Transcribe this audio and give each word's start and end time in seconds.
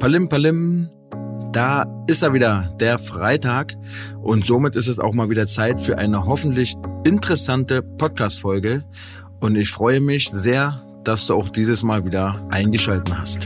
Palim 0.00 0.30
Palim, 0.30 0.88
da 1.52 1.84
ist 2.06 2.22
er 2.22 2.32
wieder, 2.32 2.74
der 2.80 2.96
Freitag. 2.96 3.76
Und 4.22 4.46
somit 4.46 4.74
ist 4.74 4.88
es 4.88 4.98
auch 4.98 5.12
mal 5.12 5.28
wieder 5.28 5.46
Zeit 5.46 5.78
für 5.82 5.98
eine 5.98 6.24
hoffentlich 6.24 6.74
interessante 7.04 7.82
Podcast-Folge. 7.82 8.82
Und 9.40 9.56
ich 9.56 9.70
freue 9.70 10.00
mich 10.00 10.30
sehr, 10.30 10.82
dass 11.04 11.26
du 11.26 11.34
auch 11.34 11.50
dieses 11.50 11.82
Mal 11.82 12.06
wieder 12.06 12.42
eingeschalten 12.50 13.18
hast. 13.18 13.40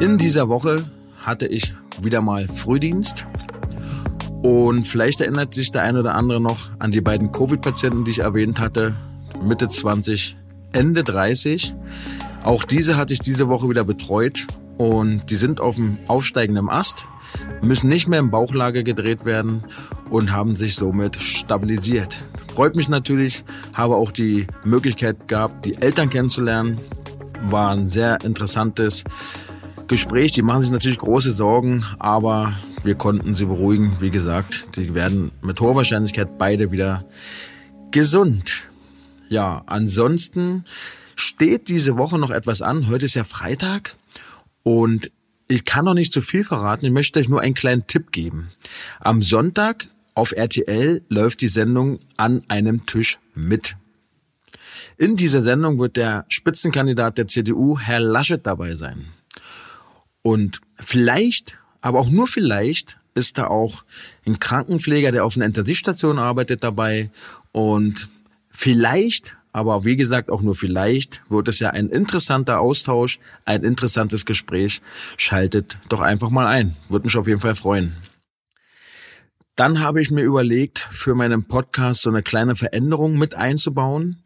In 0.00 0.18
dieser 0.18 0.48
Woche 0.48 0.84
hatte 1.20 1.46
ich 1.46 1.72
wieder 2.02 2.20
mal 2.20 2.48
Frühdienst. 2.48 3.24
Und 4.44 4.86
vielleicht 4.86 5.22
erinnert 5.22 5.54
sich 5.54 5.70
der 5.70 5.84
eine 5.84 6.00
oder 6.00 6.14
andere 6.14 6.38
noch 6.38 6.68
an 6.78 6.92
die 6.92 7.00
beiden 7.00 7.32
Covid-Patienten, 7.32 8.04
die 8.04 8.10
ich 8.10 8.18
erwähnt 8.18 8.60
hatte. 8.60 8.94
Mitte 9.42 9.70
20, 9.70 10.36
Ende 10.72 11.02
30. 11.02 11.74
Auch 12.42 12.64
diese 12.64 12.98
hatte 12.98 13.14
ich 13.14 13.20
diese 13.20 13.48
Woche 13.48 13.70
wieder 13.70 13.84
betreut. 13.84 14.46
Und 14.76 15.30
die 15.30 15.36
sind 15.36 15.62
auf 15.62 15.76
dem 15.76 15.96
aufsteigenden 16.08 16.68
Ast, 16.68 17.06
müssen 17.62 17.88
nicht 17.88 18.06
mehr 18.06 18.20
in 18.20 18.30
Bauchlage 18.30 18.84
gedreht 18.84 19.24
werden 19.24 19.64
und 20.10 20.30
haben 20.30 20.54
sich 20.54 20.74
somit 20.74 21.16
stabilisiert. 21.22 22.22
Freut 22.54 22.76
mich 22.76 22.90
natürlich, 22.90 23.44
habe 23.72 23.96
auch 23.96 24.12
die 24.12 24.46
Möglichkeit 24.62 25.26
gehabt, 25.26 25.64
die 25.64 25.80
Eltern 25.80 26.10
kennenzulernen. 26.10 26.76
War 27.48 27.70
ein 27.70 27.86
sehr 27.86 28.18
interessantes 28.22 29.04
Gespräch. 29.88 30.32
Die 30.32 30.42
machen 30.42 30.62
sich 30.62 30.70
natürlich 30.70 30.98
große 30.98 31.32
Sorgen, 31.32 31.84
aber 31.98 32.54
wir 32.82 32.94
konnten 32.94 33.34
sie 33.34 33.44
beruhigen. 33.44 33.96
Wie 34.00 34.10
gesagt, 34.10 34.64
sie 34.74 34.94
werden 34.94 35.30
mit 35.42 35.60
hoher 35.60 35.76
Wahrscheinlichkeit 35.76 36.38
beide 36.38 36.70
wieder 36.70 37.04
gesund. 37.90 38.62
Ja, 39.28 39.62
ansonsten 39.66 40.64
steht 41.16 41.68
diese 41.68 41.96
Woche 41.96 42.18
noch 42.18 42.30
etwas 42.30 42.62
an. 42.62 42.88
Heute 42.88 43.04
ist 43.04 43.14
ja 43.14 43.24
Freitag 43.24 43.96
und 44.62 45.10
ich 45.48 45.64
kann 45.64 45.84
noch 45.84 45.94
nicht 45.94 46.12
zu 46.12 46.20
so 46.20 46.26
viel 46.26 46.44
verraten. 46.44 46.86
Ich 46.86 46.92
möchte 46.92 47.20
euch 47.20 47.28
nur 47.28 47.40
einen 47.40 47.54
kleinen 47.54 47.86
Tipp 47.86 48.12
geben. 48.12 48.48
Am 49.00 49.22
Sonntag 49.22 49.86
auf 50.14 50.32
RTL 50.32 51.02
läuft 51.08 51.40
die 51.40 51.48
Sendung 51.48 52.00
an 52.16 52.42
einem 52.48 52.86
Tisch 52.86 53.18
mit. 53.34 53.76
In 54.96 55.16
dieser 55.16 55.42
Sendung 55.42 55.78
wird 55.78 55.96
der 55.96 56.24
Spitzenkandidat 56.28 57.18
der 57.18 57.26
CDU, 57.26 57.78
Herr 57.78 58.00
Laschet, 58.00 58.46
dabei 58.46 58.74
sein. 58.74 59.06
Und 60.26 60.62
vielleicht, 60.80 61.58
aber 61.82 62.00
auch 62.00 62.08
nur 62.08 62.26
vielleicht, 62.26 62.96
ist 63.14 63.36
da 63.36 63.46
auch 63.46 63.84
ein 64.26 64.40
Krankenpfleger, 64.40 65.12
der 65.12 65.24
auf 65.24 65.36
einer 65.36 65.44
Intensivstation 65.44 66.18
arbeitet 66.18 66.64
dabei. 66.64 67.10
Und 67.52 68.08
vielleicht, 68.48 69.36
aber 69.52 69.84
wie 69.84 69.96
gesagt 69.96 70.30
auch 70.30 70.40
nur 70.40 70.56
vielleicht, 70.56 71.20
wird 71.28 71.46
es 71.48 71.58
ja 71.58 71.70
ein 71.70 71.90
interessanter 71.90 72.58
Austausch, 72.58 73.18
ein 73.44 73.62
interessantes 73.64 74.24
Gespräch. 74.24 74.80
Schaltet 75.18 75.76
doch 75.90 76.00
einfach 76.00 76.30
mal 76.30 76.46
ein. 76.46 76.74
Würde 76.88 77.06
mich 77.06 77.16
auf 77.18 77.28
jeden 77.28 77.40
Fall 77.40 77.54
freuen. 77.54 77.94
Dann 79.56 79.80
habe 79.80 80.00
ich 80.00 80.10
mir 80.10 80.22
überlegt, 80.22 80.88
für 80.90 81.14
meinen 81.14 81.44
Podcast 81.44 82.00
so 82.00 82.08
eine 82.08 82.22
kleine 82.22 82.56
Veränderung 82.56 83.18
mit 83.18 83.34
einzubauen. 83.34 84.22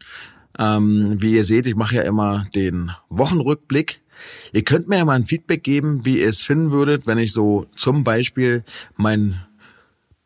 Ähm, 0.57 1.17
wie 1.21 1.35
ihr 1.35 1.45
seht, 1.45 1.67
ich 1.67 1.75
mache 1.75 1.95
ja 1.95 2.01
immer 2.01 2.45
den 2.55 2.91
Wochenrückblick. 3.09 4.01
Ihr 4.51 4.63
könnt 4.63 4.89
mir 4.89 4.97
ja 4.97 5.05
mal 5.05 5.13
ein 5.13 5.27
Feedback 5.27 5.63
geben, 5.63 6.05
wie 6.05 6.19
ihr 6.19 6.29
es 6.29 6.43
finden 6.43 6.71
würdet, 6.71 7.07
wenn 7.07 7.17
ich 7.17 7.31
so 7.31 7.67
zum 7.75 8.03
Beispiel 8.03 8.63
meinen 8.97 9.39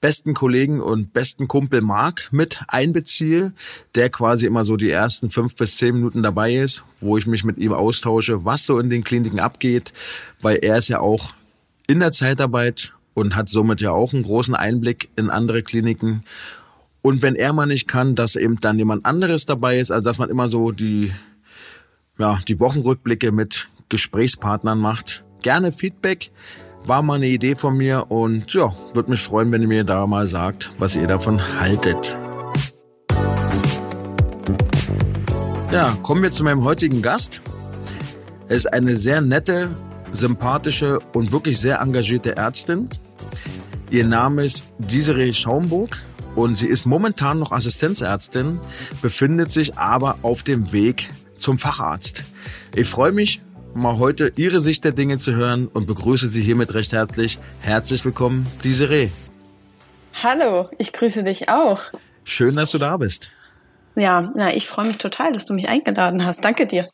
besten 0.04 0.34
Kollegen 0.34 0.82
und 0.82 1.14
besten 1.14 1.48
Kumpel 1.48 1.80
Mark 1.80 2.28
mit 2.32 2.62
einbeziehe, 2.68 3.54
der 3.96 4.10
quasi 4.10 4.46
immer 4.46 4.66
so 4.66 4.76
die 4.76 4.90
ersten 4.90 5.32
fünf 5.32 5.56
bis 5.56 5.78
zehn 5.78 5.96
Minuten 5.96 6.22
dabei 6.22 6.56
ist, 6.56 6.84
wo 7.00 7.18
ich 7.18 7.26
mich 7.26 7.46
mit 7.46 7.58
ihm 7.58 7.72
austausche, 7.72 8.44
was 8.44 8.66
so 8.66 8.80
in 8.80 8.90
den 8.90 9.06
Kliniken 9.06 9.40
abgeht, 9.40 9.94
weil 10.42 10.58
er 10.58 10.78
ist 10.78 10.90
ja 10.90 11.00
auch 11.00 11.30
in 11.88 12.02
der 12.02 12.12
Zeitarbeit 12.12 12.92
und 13.14 13.38
hat 13.38 13.48
somit 13.48 13.80
ja 13.80 13.92
auch 13.92 14.14
einen 14.14 14.24
großen 14.24 14.56
Einblick 14.56 15.10
in 15.16 15.30
andere 15.30 15.64
Kliniken. 15.64 16.26
Und 17.06 17.22
wenn 17.22 17.36
er 17.36 17.52
mal 17.52 17.66
nicht 17.66 17.90
kann, 17.90 18.16
dass 18.16 18.38
eben 18.38 18.62
dann 18.62 18.80
jemand 18.80 19.06
anderes 19.06 19.46
dabei 19.46 19.78
ist, 19.78 19.92
also 19.92 20.02
dass 20.02 20.20
man 20.20 20.30
immer 20.30 20.48
so 20.48 20.72
die, 20.72 21.12
ja, 22.18 22.40
die 22.48 22.62
Wochenrückblicke 22.62 23.34
mit 23.34 23.68
Gesprächspartnern 23.90 24.80
macht. 24.80 25.26
Gerne 25.42 25.74
Feedback. 25.74 26.32
War 26.86 27.02
mal 27.02 27.16
eine 27.16 27.28
Idee 27.28 27.56
von 27.56 27.76
mir 27.76 28.10
und 28.10 28.54
ja, 28.54 28.74
würde 28.94 29.12
mich 29.12 29.22
freuen, 29.22 29.52
wenn 29.52 29.62
ihr 29.62 29.68
mir 29.68 29.84
da 29.84 30.08
mal 30.08 30.28
sagt, 30.28 30.70
was 30.78 30.96
ihr 30.96 31.08
davon 31.08 31.42
haltet. 31.60 32.16
Ja, 35.74 35.94
kommen 36.04 36.24
wir 36.24 36.32
zu 36.32 36.46
meinem 36.46 36.64
heutigen 36.64 37.02
Gast. 37.02 37.42
Er 38.48 38.56
ist 38.56 38.72
eine 38.72 38.96
sehr 38.96 39.20
nette, 39.20 39.76
sympathische 40.14 41.00
und 41.12 41.34
wirklich 41.34 41.60
sehr 41.60 41.82
engagierte 41.82 42.38
Ärztin. 42.38 42.88
Ihr 43.92 44.06
Name 44.06 44.46
ist 44.46 44.72
Desiree 44.80 45.34
Schaumburg 45.34 46.00
und 46.36 46.56
sie 46.56 46.68
ist 46.68 46.86
momentan 46.86 47.40
noch 47.40 47.52
Assistenzärztin, 47.52 48.60
befindet 49.02 49.52
sich 49.52 49.78
aber 49.78 50.18
auf 50.22 50.44
dem 50.44 50.72
Weg 50.72 51.10
zum 51.38 51.60
Facharzt. 51.60 52.24
Ich 52.76 52.88
freue 52.88 53.12
mich, 53.12 53.42
mal 53.74 53.98
heute 53.98 54.32
Ihre 54.36 54.60
Sicht 54.60 54.84
der 54.84 54.92
Dinge 54.92 55.18
zu 55.18 55.34
hören 55.34 55.68
und 55.68 55.88
begrüße 55.88 56.28
Sie 56.28 56.42
hiermit 56.42 56.74
recht 56.74 56.94
herzlich. 56.94 57.40
Herzlich 57.62 58.04
willkommen, 58.06 58.48
Desiree. 58.64 59.10
Hallo, 60.24 60.70
ich 60.78 60.94
grüße 60.94 61.24
dich 61.24 61.50
auch. 61.50 61.82
Schön, 62.24 62.56
dass 62.56 62.72
du 62.72 62.78
da 62.78 62.98
bist. 62.98 63.30
Ja, 63.96 64.32
na, 64.36 64.56
ich 64.56 64.68
freue 64.68 64.88
mich 64.88 64.98
total, 64.98 65.34
dass 65.34 65.46
du 65.46 65.54
mich 65.54 65.70
eingeladen 65.70 66.26
hast. 66.26 66.44
Danke 66.44 66.66
dir. 66.66 66.90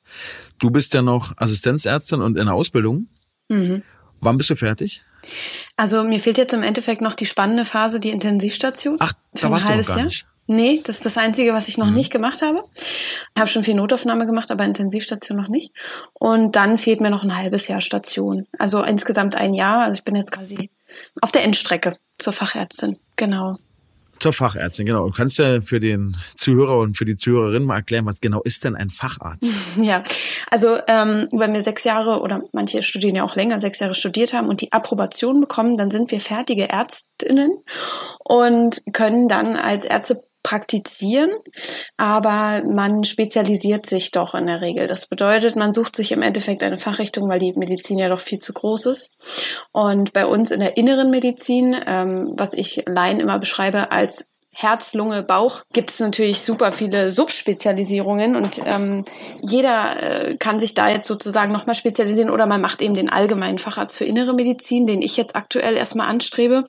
Du 0.57 0.69
bist 0.69 0.93
ja 0.93 1.01
noch 1.01 1.33
Assistenzärztin 1.37 2.21
und 2.21 2.37
in 2.37 2.45
der 2.45 2.55
Ausbildung. 2.55 3.07
Mhm. 3.47 3.83
Wann 4.19 4.37
bist 4.37 4.49
du 4.49 4.55
fertig? 4.55 5.01
Also 5.75 6.03
mir 6.03 6.19
fehlt 6.19 6.37
jetzt 6.37 6.53
im 6.53 6.63
Endeffekt 6.63 7.01
noch 7.01 7.13
die 7.13 7.25
spannende 7.25 7.65
Phase, 7.65 7.99
die 7.99 8.09
Intensivstation. 8.09 8.97
Ach, 8.99 9.13
da 9.33 9.51
warst 9.51 9.69
du 9.69 9.75
noch 9.75 9.85
gar 9.85 9.97
Jahr. 9.97 10.05
nicht. 10.05 10.25
Nee, 10.51 10.81
das 10.83 10.95
ist 10.95 11.05
das 11.05 11.17
Einzige, 11.19 11.53
was 11.53 11.67
ich 11.67 11.77
noch 11.77 11.85
mhm. 11.85 11.93
nicht 11.93 12.11
gemacht 12.11 12.41
habe. 12.41 12.63
Ich 12.75 13.39
habe 13.39 13.47
schon 13.47 13.63
viel 13.63 13.75
Notaufnahme 13.75 14.25
gemacht, 14.25 14.49
aber 14.49 14.63
Intensivstation 14.63 15.37
noch 15.37 15.47
nicht. 15.47 15.71
Und 16.13 16.55
dann 16.55 16.79
fehlt 16.79 17.01
mir 17.01 17.11
noch 17.11 17.23
ein 17.23 17.37
halbes 17.37 17.67
Jahr 17.67 17.81
Station. 17.81 18.47
Also 18.57 18.81
insgesamt 18.83 19.35
ein 19.35 19.53
Jahr. 19.53 19.83
Also 19.83 19.99
ich 19.99 20.03
bin 20.03 20.15
jetzt 20.15 20.31
quasi 20.31 20.71
auf 21.21 21.31
der 21.31 21.43
Endstrecke 21.43 21.97
zur 22.17 22.33
Fachärztin. 22.33 22.97
Genau. 23.15 23.57
Zur 24.19 24.33
Fachärztin, 24.33 24.85
genau. 24.85 25.05
Du 25.07 25.13
kannst 25.13 25.37
ja 25.37 25.61
für 25.61 25.79
den 25.79 26.15
Zuhörer 26.35 26.77
und 26.77 26.97
für 26.97 27.05
die 27.05 27.15
Zuhörerin 27.15 27.63
mal 27.63 27.77
erklären, 27.77 28.05
was 28.05 28.19
genau 28.19 28.41
ist 28.41 28.63
denn 28.63 28.75
ein 28.75 28.89
Facharzt? 28.89 29.45
Ja, 29.79 30.03
also 30.49 30.77
ähm, 30.87 31.27
wenn 31.31 31.53
wir 31.53 31.63
sechs 31.63 31.83
Jahre 31.83 32.19
oder 32.19 32.41
manche 32.53 32.83
studieren 32.83 33.15
ja 33.15 33.23
auch 33.23 33.35
länger, 33.35 33.61
sechs 33.61 33.79
Jahre 33.79 33.95
studiert 33.95 34.33
haben 34.33 34.47
und 34.47 34.61
die 34.61 34.71
Approbation 34.71 35.39
bekommen, 35.39 35.77
dann 35.77 35.91
sind 35.91 36.11
wir 36.11 36.19
fertige 36.19 36.67
Ärztinnen 36.69 37.51
und 38.19 38.81
können 38.93 39.27
dann 39.27 39.55
als 39.55 39.85
Ärzte 39.85 40.21
praktizieren, 40.49 41.29
aber 41.95 42.63
man 42.63 43.03
spezialisiert 43.03 43.85
sich 43.85 44.09
doch 44.09 44.33
in 44.33 44.47
der 44.47 44.61
Regel. 44.61 44.87
Das 44.87 45.05
bedeutet, 45.05 45.55
man 45.55 45.73
sucht 45.73 45.95
sich 45.95 46.11
im 46.11 46.23
Endeffekt 46.23 46.63
eine 46.63 46.79
Fachrichtung, 46.79 47.29
weil 47.29 47.37
die 47.37 47.53
Medizin 47.53 47.99
ja 47.99 48.09
doch 48.09 48.19
viel 48.19 48.39
zu 48.39 48.53
groß 48.53 48.87
ist. 48.87 49.15
Und 49.71 50.11
bei 50.11 50.25
uns 50.25 50.49
in 50.49 50.59
der 50.59 50.75
inneren 50.75 51.11
Medizin, 51.11 51.75
ähm, 51.85 52.33
was 52.35 52.53
ich 52.53 52.83
Laien 52.87 53.19
immer 53.19 53.37
beschreibe 53.37 53.91
als 53.91 54.31
Herz, 54.51 54.95
Lunge, 54.95 55.21
Bauch 55.21 55.61
gibt 55.71 55.91
es 55.91 55.99
natürlich 55.99 56.41
super 56.41 56.71
viele 56.71 57.11
Subspezialisierungen 57.11 58.35
und 58.35 58.59
ähm, 58.65 59.05
jeder 59.43 60.31
äh, 60.31 60.37
kann 60.37 60.59
sich 60.59 60.73
da 60.73 60.89
jetzt 60.89 61.07
sozusagen 61.07 61.53
nochmal 61.53 61.75
spezialisieren 61.75 62.31
oder 62.31 62.47
man 62.47 62.59
macht 62.59 62.81
eben 62.81 62.95
den 62.95 63.11
allgemeinen 63.11 63.59
Facharzt 63.59 63.95
für 63.95 64.05
innere 64.05 64.33
Medizin, 64.33 64.87
den 64.87 65.03
ich 65.03 65.15
jetzt 65.15 65.35
aktuell 65.35 65.77
erstmal 65.77 66.09
anstrebe. 66.09 66.67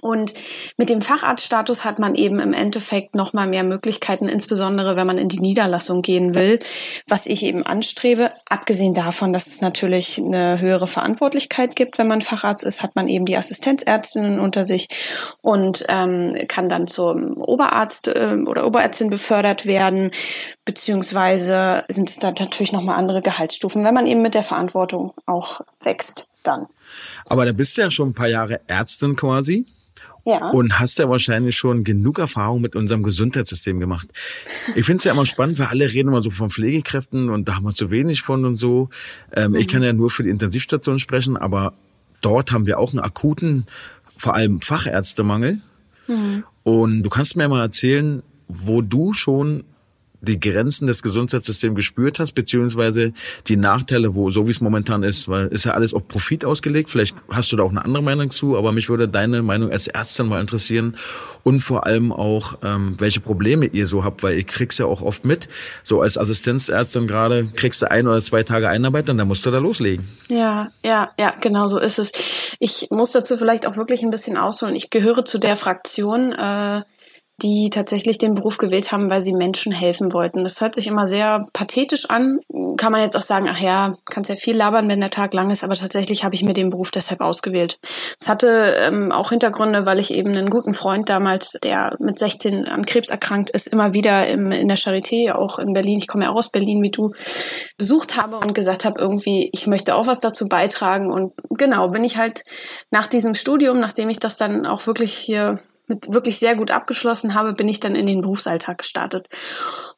Und 0.00 0.34
mit 0.76 0.88
dem 0.88 1.02
Facharztstatus 1.02 1.84
hat 1.84 1.98
man 1.98 2.14
eben 2.14 2.38
im 2.38 2.52
Endeffekt 2.52 3.16
noch 3.16 3.32
mal 3.32 3.48
mehr 3.48 3.64
Möglichkeiten, 3.64 4.28
insbesondere 4.28 4.94
wenn 4.94 5.06
man 5.06 5.18
in 5.18 5.28
die 5.28 5.40
Niederlassung 5.40 6.02
gehen 6.02 6.36
will, 6.36 6.60
was 7.08 7.26
ich 7.26 7.42
eben 7.42 7.66
anstrebe. 7.66 8.30
Abgesehen 8.48 8.94
davon, 8.94 9.32
dass 9.32 9.48
es 9.48 9.60
natürlich 9.60 10.18
eine 10.18 10.60
höhere 10.60 10.86
Verantwortlichkeit 10.86 11.74
gibt, 11.74 11.98
wenn 11.98 12.06
man 12.06 12.22
Facharzt 12.22 12.62
ist, 12.62 12.84
hat 12.84 12.94
man 12.94 13.08
eben 13.08 13.26
die 13.26 13.36
Assistenzärztinnen 13.36 14.38
unter 14.38 14.64
sich 14.64 14.88
und 15.42 15.84
ähm, 15.88 16.36
kann 16.46 16.68
dann 16.68 16.86
zum 16.86 17.36
Oberarzt 17.38 18.06
äh, 18.06 18.36
oder 18.46 18.66
Oberärztin 18.66 19.10
befördert 19.10 19.66
werden, 19.66 20.12
beziehungsweise 20.64 21.84
sind 21.88 22.08
es 22.08 22.20
dann 22.20 22.34
natürlich 22.38 22.70
noch 22.70 22.82
mal 22.82 22.94
andere 22.94 23.22
Gehaltsstufen, 23.22 23.82
wenn 23.82 23.94
man 23.94 24.06
eben 24.06 24.22
mit 24.22 24.34
der 24.34 24.44
Verantwortung 24.44 25.14
auch 25.26 25.62
wächst 25.82 26.28
dann. 26.44 26.68
Aber 27.28 27.44
da 27.44 27.52
bist 27.52 27.76
du 27.76 27.82
ja 27.82 27.90
schon 27.90 28.10
ein 28.10 28.14
paar 28.14 28.28
Jahre 28.28 28.60
Ärztin 28.68 29.16
quasi. 29.16 29.66
Ja. 30.24 30.50
Und 30.50 30.78
hast 30.78 30.98
ja 30.98 31.08
wahrscheinlich 31.08 31.56
schon 31.56 31.84
genug 31.84 32.18
Erfahrung 32.18 32.60
mit 32.60 32.76
unserem 32.76 33.02
Gesundheitssystem 33.02 33.80
gemacht. 33.80 34.08
Ich 34.74 34.84
finde 34.84 34.98
es 34.98 35.04
ja 35.04 35.12
immer 35.12 35.26
spannend, 35.26 35.58
weil 35.58 35.66
alle 35.66 35.92
reden 35.92 36.08
immer 36.08 36.22
so 36.22 36.30
von 36.30 36.50
Pflegekräften 36.50 37.30
und 37.30 37.48
da 37.48 37.56
haben 37.56 37.64
wir 37.64 37.74
zu 37.74 37.90
wenig 37.90 38.22
von 38.22 38.44
und 38.44 38.56
so. 38.56 38.90
Ähm, 39.32 39.52
mhm. 39.52 39.56
Ich 39.56 39.68
kann 39.68 39.82
ja 39.82 39.92
nur 39.92 40.10
für 40.10 40.22
die 40.22 40.30
Intensivstation 40.30 40.98
sprechen, 40.98 41.36
aber 41.36 41.74
dort 42.20 42.52
haben 42.52 42.66
wir 42.66 42.78
auch 42.78 42.92
einen 42.92 43.00
akuten, 43.00 43.66
vor 44.16 44.34
allem 44.34 44.60
Fachärztemangel. 44.60 45.60
Mhm. 46.06 46.44
Und 46.62 47.02
du 47.02 47.10
kannst 47.10 47.36
mir 47.36 47.48
mal 47.48 47.62
erzählen, 47.62 48.22
wo 48.48 48.82
du 48.82 49.12
schon 49.12 49.64
die 50.20 50.38
Grenzen 50.38 50.86
des 50.86 51.02
Gesundheitssystems 51.02 51.76
gespürt 51.76 52.18
hast, 52.18 52.32
beziehungsweise 52.32 53.12
die 53.48 53.56
Nachteile, 53.56 54.14
wo 54.14 54.30
so 54.30 54.46
wie 54.46 54.50
es 54.50 54.60
momentan 54.60 55.02
ist, 55.02 55.28
weil 55.28 55.46
ist 55.48 55.64
ja 55.64 55.72
alles 55.72 55.94
auf 55.94 56.06
Profit 56.08 56.44
ausgelegt. 56.44 56.90
Vielleicht 56.90 57.16
hast 57.30 57.52
du 57.52 57.56
da 57.56 57.62
auch 57.62 57.70
eine 57.70 57.84
andere 57.84 58.02
Meinung 58.02 58.30
zu, 58.30 58.56
aber 58.56 58.72
mich 58.72 58.88
würde 58.88 59.08
deine 59.08 59.42
Meinung 59.42 59.70
als 59.70 59.88
Ärztin 59.88 60.26
mal 60.26 60.40
interessieren 60.40 60.96
und 61.42 61.60
vor 61.60 61.86
allem 61.86 62.12
auch, 62.12 62.58
ähm, 62.62 62.96
welche 62.98 63.20
Probleme 63.20 63.66
ihr 63.66 63.86
so 63.86 64.04
habt, 64.04 64.22
weil 64.22 64.36
ihr 64.36 64.44
kriegst 64.44 64.78
ja 64.78 64.86
auch 64.86 65.02
oft 65.02 65.24
mit, 65.24 65.48
so 65.84 66.00
als 66.00 66.18
Assistenzärztin 66.18 67.06
gerade, 67.06 67.46
kriegst 67.56 67.82
du 67.82 67.90
ein 67.90 68.06
oder 68.06 68.20
zwei 68.20 68.42
Tage 68.42 68.68
Einarbeitung, 68.68 69.16
dann 69.16 69.28
musst 69.28 69.46
du 69.46 69.50
da 69.50 69.58
loslegen. 69.58 70.06
Ja, 70.28 70.68
ja, 70.84 71.10
ja, 71.18 71.34
genau 71.40 71.68
so 71.68 71.78
ist 71.78 71.98
es. 71.98 72.12
Ich 72.58 72.88
muss 72.90 73.12
dazu 73.12 73.36
vielleicht 73.36 73.66
auch 73.66 73.76
wirklich 73.76 74.02
ein 74.02 74.10
bisschen 74.10 74.36
ausholen. 74.36 74.74
Ich 74.74 74.90
gehöre 74.90 75.24
zu 75.24 75.38
der 75.38 75.56
Fraktion, 75.56 76.32
äh, 76.32 76.82
die 77.42 77.70
tatsächlich 77.70 78.18
den 78.18 78.34
Beruf 78.34 78.58
gewählt 78.58 78.92
haben, 78.92 79.10
weil 79.10 79.20
sie 79.20 79.32
Menschen 79.32 79.72
helfen 79.72 80.12
wollten. 80.12 80.42
Das 80.42 80.60
hört 80.60 80.74
sich 80.74 80.86
immer 80.86 81.08
sehr 81.08 81.46
pathetisch 81.52 82.08
an. 82.08 82.40
Kann 82.76 82.92
man 82.92 83.02
jetzt 83.02 83.16
auch 83.16 83.22
sagen, 83.22 83.48
ach 83.50 83.58
ja, 83.58 83.96
kannst 84.06 84.30
ja 84.30 84.36
viel 84.36 84.56
labern, 84.56 84.88
wenn 84.88 85.00
der 85.00 85.10
Tag 85.10 85.34
lang 85.34 85.50
ist, 85.50 85.64
aber 85.64 85.74
tatsächlich 85.74 86.24
habe 86.24 86.34
ich 86.34 86.42
mir 86.42 86.52
den 86.52 86.70
Beruf 86.70 86.90
deshalb 86.90 87.20
ausgewählt. 87.20 87.78
Es 88.20 88.28
hatte 88.28 88.74
ähm, 88.80 89.12
auch 89.12 89.30
Hintergründe, 89.30 89.86
weil 89.86 90.00
ich 90.00 90.12
eben 90.14 90.30
einen 90.30 90.50
guten 90.50 90.74
Freund 90.74 91.08
damals, 91.08 91.58
der 91.62 91.96
mit 91.98 92.18
16 92.18 92.66
an 92.66 92.86
Krebs 92.86 93.08
erkrankt 93.08 93.50
ist, 93.50 93.66
immer 93.66 93.94
wieder 93.94 94.26
im, 94.28 94.52
in 94.52 94.68
der 94.68 94.78
Charité, 94.78 95.32
auch 95.32 95.58
in 95.58 95.72
Berlin, 95.72 95.98
ich 95.98 96.08
komme 96.08 96.24
ja 96.24 96.30
auch 96.30 96.36
aus 96.36 96.50
Berlin 96.50 96.82
wie 96.82 96.90
du, 96.90 97.12
besucht 97.76 98.16
habe 98.16 98.36
und 98.36 98.54
gesagt 98.54 98.84
habe, 98.84 99.00
irgendwie, 99.00 99.50
ich 99.52 99.66
möchte 99.66 99.94
auch 99.94 100.06
was 100.06 100.20
dazu 100.20 100.48
beitragen. 100.48 101.12
Und 101.12 101.32
genau, 101.50 101.88
bin 101.88 102.04
ich 102.04 102.16
halt 102.16 102.42
nach 102.90 103.06
diesem 103.06 103.34
Studium, 103.34 103.80
nachdem 103.80 104.10
ich 104.10 104.18
das 104.18 104.36
dann 104.36 104.66
auch 104.66 104.86
wirklich 104.86 105.14
hier 105.14 105.60
mit 105.90 106.10
wirklich 106.12 106.38
sehr 106.38 106.56
gut 106.56 106.70
abgeschlossen 106.70 107.34
habe, 107.34 107.52
bin 107.52 107.68
ich 107.68 107.80
dann 107.80 107.94
in 107.94 108.06
den 108.06 108.22
Berufsalltag 108.22 108.78
gestartet 108.78 109.28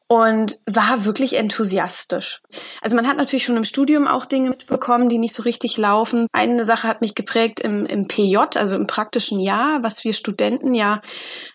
und 0.09 0.61
war 0.67 1.07
wirklich 1.07 1.37
enthusiastisch. 1.37 2.43
Also 2.83 2.97
man 2.97 3.07
hat 3.07 3.17
natürlich 3.17 3.45
schon 3.45 3.57
im 3.57 3.65
Studium 3.65 4.07
auch 4.07 4.27
Dinge 4.27 4.51
mitbekommen, 4.51 5.09
die 5.09 5.19
nicht 5.19 5.35
so 5.35 5.43
richtig 5.43 5.79
laufen. 5.79 6.27
Eine 6.33 6.65
Sache 6.67 6.87
hat 6.87 7.01
mich 7.01 7.15
geprägt 7.15 7.61
im, 7.61 7.87
im 7.87 8.09
PJ, 8.09 8.37
also 8.57 8.77
im 8.77 8.87
praktischen 8.87 9.41
Jahr, 9.41 9.83
was 9.83 10.05
wir 10.05 10.13
Studenten 10.13 10.75
ja 10.75 11.01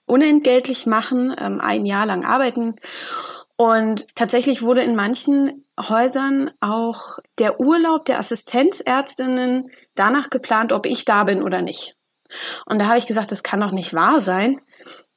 unentgeltlich 0.05 0.85
machen, 0.85 1.35
ähm, 1.39 1.59
ein 1.61 1.85
Jahr 1.85 2.05
lang 2.05 2.25
arbeiten. 2.25 2.75
Und 3.57 4.07
tatsächlich 4.15 4.61
wurde 4.61 4.81
in 4.81 4.95
manchen 4.95 5.65
Häusern 5.79 6.51
auch 6.59 7.19
der 7.37 7.59
Urlaub 7.59 8.05
der 8.05 8.19
Assistenzärztinnen 8.19 9.69
danach 9.95 10.29
geplant, 10.29 10.71
ob 10.71 10.85
ich 10.85 11.05
da 11.05 11.23
bin 11.23 11.43
oder 11.43 11.61
nicht. 11.61 11.96
Und 12.65 12.79
da 12.79 12.87
habe 12.87 12.97
ich 12.97 13.07
gesagt, 13.07 13.31
das 13.31 13.43
kann 13.43 13.61
doch 13.61 13.71
nicht 13.71 13.93
wahr 13.93 14.21
sein, 14.21 14.61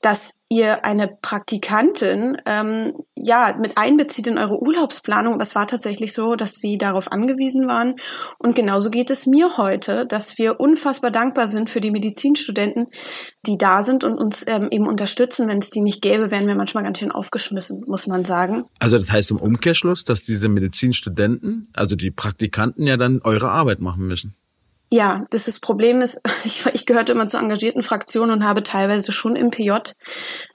dass 0.00 0.40
ihr 0.48 0.84
eine 0.84 1.08
Praktikantin 1.08 2.38
ähm, 2.46 2.94
ja 3.14 3.56
mit 3.60 3.76
einbezieht 3.76 4.26
in 4.26 4.38
eure 4.38 4.58
Urlaubsplanung. 4.60 5.38
Das 5.38 5.54
war 5.54 5.66
tatsächlich 5.66 6.14
so, 6.14 6.36
dass 6.36 6.54
sie 6.54 6.78
darauf 6.78 7.12
angewiesen 7.12 7.68
waren. 7.68 7.96
Und 8.38 8.56
genauso 8.56 8.90
geht 8.90 9.10
es 9.10 9.26
mir 9.26 9.58
heute, 9.58 10.06
dass 10.06 10.38
wir 10.38 10.58
unfassbar 10.58 11.10
dankbar 11.10 11.48
sind 11.48 11.68
für 11.68 11.82
die 11.82 11.90
Medizinstudenten, 11.90 12.86
die 13.46 13.58
da 13.58 13.82
sind 13.82 14.02
und 14.02 14.14
uns 14.14 14.46
ähm, 14.48 14.68
eben 14.70 14.86
unterstützen. 14.88 15.48
Wenn 15.48 15.58
es 15.58 15.70
die 15.70 15.82
nicht 15.82 16.00
gäbe, 16.00 16.30
wären 16.30 16.46
wir 16.46 16.54
manchmal 16.54 16.84
ganz 16.84 16.98
schön 16.98 17.12
aufgeschmissen, 17.12 17.84
muss 17.86 18.06
man 18.06 18.24
sagen. 18.24 18.64
Also 18.78 18.96
das 18.96 19.12
heißt 19.12 19.30
im 19.32 19.36
Umkehrschluss, 19.36 20.04
dass 20.04 20.22
diese 20.22 20.48
Medizinstudenten, 20.48 21.68
also 21.74 21.94
die 21.94 22.10
Praktikanten 22.10 22.86
ja 22.86 22.96
dann 22.96 23.20
eure 23.22 23.50
Arbeit 23.50 23.80
machen 23.80 24.06
müssen. 24.06 24.34
Ja, 24.92 25.24
das, 25.30 25.44
das 25.44 25.60
Problem 25.60 26.02
ist, 26.02 26.20
ich, 26.44 26.66
ich 26.66 26.84
gehörte 26.84 27.12
immer 27.12 27.28
zu 27.28 27.38
engagierten 27.38 27.82
Fraktionen 27.82 28.32
und 28.32 28.44
habe 28.44 28.64
teilweise 28.64 29.12
schon 29.12 29.36
im 29.36 29.50
PJ 29.50 29.70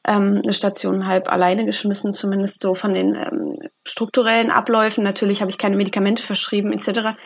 ähm, 0.05 0.41
eine 0.43 0.51
Station 0.51 1.07
halb 1.07 1.31
alleine 1.31 1.65
geschmissen, 1.65 2.13
zumindest 2.13 2.61
so 2.61 2.75
von 2.75 2.93
den 2.93 3.15
ähm, 3.15 3.53
strukturellen 3.87 4.51
Abläufen. 4.51 5.05
Natürlich 5.05 5.39
habe 5.39 5.51
ich 5.51 5.57
keine 5.57 5.77
Medikamente 5.77 6.21
verschrieben 6.21 6.73
etc. 6.73 7.17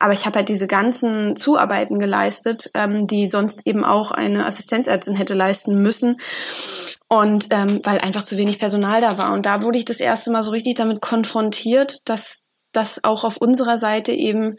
Aber 0.00 0.12
ich 0.12 0.26
habe 0.26 0.40
halt 0.40 0.48
diese 0.48 0.66
ganzen 0.66 1.36
Zuarbeiten 1.36 2.00
geleistet, 2.00 2.70
ähm, 2.74 3.06
die 3.06 3.28
sonst 3.28 3.64
eben 3.64 3.84
auch 3.84 4.10
eine 4.10 4.44
Assistenzärztin 4.44 5.14
hätte 5.14 5.34
leisten 5.34 5.80
müssen. 5.80 6.20
Und 7.08 7.46
ähm, 7.50 7.80
weil 7.84 8.00
einfach 8.00 8.24
zu 8.24 8.36
wenig 8.36 8.58
Personal 8.58 9.00
da 9.00 9.16
war. 9.18 9.32
Und 9.32 9.46
da 9.46 9.62
wurde 9.62 9.78
ich 9.78 9.84
das 9.84 10.00
erste 10.00 10.32
Mal 10.32 10.42
so 10.42 10.50
richtig 10.50 10.74
damit 10.74 11.00
konfrontiert, 11.00 12.00
dass 12.04 12.42
das 12.72 13.04
auch 13.04 13.22
auf 13.22 13.36
unserer 13.36 13.78
Seite 13.78 14.10
eben 14.10 14.58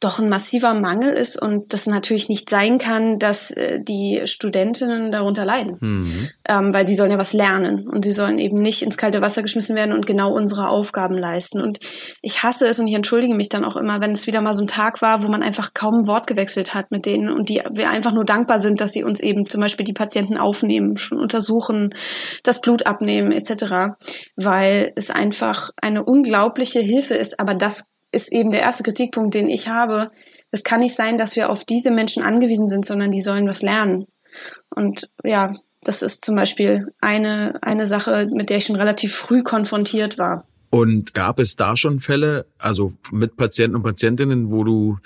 doch 0.00 0.18
ein 0.18 0.28
massiver 0.28 0.74
Mangel 0.74 1.14
ist 1.14 1.40
und 1.40 1.72
das 1.72 1.86
natürlich 1.86 2.28
nicht 2.28 2.50
sein 2.50 2.78
kann, 2.78 3.18
dass 3.18 3.50
äh, 3.50 3.80
die 3.80 4.20
Studentinnen 4.26 5.10
darunter 5.10 5.46
leiden, 5.46 5.78
mhm. 5.80 6.28
ähm, 6.46 6.74
weil 6.74 6.84
die 6.84 6.94
sollen 6.94 7.12
ja 7.12 7.18
was 7.18 7.32
lernen 7.32 7.88
und 7.88 8.04
sie 8.04 8.12
sollen 8.12 8.38
eben 8.38 8.60
nicht 8.60 8.82
ins 8.82 8.98
kalte 8.98 9.22
Wasser 9.22 9.40
geschmissen 9.40 9.74
werden 9.74 9.94
und 9.94 10.04
genau 10.04 10.34
unsere 10.34 10.68
Aufgaben 10.68 11.16
leisten. 11.16 11.62
Und 11.62 11.78
ich 12.20 12.42
hasse 12.42 12.66
es 12.66 12.78
und 12.78 12.88
ich 12.88 12.94
entschuldige 12.94 13.34
mich 13.34 13.48
dann 13.48 13.64
auch 13.64 13.76
immer, 13.76 14.02
wenn 14.02 14.12
es 14.12 14.26
wieder 14.26 14.42
mal 14.42 14.54
so 14.54 14.62
ein 14.62 14.68
Tag 14.68 15.00
war, 15.00 15.22
wo 15.22 15.28
man 15.28 15.42
einfach 15.42 15.72
kaum 15.72 16.00
ein 16.00 16.06
Wort 16.06 16.26
gewechselt 16.26 16.74
hat 16.74 16.90
mit 16.90 17.06
denen 17.06 17.30
und 17.30 17.48
die 17.48 17.62
wir 17.70 17.88
einfach 17.88 18.12
nur 18.12 18.26
dankbar 18.26 18.60
sind, 18.60 18.82
dass 18.82 18.92
sie 18.92 19.02
uns 19.02 19.20
eben 19.20 19.48
zum 19.48 19.62
Beispiel 19.62 19.86
die 19.86 19.94
Patienten 19.94 20.36
aufnehmen, 20.36 20.98
schon 20.98 21.18
untersuchen, 21.18 21.94
das 22.42 22.60
Blut 22.60 22.84
abnehmen 22.84 23.32
etc., 23.32 23.96
weil 24.36 24.92
es 24.94 25.10
einfach 25.10 25.70
eine 25.80 26.04
unglaubliche 26.04 26.80
Hilfe 26.80 27.14
ist. 27.14 27.40
Aber 27.40 27.54
das 27.54 27.84
ist 28.16 28.32
eben 28.32 28.50
der 28.50 28.62
erste 28.62 28.82
Kritikpunkt, 28.82 29.34
den 29.34 29.48
ich 29.48 29.68
habe. 29.68 30.10
Es 30.50 30.64
kann 30.64 30.80
nicht 30.80 30.96
sein, 30.96 31.18
dass 31.18 31.36
wir 31.36 31.50
auf 31.50 31.64
diese 31.64 31.90
Menschen 31.90 32.22
angewiesen 32.22 32.66
sind, 32.66 32.84
sondern 32.84 33.12
die 33.12 33.20
sollen 33.20 33.46
was 33.46 33.62
lernen. 33.62 34.06
Und 34.74 35.10
ja, 35.22 35.54
das 35.82 36.02
ist 36.02 36.24
zum 36.24 36.34
Beispiel 36.34 36.92
eine, 37.00 37.62
eine 37.62 37.86
Sache, 37.86 38.28
mit 38.32 38.50
der 38.50 38.58
ich 38.58 38.66
schon 38.66 38.76
relativ 38.76 39.14
früh 39.14 39.42
konfrontiert 39.42 40.18
war. 40.18 40.46
Und 40.70 41.14
gab 41.14 41.38
es 41.38 41.56
da 41.56 41.76
schon 41.76 42.00
Fälle, 42.00 42.46
also 42.58 42.92
mit 43.12 43.36
Patienten 43.36 43.76
und 43.76 43.82
Patientinnen, 43.82 44.50
wo 44.50 44.64
du 44.64 44.98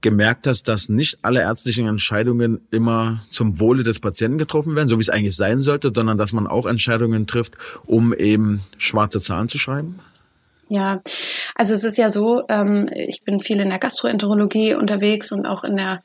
gemerkt 0.00 0.46
hast, 0.46 0.68
dass 0.68 0.90
nicht 0.90 1.18
alle 1.22 1.40
ärztlichen 1.40 1.88
Entscheidungen 1.88 2.60
immer 2.70 3.22
zum 3.30 3.58
Wohle 3.58 3.82
des 3.82 4.00
Patienten 4.00 4.36
getroffen 4.36 4.76
werden, 4.76 4.86
so 4.86 4.98
wie 4.98 5.02
es 5.02 5.08
eigentlich 5.08 5.34
sein 5.34 5.60
sollte, 5.60 5.92
sondern 5.94 6.18
dass 6.18 6.34
man 6.34 6.46
auch 6.46 6.66
Entscheidungen 6.66 7.26
trifft, 7.26 7.54
um 7.86 8.12
eben 8.12 8.60
schwarze 8.76 9.18
Zahlen 9.18 9.48
zu 9.48 9.58
schreiben? 9.58 9.98
Ja, 10.74 11.02
also 11.54 11.72
es 11.72 11.84
ist 11.84 11.98
ja 11.98 12.10
so, 12.10 12.42
ähm, 12.48 12.90
ich 12.92 13.22
bin 13.22 13.38
viel 13.38 13.60
in 13.60 13.70
der 13.70 13.78
Gastroenterologie 13.78 14.74
unterwegs 14.74 15.30
und 15.30 15.46
auch 15.46 15.62
in 15.62 15.76
der 15.76 16.02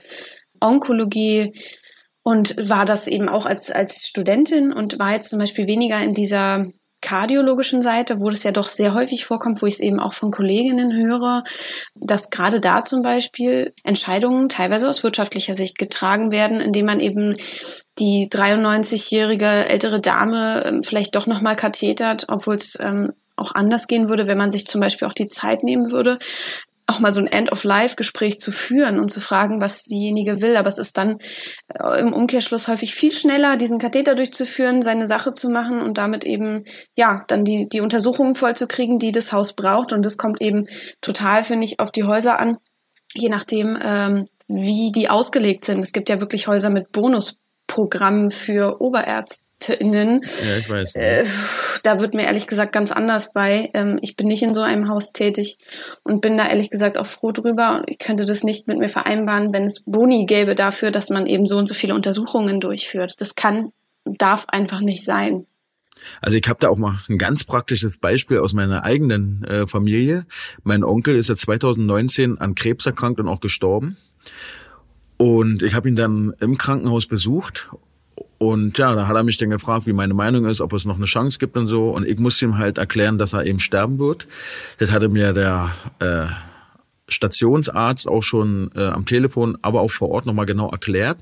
Onkologie 0.62 1.56
und 2.22 2.56
war 2.70 2.86
das 2.86 3.08
eben 3.08 3.30
auch 3.30 3.48
als, 3.48 3.72
als 3.72 4.06
Studentin 4.06 4.72
und 4.72 5.00
war 5.00 5.14
jetzt 5.14 5.32
zum 5.32 5.40
Beispiel 5.40 5.66
weniger 5.66 6.00
in 6.04 6.14
dieser 6.14 6.68
kardiologischen 7.02 7.82
Seite, 7.82 8.20
wo 8.20 8.30
das 8.30 8.44
ja 8.44 8.52
doch 8.52 8.68
sehr 8.68 8.94
häufig 8.94 9.26
vorkommt, 9.26 9.64
wo 9.64 9.66
ich 9.66 9.76
es 9.76 9.80
eben 9.80 10.00
auch 10.00 10.14
von 10.14 10.30
Kolleginnen 10.30 10.94
höre, 10.94 11.44
dass 11.96 12.30
gerade 12.30 12.60
da 12.60 12.84
zum 12.84 13.02
Beispiel 13.02 13.74
Entscheidungen 13.84 14.50
teilweise 14.50 14.88
aus 14.88 15.02
wirtschaftlicher 15.02 15.56
Sicht 15.56 15.80
getragen 15.80 16.30
werden, 16.30 16.62
indem 16.62 16.86
man 16.86 17.00
eben 17.00 17.38
die 17.98 18.28
93-jährige 18.30 19.48
ältere 19.48 20.00
Dame 20.00 20.64
ähm, 20.64 20.84
vielleicht 20.84 21.16
doch 21.16 21.26
nochmal 21.26 21.56
kathetert, 21.56 22.26
obwohl 22.28 22.56
es 22.56 22.78
ähm, 22.80 23.14
auch 23.40 23.54
anders 23.54 23.88
gehen 23.88 24.10
würde, 24.10 24.28
wenn 24.28 24.38
man 24.38 24.52
sich 24.52 24.66
zum 24.66 24.82
Beispiel 24.82 25.08
auch 25.08 25.14
die 25.14 25.28
Zeit 25.28 25.64
nehmen 25.64 25.92
würde, 25.92 26.20
auch 26.90 27.00
mal 27.00 27.14
so 27.14 27.20
ein 27.20 27.28
End-of-Life-Gespräch 27.28 28.38
zu 28.40 28.52
führen 28.52 29.00
und 29.00 29.10
zu 29.10 29.22
fragen, 29.22 29.62
was 29.62 29.84
diejenige 29.84 30.42
will. 30.42 30.58
Aber 30.58 30.70
es 30.70 30.80
ist 30.80 30.98
dann 30.98 31.20
äh, 31.74 32.00
im 32.00 32.14
Umkehrschluss 32.14 32.68
häufig 32.68 32.96
viel 32.96 33.12
schneller, 33.12 33.58
diesen 33.58 33.80
Katheter 33.80 34.16
durchzuführen, 34.16 34.82
seine 34.82 35.08
Sache 35.08 35.34
zu 35.34 35.50
machen 35.50 35.82
und 35.82 35.98
damit 35.98 36.26
eben, 36.26 36.64
ja, 36.96 37.24
dann 37.28 37.46
die, 37.46 37.68
die 37.70 37.82
Untersuchungen 37.82 38.36
vollzukriegen, 38.36 38.98
die 38.98 39.12
das 39.12 39.32
Haus 39.32 39.54
braucht. 39.54 39.94
Und 39.94 40.04
das 40.04 40.18
kommt 40.18 40.42
eben 40.42 40.68
total, 41.02 41.44
finde 41.44 41.66
ich, 41.66 41.80
auf 41.80 41.92
die 41.92 42.04
Häuser 42.04 42.40
an, 42.40 42.58
je 43.14 43.30
nachdem, 43.30 43.78
ähm, 43.82 44.26
wie 44.48 44.92
die 44.92 45.10
ausgelegt 45.10 45.66
sind. 45.66 45.80
Es 45.80 45.94
gibt 45.94 46.10
ja 46.10 46.20
wirklich 46.20 46.48
Häuser 46.48 46.72
mit 46.72 46.92
Bonusprogrammen 46.92 48.32
für 48.32 48.82
Oberärzte 48.82 49.49
KlientInnen. 49.60 50.22
Ja, 50.48 50.58
ich 50.58 50.70
weiß. 50.70 50.96
Äh, 50.96 51.26
da 51.84 52.00
wird 52.00 52.14
mir 52.14 52.24
ehrlich 52.24 52.48
gesagt 52.48 52.72
ganz 52.72 52.92
anders 52.92 53.34
bei. 53.34 53.70
Ähm, 53.74 54.00
ich 54.02 54.16
bin 54.16 54.28
nicht 54.28 54.44
in 54.44 54.54
so 54.54 54.62
einem 54.62 54.90
Haus 54.90 55.12
tätig 55.12 55.58
und 56.04 56.22
bin 56.22 56.38
da 56.38 56.48
ehrlich 56.48 56.70
gesagt 56.70 56.98
auch 56.98 57.06
froh 57.06 57.32
drüber. 57.32 57.84
Ich 57.88 58.00
könnte 58.00 58.26
das 58.26 58.44
nicht 58.44 58.68
mit 58.68 58.78
mir 58.78 58.90
vereinbaren, 58.90 59.54
wenn 59.54 59.66
es 59.66 59.84
Boni 59.86 60.26
gäbe 60.26 60.56
dafür, 60.56 60.92
dass 60.92 61.10
man 61.10 61.26
eben 61.26 61.46
so 61.46 61.58
und 61.58 61.68
so 61.68 61.74
viele 61.74 61.96
Untersuchungen 61.96 62.60
durchführt. 62.60 63.16
Das 63.20 63.36
kann, 63.36 63.72
darf 64.06 64.46
einfach 64.48 64.82
nicht 64.82 65.04
sein. 65.04 65.46
Also 66.22 66.38
ich 66.38 66.48
habe 66.48 66.60
da 66.62 66.70
auch 66.70 66.78
mal 66.78 66.98
ein 67.10 67.18
ganz 67.18 67.44
praktisches 67.44 67.98
Beispiel 67.98 68.40
aus 68.40 68.54
meiner 68.54 68.86
eigenen 68.86 69.44
äh, 69.44 69.68
Familie. 69.68 70.26
Mein 70.64 70.86
Onkel 70.86 71.18
ist 71.18 71.28
ja 71.28 71.36
2019 71.36 72.38
an 72.38 72.56
Krebs 72.56 72.86
erkrankt 72.86 73.20
und 73.20 73.28
auch 73.28 73.42
gestorben. 73.42 73.98
Und 75.18 75.64
ich 75.64 75.74
habe 75.74 75.90
ihn 75.90 75.98
dann 75.98 76.34
im 76.40 76.58
Krankenhaus 76.58 77.06
besucht 77.06 77.70
und 78.40 78.78
ja, 78.78 78.96
da 78.96 79.08
hat 79.08 79.16
er 79.18 79.24
mich 79.24 79.38
dann 79.38 79.50
gefragt, 79.50 79.86
wie 79.86 79.92
meine 79.92 80.14
Meinung 80.14 80.46
ist, 80.46 80.62
ob 80.62 80.72
es 80.72 80.86
noch 80.86 80.96
eine 80.96 81.06
Chance 81.06 81.40
gibt 81.40 81.58
und 81.58 81.68
so. 81.68 81.90
Und 81.90 82.08
ich 82.08 82.18
musste 82.20 82.46
ihm 82.46 82.58
halt 82.58 82.78
erklären, 82.78 83.18
dass 83.18 83.34
er 83.34 83.46
eben 83.46 83.60
sterben 83.60 84.00
wird. 84.00 84.28
Das 84.78 84.94
hatte 84.94 85.10
mir 85.10 85.34
der 85.34 85.72
äh, 86.00 86.28
Stationsarzt 87.10 88.08
auch 88.08 88.24
schon 88.24 88.72
äh, 88.76 88.86
am 88.86 89.06
Telefon, 89.06 89.58
aber 89.62 89.82
auch 89.82 89.92
vor 89.92 90.10
Ort 90.10 90.26
nochmal 90.26 90.46
genau 90.46 90.70
erklärt. 90.70 91.18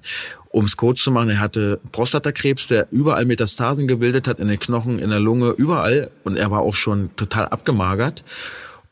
Um 0.50 0.66
es 0.66 0.78
kurz 0.78 1.02
zu 1.02 1.12
machen, 1.12 1.30
er 1.30 1.40
hatte 1.40 1.80
Prostatakrebs, 1.92 2.68
der 2.68 2.88
überall 2.92 3.26
Metastasen 3.26 3.88
gebildet 3.88 4.28
hat, 4.28 4.40
in 4.40 4.48
den 4.48 4.60
Knochen, 4.60 5.00
in 5.00 5.10
der 5.10 5.20
Lunge, 5.20 5.50
überall. 5.58 6.12
Und 6.24 6.38
er 6.38 6.52
war 6.52 6.62
auch 6.62 6.76
schon 6.76 7.10
total 7.16 7.48
abgemagert. 7.48 8.24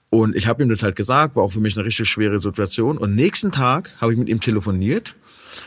Und 0.10 0.36
ich 0.36 0.48
habe 0.48 0.64
ihm 0.64 0.70
das 0.70 0.82
halt 0.82 0.96
gesagt, 0.96 1.36
war 1.36 1.44
auch 1.44 1.54
für 1.54 1.60
mich 1.60 1.78
eine 1.78 1.86
richtig 1.86 2.10
schwere 2.10 2.40
Situation. 2.40 2.98
Und 2.98 3.14
nächsten 3.14 3.52
Tag 3.52 3.96
habe 4.02 4.14
ich 4.14 4.18
mit 4.18 4.30
ihm 4.30 4.40
telefoniert 4.40 5.14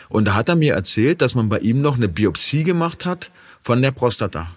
und 0.09 0.26
da 0.26 0.35
hat 0.35 0.49
er 0.49 0.57
mir 0.57 0.75
erzählt, 0.75 1.23
dass 1.23 1.35
man 1.35 1.49
bei 1.49 1.59
ihm 1.61 1.80
noch 1.83 1.97
eine 1.97 2.09
Biopsie 2.09 2.62
gemacht 2.62 3.07
hat 3.07 3.30
von 3.62 3.83
der 3.83 3.90
Prostata. 3.90 4.49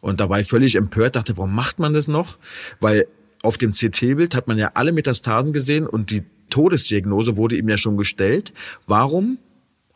Und 0.00 0.20
da 0.20 0.28
war 0.28 0.40
ich 0.40 0.48
völlig 0.48 0.76
empört, 0.76 1.16
dachte, 1.16 1.36
warum 1.36 1.54
macht 1.54 1.78
man 1.78 1.92
das 1.92 2.08
noch? 2.08 2.38
Weil 2.80 3.06
auf 3.42 3.58
dem 3.58 3.72
CT-Bild 3.72 4.34
hat 4.34 4.48
man 4.48 4.58
ja 4.58 4.72
alle 4.74 4.92
Metastasen 4.92 5.52
gesehen 5.52 5.86
und 5.86 6.10
die 6.10 6.24
Todesdiagnose 6.50 7.36
wurde 7.36 7.56
ihm 7.56 7.68
ja 7.68 7.76
schon 7.76 7.96
gestellt. 7.96 8.52
Warum 8.86 9.38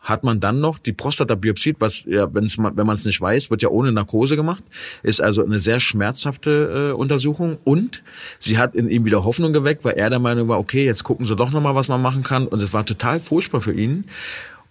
hat 0.05 0.23
man 0.23 0.39
dann 0.39 0.61
noch 0.61 0.79
die 0.79 0.93
Prostata-Biopsie, 0.93 1.77
was 1.79 2.05
ja, 2.05 2.33
wenn's, 2.33 2.59
wenn 2.59 2.87
man 2.87 2.95
es 2.95 3.07
nicht 3.07 3.21
weiß, 3.21 3.51
wird 3.51 3.63
ja 3.63 3.71
ohne 3.71 3.91
Narkose 3.91 4.37
gemacht, 4.37 4.63
ist 5.03 5.23
also 5.23 5.43
eine 5.43 5.59
sehr 5.59 5.81
schmerzhafte 5.81 6.91
äh, 6.91 6.95
Untersuchung 6.95 7.57
und 7.65 8.03
sie 8.39 8.59
hat 8.59 8.75
in 8.75 8.91
ihm 8.91 9.07
wieder 9.07 9.25
Hoffnung 9.25 9.55
geweckt, 9.55 9.83
weil 9.85 9.95
er 9.95 10.11
der 10.11 10.19
Meinung 10.19 10.49
war, 10.49 10.59
okay, 10.59 10.85
jetzt 10.85 11.05
gucken 11.05 11.27
sie 11.27 11.35
doch 11.35 11.51
nochmal, 11.51 11.75
was 11.75 11.89
man 11.89 12.03
machen 12.03 12.23
kann 12.23 12.47
und 12.47 12.61
es 12.61 12.75
war 12.75 12.85
total 12.85 13.19
furchtbar 13.19 13.63
für 13.63 13.73
ihn 13.73 14.05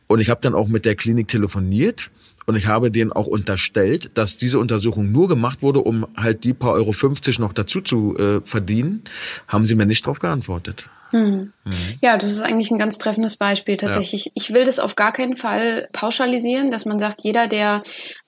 und 0.07 0.19
ich 0.19 0.29
habe 0.29 0.41
dann 0.41 0.55
auch 0.55 0.67
mit 0.67 0.85
der 0.85 0.95
Klinik 0.95 1.27
telefoniert 1.27 2.11
und 2.45 2.55
ich 2.55 2.67
habe 2.67 2.91
denen 2.91 3.13
auch 3.13 3.27
unterstellt, 3.27 4.11
dass 4.15 4.37
diese 4.37 4.59
Untersuchung 4.59 5.11
nur 5.11 5.27
gemacht 5.27 5.61
wurde, 5.61 5.79
um 5.79 6.05
halt 6.15 6.43
die 6.43 6.53
paar 6.53 6.73
Euro 6.73 6.91
50 6.91 7.39
noch 7.39 7.53
dazu 7.53 7.81
zu 7.81 8.17
äh, 8.17 8.41
verdienen. 8.43 9.03
Haben 9.47 9.65
sie 9.65 9.75
mir 9.75 9.85
nicht 9.85 10.05
darauf 10.05 10.19
geantwortet. 10.19 10.89
Hm. 11.13 11.53
Mhm. 11.63 11.73
Ja, 12.01 12.17
das 12.17 12.31
ist 12.31 12.41
eigentlich 12.41 12.71
ein 12.71 12.79
ganz 12.79 12.97
treffendes 12.97 13.37
Beispiel 13.37 13.77
tatsächlich. 13.77 14.25
Ja. 14.25 14.31
Ich 14.33 14.51
will 14.51 14.65
das 14.65 14.79
auf 14.79 14.95
gar 14.95 15.13
keinen 15.13 15.35
Fall 15.35 15.87
pauschalisieren, 15.93 16.71
dass 16.71 16.85
man 16.85 16.97
sagt, 16.97 17.21
jeder, 17.21 17.47
der, 17.47 17.83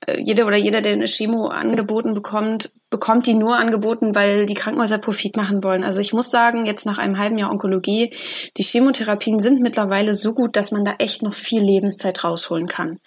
äh, 0.05 0.19
jeder 0.21 0.45
oder 0.45 0.55
jeder, 0.55 0.81
der 0.81 0.93
eine 0.93 1.07
Chemo 1.07 1.47
angeboten 1.47 2.13
bekommt, 2.13 2.71
bekommt 2.91 3.25
die 3.25 3.33
nur 3.33 3.57
angeboten, 3.57 4.13
weil 4.13 4.45
die 4.45 4.53
Krankenhäuser 4.53 4.99
Profit 4.99 5.35
machen 5.35 5.63
wollen. 5.63 5.83
Also 5.83 5.99
ich 5.99 6.13
muss 6.13 6.29
sagen, 6.29 6.67
jetzt 6.67 6.85
nach 6.85 6.99
einem 6.99 7.17
halben 7.17 7.39
Jahr 7.39 7.49
Onkologie, 7.49 8.11
die 8.55 8.63
Chemotherapien 8.63 9.39
sind 9.39 9.61
mittlerweile 9.61 10.13
so 10.13 10.35
gut, 10.35 10.55
dass 10.55 10.71
man 10.71 10.85
da 10.85 10.93
echt 10.99 11.23
noch 11.23 11.33
viel 11.33 11.63
Lebenszeit 11.63 12.23
rausholen 12.23 12.67
kann. 12.67 12.99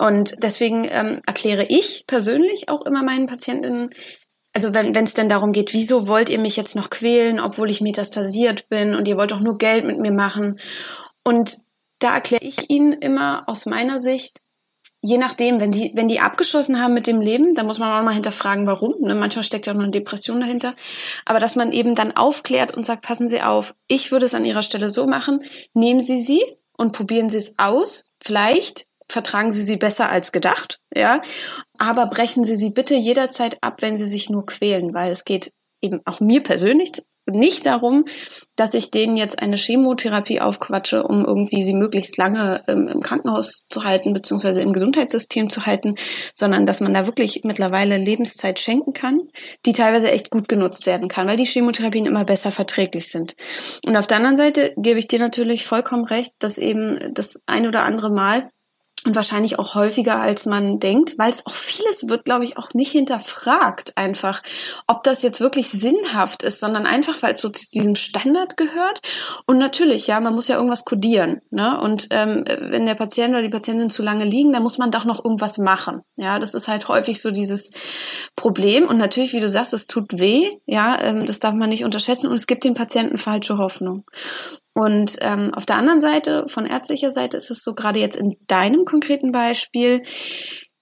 Und 0.00 0.34
deswegen 0.42 0.84
ähm, 0.90 1.20
erkläre 1.26 1.64
ich 1.68 2.04
persönlich 2.08 2.68
auch 2.68 2.82
immer 2.82 3.04
meinen 3.04 3.28
Patientinnen, 3.28 3.90
also 4.52 4.74
wenn 4.74 4.94
es 4.94 5.14
denn 5.14 5.28
darum 5.28 5.52
geht, 5.52 5.72
wieso 5.72 6.06
wollt 6.06 6.28
ihr 6.28 6.38
mich 6.38 6.56
jetzt 6.56 6.76
noch 6.76 6.90
quälen, 6.90 7.40
obwohl 7.40 7.70
ich 7.70 7.80
metastasiert 7.80 8.68
bin 8.68 8.94
und 8.94 9.08
ihr 9.08 9.16
wollt 9.16 9.32
doch 9.32 9.40
nur 9.40 9.56
Geld 9.56 9.84
mit 9.86 9.98
mir 9.98 10.12
machen. 10.12 10.60
Und 11.24 11.58
da 11.98 12.14
erkläre 12.14 12.44
ich 12.44 12.68
ihnen 12.68 12.92
immer 12.92 13.48
aus 13.48 13.64
meiner 13.64 13.98
Sicht, 13.98 14.42
je 15.00 15.18
nachdem, 15.18 15.60
wenn 15.60 15.72
die, 15.72 15.92
wenn 15.94 16.08
die 16.08 16.20
abgeschlossen 16.20 16.80
haben 16.80 16.94
mit 16.94 17.06
dem 17.06 17.20
Leben, 17.20 17.54
dann 17.54 17.66
muss 17.66 17.78
man 17.78 17.92
auch 17.92 18.04
mal 18.04 18.14
hinterfragen, 18.14 18.66
warum. 18.66 19.00
Ne? 19.00 19.14
Manchmal 19.14 19.42
steckt 19.42 19.66
ja 19.66 19.72
auch 19.72 19.76
noch 19.76 19.84
eine 19.84 19.90
Depression 19.90 20.40
dahinter. 20.40 20.74
Aber 21.24 21.40
dass 21.40 21.56
man 21.56 21.72
eben 21.72 21.94
dann 21.94 22.16
aufklärt 22.16 22.74
und 22.74 22.86
sagt, 22.86 23.02
passen 23.02 23.28
Sie 23.28 23.42
auf, 23.42 23.74
ich 23.88 24.12
würde 24.12 24.26
es 24.26 24.34
an 24.34 24.44
Ihrer 24.44 24.62
Stelle 24.62 24.90
so 24.90 25.06
machen, 25.06 25.42
nehmen 25.74 26.00
Sie 26.00 26.20
sie 26.20 26.42
und 26.76 26.92
probieren 26.92 27.30
Sie 27.30 27.38
es 27.38 27.58
aus. 27.58 28.12
Vielleicht 28.22 28.86
vertragen 29.12 29.52
Sie 29.52 29.62
sie 29.62 29.76
besser 29.76 30.10
als 30.10 30.32
gedacht, 30.32 30.80
ja. 30.94 31.20
Aber 31.78 32.06
brechen 32.06 32.44
Sie 32.44 32.56
sie 32.56 32.70
bitte 32.70 32.94
jederzeit 32.94 33.58
ab, 33.60 33.82
wenn 33.82 33.96
Sie 33.96 34.06
sich 34.06 34.30
nur 34.30 34.46
quälen, 34.46 34.94
weil 34.94 35.12
es 35.12 35.24
geht 35.24 35.52
eben 35.80 36.00
auch 36.04 36.20
mir 36.20 36.42
persönlich 36.42 36.92
nicht 37.26 37.66
darum, 37.66 38.04
dass 38.56 38.74
ich 38.74 38.90
denen 38.90 39.16
jetzt 39.16 39.40
eine 39.40 39.56
Chemotherapie 39.56 40.40
aufquatsche, 40.40 41.04
um 41.04 41.24
irgendwie 41.24 41.62
sie 41.62 41.74
möglichst 41.74 42.16
lange 42.16 42.64
ähm, 42.66 42.88
im 42.88 43.00
Krankenhaus 43.00 43.66
zu 43.68 43.84
halten, 43.84 44.12
beziehungsweise 44.12 44.60
im 44.60 44.72
Gesundheitssystem 44.72 45.48
zu 45.48 45.64
halten, 45.64 45.94
sondern 46.34 46.66
dass 46.66 46.80
man 46.80 46.92
da 46.92 47.06
wirklich 47.06 47.42
mittlerweile 47.44 47.96
Lebenszeit 47.96 48.58
schenken 48.58 48.92
kann, 48.92 49.20
die 49.66 49.72
teilweise 49.72 50.10
echt 50.10 50.30
gut 50.30 50.48
genutzt 50.48 50.86
werden 50.86 51.08
kann, 51.08 51.28
weil 51.28 51.36
die 51.36 51.46
Chemotherapien 51.46 52.06
immer 52.06 52.24
besser 52.24 52.50
verträglich 52.50 53.08
sind. 53.08 53.36
Und 53.86 53.96
auf 53.96 54.08
der 54.08 54.16
anderen 54.16 54.36
Seite 54.36 54.74
gebe 54.76 54.98
ich 54.98 55.06
dir 55.06 55.20
natürlich 55.20 55.64
vollkommen 55.64 56.04
recht, 56.04 56.32
dass 56.40 56.58
eben 56.58 57.14
das 57.14 57.42
ein 57.46 57.68
oder 57.68 57.84
andere 57.84 58.10
Mal 58.10 58.50
und 59.04 59.16
wahrscheinlich 59.16 59.58
auch 59.58 59.74
häufiger 59.74 60.20
als 60.20 60.46
man 60.46 60.78
denkt, 60.78 61.18
weil 61.18 61.30
es 61.30 61.44
auch 61.46 61.54
vieles 61.54 62.08
wird, 62.08 62.24
glaube 62.24 62.44
ich, 62.44 62.56
auch 62.56 62.72
nicht 62.74 62.92
hinterfragt 62.92 63.96
einfach, 63.96 64.42
ob 64.86 65.02
das 65.02 65.22
jetzt 65.22 65.40
wirklich 65.40 65.70
sinnhaft 65.70 66.42
ist, 66.42 66.60
sondern 66.60 66.86
einfach, 66.86 67.22
weil 67.22 67.34
es 67.34 67.40
so 67.40 67.48
zu 67.48 67.64
diesem 67.72 67.96
Standard 67.96 68.56
gehört. 68.56 69.00
Und 69.46 69.58
natürlich, 69.58 70.06
ja, 70.06 70.20
man 70.20 70.34
muss 70.34 70.48
ja 70.48 70.56
irgendwas 70.56 70.84
kodieren. 70.84 71.40
Ne? 71.50 71.80
Und 71.80 72.06
ähm, 72.10 72.44
wenn 72.46 72.86
der 72.86 72.94
Patient 72.94 73.30
oder 73.30 73.42
die 73.42 73.48
Patientin 73.48 73.90
zu 73.90 74.02
lange 74.02 74.24
liegen, 74.24 74.52
dann 74.52 74.62
muss 74.62 74.78
man 74.78 74.90
doch 74.90 75.04
noch 75.04 75.24
irgendwas 75.24 75.58
machen. 75.58 76.02
Ja, 76.16 76.38
das 76.38 76.54
ist 76.54 76.68
halt 76.68 76.88
häufig 76.88 77.20
so 77.20 77.30
dieses 77.30 77.72
Problem. 78.36 78.86
Und 78.86 78.98
natürlich, 78.98 79.32
wie 79.32 79.40
du 79.40 79.48
sagst, 79.48 79.74
es 79.74 79.86
tut 79.86 80.18
weh. 80.20 80.48
Ja, 80.66 81.00
ähm, 81.00 81.26
das 81.26 81.40
darf 81.40 81.54
man 81.54 81.70
nicht 81.70 81.84
unterschätzen. 81.84 82.28
Und 82.28 82.36
es 82.36 82.46
gibt 82.46 82.64
dem 82.64 82.74
Patienten 82.74 83.18
falsche 83.18 83.58
Hoffnung. 83.58 84.04
Und 84.74 85.16
ähm, 85.20 85.52
auf 85.54 85.66
der 85.66 85.76
anderen 85.76 86.00
Seite, 86.00 86.46
von 86.48 86.66
ärztlicher 86.66 87.10
Seite, 87.10 87.36
ist 87.36 87.50
es 87.50 87.62
so 87.62 87.74
gerade 87.74 88.00
jetzt 88.00 88.16
in 88.16 88.36
deinem 88.46 88.84
konkreten 88.84 89.32
Beispiel, 89.32 90.02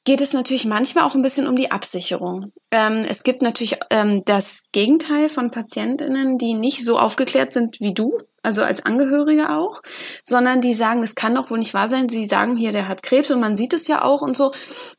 geht 0.04 0.20
es 0.20 0.32
natürlich 0.32 0.64
manchmal 0.64 1.04
auch 1.04 1.14
ein 1.14 1.22
bisschen 1.22 1.46
um 1.46 1.56
die 1.56 1.70
Absicherung. 1.70 2.52
Ähm, 2.70 3.04
es 3.08 3.22
gibt 3.22 3.42
natürlich 3.42 3.76
ähm, 3.90 4.22
das 4.24 4.70
Gegenteil 4.72 5.28
von 5.28 5.50
Patientinnen, 5.50 6.38
die 6.38 6.54
nicht 6.54 6.84
so 6.84 6.98
aufgeklärt 6.98 7.52
sind 7.52 7.80
wie 7.80 7.92
du, 7.92 8.18
also 8.42 8.62
als 8.62 8.84
Angehörige 8.84 9.50
auch, 9.50 9.82
sondern 10.24 10.62
die 10.62 10.72
sagen, 10.72 11.02
es 11.02 11.14
kann 11.14 11.34
doch 11.34 11.50
wohl 11.50 11.58
nicht 11.58 11.74
wahr 11.74 11.88
sein. 11.88 12.08
Sie 12.08 12.24
sagen 12.24 12.56
hier, 12.56 12.72
der 12.72 12.88
hat 12.88 13.02
Krebs 13.02 13.30
und 13.30 13.40
man 13.40 13.56
sieht 13.56 13.74
es 13.74 13.88
ja 13.88 14.02
auch 14.02 14.22
und 14.22 14.36
so, 14.36 14.52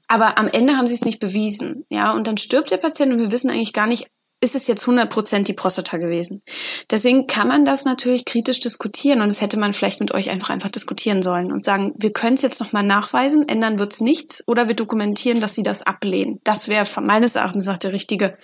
aber 0.07 0.37
am 0.37 0.47
Ende 0.47 0.77
haben 0.77 0.87
sie 0.87 0.93
es 0.93 1.05
nicht 1.05 1.19
bewiesen, 1.19 1.85
ja, 1.89 2.13
und 2.13 2.27
dann 2.27 2.37
stirbt 2.37 2.69
der 2.69 2.77
Patient 2.77 3.11
und 3.11 3.19
wir 3.19 3.31
wissen 3.31 3.49
eigentlich 3.49 3.73
gar 3.73 3.87
nicht, 3.87 4.07
ist 4.41 4.55
es 4.55 4.67
jetzt 4.67 4.83
100 4.83 5.09
Prozent 5.09 5.47
die 5.47 5.53
Prostata 5.53 5.97
gewesen. 5.97 6.41
Deswegen 6.89 7.27
kann 7.27 7.47
man 7.47 7.63
das 7.63 7.85
natürlich 7.85 8.25
kritisch 8.25 8.59
diskutieren 8.59 9.21
und 9.21 9.29
das 9.29 9.39
hätte 9.39 9.59
man 9.59 9.73
vielleicht 9.73 9.99
mit 9.99 10.13
euch 10.13 10.29
einfach 10.29 10.49
einfach 10.49 10.69
diskutieren 10.69 11.21
sollen 11.21 11.51
und 11.51 11.63
sagen, 11.63 11.93
wir 11.97 12.11
können 12.11 12.33
es 12.33 12.41
jetzt 12.41 12.59
nochmal 12.59 12.83
nachweisen, 12.83 13.47
ändern 13.47 13.77
wird's 13.77 14.01
nichts 14.01 14.43
oder 14.47 14.67
wir 14.67 14.75
dokumentieren, 14.75 15.41
dass 15.41 15.55
sie 15.55 15.63
das 15.63 15.83
ablehnen. 15.83 16.39
Das 16.43 16.67
wäre 16.67 16.85
meines 17.01 17.35
Erachtens 17.35 17.67
auch 17.67 17.77
der 17.77 17.93
richtige 17.93 18.37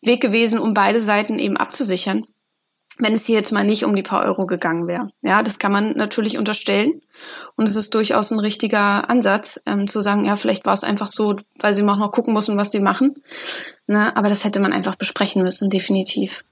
Weg 0.00 0.22
gewesen, 0.22 0.58
um 0.58 0.72
beide 0.72 1.00
Seiten 1.00 1.38
eben 1.38 1.56
abzusichern 1.56 2.24
wenn 2.98 3.12
es 3.12 3.24
hier 3.24 3.36
jetzt 3.36 3.52
mal 3.52 3.64
nicht 3.64 3.84
um 3.84 3.96
die 3.96 4.02
paar 4.02 4.24
Euro 4.24 4.46
gegangen 4.46 4.86
wäre. 4.86 5.10
Ja, 5.22 5.42
das 5.42 5.58
kann 5.58 5.72
man 5.72 5.92
natürlich 5.96 6.38
unterstellen. 6.38 7.00
Und 7.56 7.68
es 7.68 7.76
ist 7.76 7.94
durchaus 7.94 8.30
ein 8.30 8.38
richtiger 8.38 9.10
Ansatz, 9.10 9.60
ähm, 9.66 9.88
zu 9.88 10.00
sagen, 10.00 10.24
ja, 10.24 10.36
vielleicht 10.36 10.64
war 10.66 10.74
es 10.74 10.84
einfach 10.84 11.08
so, 11.08 11.36
weil 11.58 11.74
sie 11.74 11.82
auch 11.82 11.96
noch 11.96 12.12
gucken 12.12 12.32
mussten, 12.32 12.56
was 12.56 12.70
sie 12.70 12.80
machen. 12.80 13.14
Ne? 13.86 14.16
Aber 14.16 14.28
das 14.28 14.44
hätte 14.44 14.60
man 14.60 14.72
einfach 14.72 14.94
besprechen 14.96 15.42
müssen, 15.42 15.70
definitiv. 15.70 16.44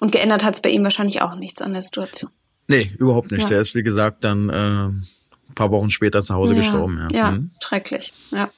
Und 0.00 0.12
geändert 0.12 0.44
hat 0.44 0.54
es 0.54 0.60
bei 0.60 0.70
ihm 0.70 0.82
wahrscheinlich 0.82 1.22
auch 1.22 1.34
nichts 1.34 1.62
an 1.62 1.72
der 1.72 1.82
Situation. 1.82 2.30
Nee, 2.68 2.92
überhaupt 2.98 3.30
nicht. 3.30 3.42
Ja. 3.42 3.48
Der 3.50 3.60
ist, 3.60 3.74
wie 3.74 3.82
gesagt, 3.82 4.24
dann 4.24 4.48
äh, 4.48 4.88
ein 4.88 5.54
paar 5.54 5.70
Wochen 5.70 5.90
später 5.90 6.22
zu 6.22 6.34
Hause 6.34 6.54
ja. 6.54 6.60
gestorben. 6.60 7.08
Ja, 7.12 7.16
ja 7.16 7.30
mhm. 7.32 7.50
schrecklich. 7.62 8.12
Ja. 8.30 8.50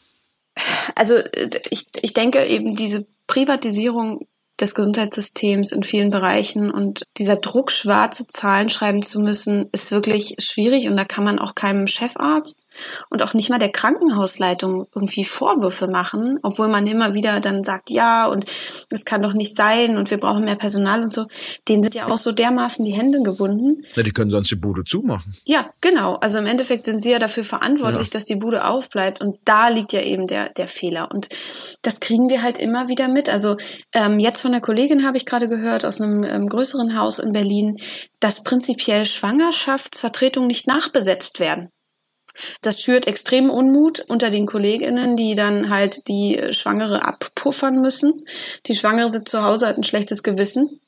Also 0.94 1.16
ich, 1.70 1.86
ich 2.00 2.14
denke 2.14 2.44
eben, 2.46 2.76
diese 2.76 3.06
Privatisierung 3.26 4.26
des 4.60 4.74
Gesundheitssystems 4.74 5.72
in 5.72 5.82
vielen 5.82 6.10
Bereichen. 6.10 6.70
Und 6.70 7.04
dieser 7.16 7.36
Druck, 7.36 7.70
schwarze 7.70 8.26
Zahlen 8.26 8.70
schreiben 8.70 9.02
zu 9.02 9.20
müssen, 9.20 9.68
ist 9.72 9.90
wirklich 9.90 10.36
schwierig. 10.38 10.88
Und 10.88 10.96
da 10.96 11.04
kann 11.04 11.24
man 11.24 11.38
auch 11.38 11.54
keinem 11.54 11.86
Chefarzt 11.86 12.65
und 13.10 13.22
auch 13.22 13.34
nicht 13.34 13.50
mal 13.50 13.58
der 13.58 13.70
Krankenhausleitung 13.70 14.86
irgendwie 14.94 15.24
Vorwürfe 15.24 15.88
machen, 15.88 16.38
obwohl 16.42 16.68
man 16.68 16.86
immer 16.86 17.14
wieder 17.14 17.40
dann 17.40 17.64
sagt, 17.64 17.90
ja 17.90 18.26
und 18.26 18.44
es 18.90 19.04
kann 19.04 19.22
doch 19.22 19.32
nicht 19.32 19.54
sein 19.54 19.96
und 19.96 20.10
wir 20.10 20.18
brauchen 20.18 20.44
mehr 20.44 20.56
Personal 20.56 21.02
und 21.02 21.12
so. 21.12 21.26
Denen 21.68 21.82
sind 21.82 21.94
ja 21.94 22.06
auch 22.06 22.18
so 22.18 22.32
dermaßen 22.32 22.84
die 22.84 22.92
Hände 22.92 23.22
gebunden. 23.22 23.84
Ja, 23.94 24.02
die 24.02 24.12
können 24.12 24.30
sonst 24.30 24.50
die 24.50 24.56
Bude 24.56 24.84
zumachen. 24.84 25.34
Ja, 25.44 25.70
genau. 25.80 26.16
Also 26.16 26.38
im 26.38 26.46
Endeffekt 26.46 26.86
sind 26.86 27.00
sie 27.00 27.12
ja 27.12 27.18
dafür 27.18 27.44
verantwortlich, 27.44 28.08
ja. 28.08 28.12
dass 28.12 28.24
die 28.24 28.36
Bude 28.36 28.66
aufbleibt 28.66 29.20
und 29.20 29.38
da 29.44 29.68
liegt 29.68 29.92
ja 29.92 30.00
eben 30.00 30.26
der, 30.26 30.50
der 30.50 30.68
Fehler 30.68 31.10
und 31.12 31.28
das 31.82 32.00
kriegen 32.00 32.28
wir 32.28 32.42
halt 32.42 32.58
immer 32.58 32.88
wieder 32.88 33.08
mit. 33.08 33.28
Also 33.28 33.56
ähm, 33.92 34.18
jetzt 34.18 34.40
von 34.40 34.52
der 34.52 34.60
Kollegin 34.60 35.06
habe 35.06 35.16
ich 35.16 35.26
gerade 35.26 35.48
gehört 35.48 35.84
aus 35.84 36.00
einem 36.00 36.24
ähm, 36.24 36.48
größeren 36.48 36.98
Haus 36.98 37.18
in 37.18 37.32
Berlin, 37.32 37.78
dass 38.20 38.42
prinzipiell 38.42 39.04
Schwangerschaftsvertretungen 39.04 40.48
nicht 40.48 40.66
nachbesetzt 40.66 41.40
werden. 41.40 41.70
Das 42.60 42.80
schürt 42.80 43.06
extremen 43.06 43.50
Unmut 43.50 44.00
unter 44.08 44.30
den 44.30 44.46
Kolleginnen, 44.46 45.16
die 45.16 45.34
dann 45.34 45.70
halt 45.70 46.08
die 46.08 46.52
Schwangere 46.52 47.04
abpuffern 47.04 47.80
müssen. 47.80 48.26
Die 48.66 48.74
Schwangere 48.74 49.10
sitzt 49.10 49.28
zu 49.28 49.42
Hause, 49.42 49.66
hat 49.66 49.78
ein 49.78 49.84
schlechtes 49.84 50.22
Gewissen. 50.22 50.80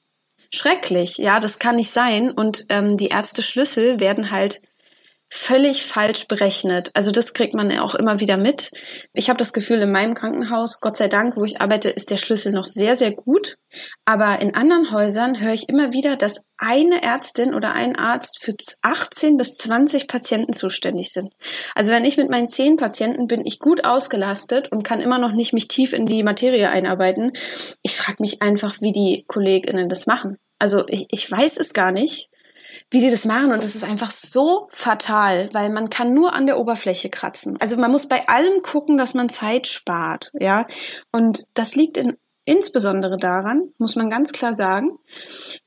Schrecklich, 0.50 1.18
ja, 1.18 1.40
das 1.40 1.58
kann 1.58 1.76
nicht 1.76 1.90
sein. 1.90 2.30
Und 2.30 2.66
ähm, 2.70 2.96
die 2.96 3.08
Ärzte 3.08 3.42
Schlüssel 3.42 4.00
werden 4.00 4.30
halt 4.30 4.62
völlig 5.30 5.84
falsch 5.84 6.26
berechnet. 6.26 6.90
Also 6.94 7.10
das 7.10 7.34
kriegt 7.34 7.54
man 7.54 7.76
auch 7.78 7.94
immer 7.94 8.20
wieder 8.20 8.36
mit. 8.36 8.70
Ich 9.12 9.28
habe 9.28 9.38
das 9.38 9.52
Gefühl, 9.52 9.82
in 9.82 9.92
meinem 9.92 10.14
Krankenhaus, 10.14 10.80
Gott 10.80 10.96
sei 10.96 11.08
Dank, 11.08 11.36
wo 11.36 11.44
ich 11.44 11.60
arbeite, 11.60 11.90
ist 11.90 12.10
der 12.10 12.16
Schlüssel 12.16 12.52
noch 12.52 12.66
sehr, 12.66 12.96
sehr 12.96 13.12
gut. 13.12 13.58
Aber 14.06 14.40
in 14.40 14.54
anderen 14.54 14.90
Häusern 14.90 15.40
höre 15.40 15.52
ich 15.52 15.68
immer 15.68 15.92
wieder, 15.92 16.16
dass 16.16 16.44
eine 16.56 17.02
Ärztin 17.02 17.54
oder 17.54 17.72
ein 17.72 17.96
Arzt 17.96 18.38
für 18.40 18.54
18 18.82 19.36
bis 19.36 19.56
20 19.58 20.08
Patienten 20.08 20.54
zuständig 20.54 21.12
sind. 21.12 21.34
Also 21.74 21.92
wenn 21.92 22.06
ich 22.06 22.16
mit 22.16 22.30
meinen 22.30 22.48
10 22.48 22.78
Patienten 22.78 23.26
bin, 23.26 23.44
ich 23.44 23.58
gut 23.58 23.84
ausgelastet 23.84 24.72
und 24.72 24.82
kann 24.82 25.02
immer 25.02 25.18
noch 25.18 25.32
nicht 25.32 25.52
mich 25.52 25.68
tief 25.68 25.92
in 25.92 26.06
die 26.06 26.22
Materie 26.22 26.70
einarbeiten. 26.70 27.32
Ich 27.82 27.96
frage 27.96 28.18
mich 28.20 28.40
einfach, 28.40 28.80
wie 28.80 28.92
die 28.92 29.24
KollegInnen 29.28 29.90
das 29.90 30.06
machen. 30.06 30.38
Also 30.58 30.84
ich, 30.88 31.06
ich 31.10 31.30
weiß 31.30 31.58
es 31.58 31.74
gar 31.74 31.92
nicht 31.92 32.30
wie 32.90 33.00
die 33.00 33.10
das 33.10 33.24
machen 33.24 33.52
und 33.52 33.62
das 33.62 33.74
ist 33.74 33.84
einfach 33.84 34.10
so 34.10 34.68
fatal, 34.70 35.50
weil 35.52 35.70
man 35.70 35.90
kann 35.90 36.14
nur 36.14 36.32
an 36.32 36.46
der 36.46 36.58
Oberfläche 36.58 37.10
kratzen. 37.10 37.56
Also 37.60 37.76
man 37.76 37.90
muss 37.90 38.08
bei 38.08 38.28
allem 38.28 38.62
gucken, 38.62 38.98
dass 38.98 39.14
man 39.14 39.28
Zeit 39.28 39.66
spart, 39.66 40.32
ja. 40.38 40.66
Und 41.12 41.44
das 41.54 41.74
liegt 41.76 41.96
in 41.96 42.16
insbesondere 42.48 43.18
daran, 43.18 43.74
muss 43.76 43.94
man 43.94 44.08
ganz 44.08 44.32
klar 44.32 44.54
sagen, 44.54 44.98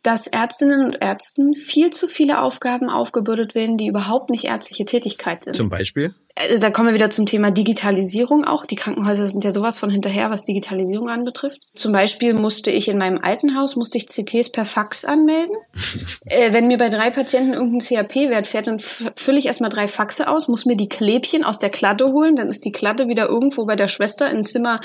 dass 0.01 0.25
Ärztinnen 0.25 0.83
und 0.83 0.97
Ärzten 0.99 1.53
viel 1.53 1.91
zu 1.91 2.07
viele 2.07 2.41
Aufgaben 2.41 2.89
aufgebürdet 2.89 3.53
werden, 3.53 3.77
die 3.77 3.85
überhaupt 3.85 4.31
nicht 4.31 4.45
ärztliche 4.45 4.85
Tätigkeit 4.85 5.43
sind. 5.43 5.55
Zum 5.55 5.69
Beispiel? 5.69 6.15
Also 6.37 6.61
da 6.61 6.71
kommen 6.71 6.89
wir 6.89 6.93
wieder 6.93 7.09
zum 7.09 7.25
Thema 7.25 7.51
Digitalisierung 7.51 8.45
auch. 8.45 8.65
Die 8.65 8.75
Krankenhäuser 8.75 9.27
sind 9.27 9.43
ja 9.43 9.51
sowas 9.51 9.77
von 9.77 9.89
hinterher, 9.89 10.29
was 10.29 10.43
Digitalisierung 10.43 11.09
anbetrifft. 11.09 11.61
Zum 11.75 11.91
Beispiel 11.91 12.33
musste 12.33 12.71
ich 12.71 12.87
in 12.87 12.97
meinem 12.97 13.19
alten 13.21 13.57
Haus, 13.57 13.75
musste 13.75 13.97
ich 13.97 14.07
CTs 14.07 14.51
per 14.51 14.65
Fax 14.65 15.05
anmelden. 15.05 15.55
äh, 16.25 16.53
wenn 16.53 16.67
mir 16.67 16.77
bei 16.77 16.89
drei 16.89 17.09
Patienten 17.09 17.53
irgendein 17.53 17.79
CAP-Wert 17.79 18.47
fährt, 18.47 18.67
dann 18.67 18.79
fülle 18.79 19.39
ich 19.39 19.45
erstmal 19.45 19.69
drei 19.69 19.87
Faxe 19.87 20.27
aus, 20.27 20.47
muss 20.47 20.65
mir 20.65 20.77
die 20.77 20.89
Klebchen 20.89 21.43
aus 21.43 21.59
der 21.59 21.69
Klatte 21.69 22.11
holen, 22.11 22.35
dann 22.35 22.49
ist 22.49 22.65
die 22.65 22.71
Klatte 22.71 23.07
wieder 23.07 23.27
irgendwo 23.27 23.65
bei 23.65 23.75
der 23.75 23.87
Schwester 23.87 24.29
im 24.29 24.43
Zimmer 24.43 24.79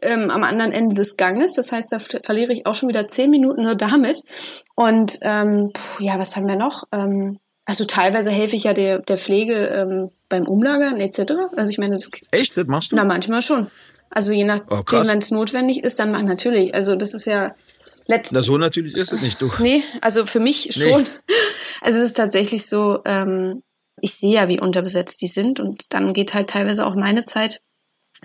ähm, 0.00 0.30
am 0.30 0.44
anderen 0.44 0.72
Ende 0.72 0.94
des 0.94 1.16
Ganges. 1.16 1.54
Das 1.54 1.72
heißt, 1.72 1.92
da 1.92 1.98
verliere 1.98 2.52
ich 2.52 2.66
auch 2.66 2.74
schon 2.74 2.88
wieder 2.88 3.08
zehn 3.08 3.30
Minuten 3.30 3.64
nur 3.64 3.74
damit. 3.74 4.22
Und 4.74 5.18
ähm, 5.22 5.70
puh, 5.72 6.02
ja, 6.02 6.18
was 6.18 6.36
haben 6.36 6.48
wir 6.48 6.56
noch? 6.56 6.84
Ähm, 6.92 7.38
also 7.64 7.84
teilweise 7.84 8.30
helfe 8.30 8.56
ich 8.56 8.64
ja 8.64 8.72
der, 8.72 8.98
der 8.98 9.18
Pflege 9.18 9.66
ähm, 9.68 10.10
beim 10.28 10.46
Umlagern 10.46 11.00
etc. 11.00 11.32
Also 11.56 11.70
ich 11.70 11.78
meine, 11.78 11.94
das 11.94 12.10
echt, 12.30 12.56
das 12.56 12.66
machst 12.66 12.92
du? 12.92 12.96
Na 12.96 13.04
manchmal 13.04 13.42
schon. 13.42 13.68
Also 14.10 14.32
je 14.32 14.44
nachdem, 14.44 14.78
oh, 14.78 14.82
wenn 14.90 15.18
es 15.18 15.30
notwendig 15.30 15.84
ist, 15.84 15.98
dann 15.98 16.12
mach 16.12 16.22
natürlich. 16.22 16.74
Also 16.74 16.96
das 16.96 17.14
ist 17.14 17.24
ja 17.24 17.54
letztlich. 18.06 18.32
Na 18.32 18.42
so 18.42 18.58
natürlich 18.58 18.94
ist 18.94 19.12
es 19.12 19.22
nicht, 19.22 19.40
du. 19.40 19.50
Nee, 19.58 19.84
also 20.00 20.26
für 20.26 20.40
mich 20.40 20.70
schon. 20.72 21.02
Nee. 21.02 21.08
Also 21.80 21.98
es 21.98 22.06
ist 22.06 22.16
tatsächlich 22.16 22.66
so. 22.66 23.00
Ähm, 23.04 23.62
ich 24.00 24.14
sehe 24.14 24.34
ja, 24.34 24.48
wie 24.48 24.60
unterbesetzt 24.60 25.22
die 25.22 25.28
sind 25.28 25.60
und 25.60 25.94
dann 25.94 26.12
geht 26.12 26.34
halt 26.34 26.50
teilweise 26.50 26.86
auch 26.86 26.96
meine 26.96 27.24
Zeit 27.24 27.60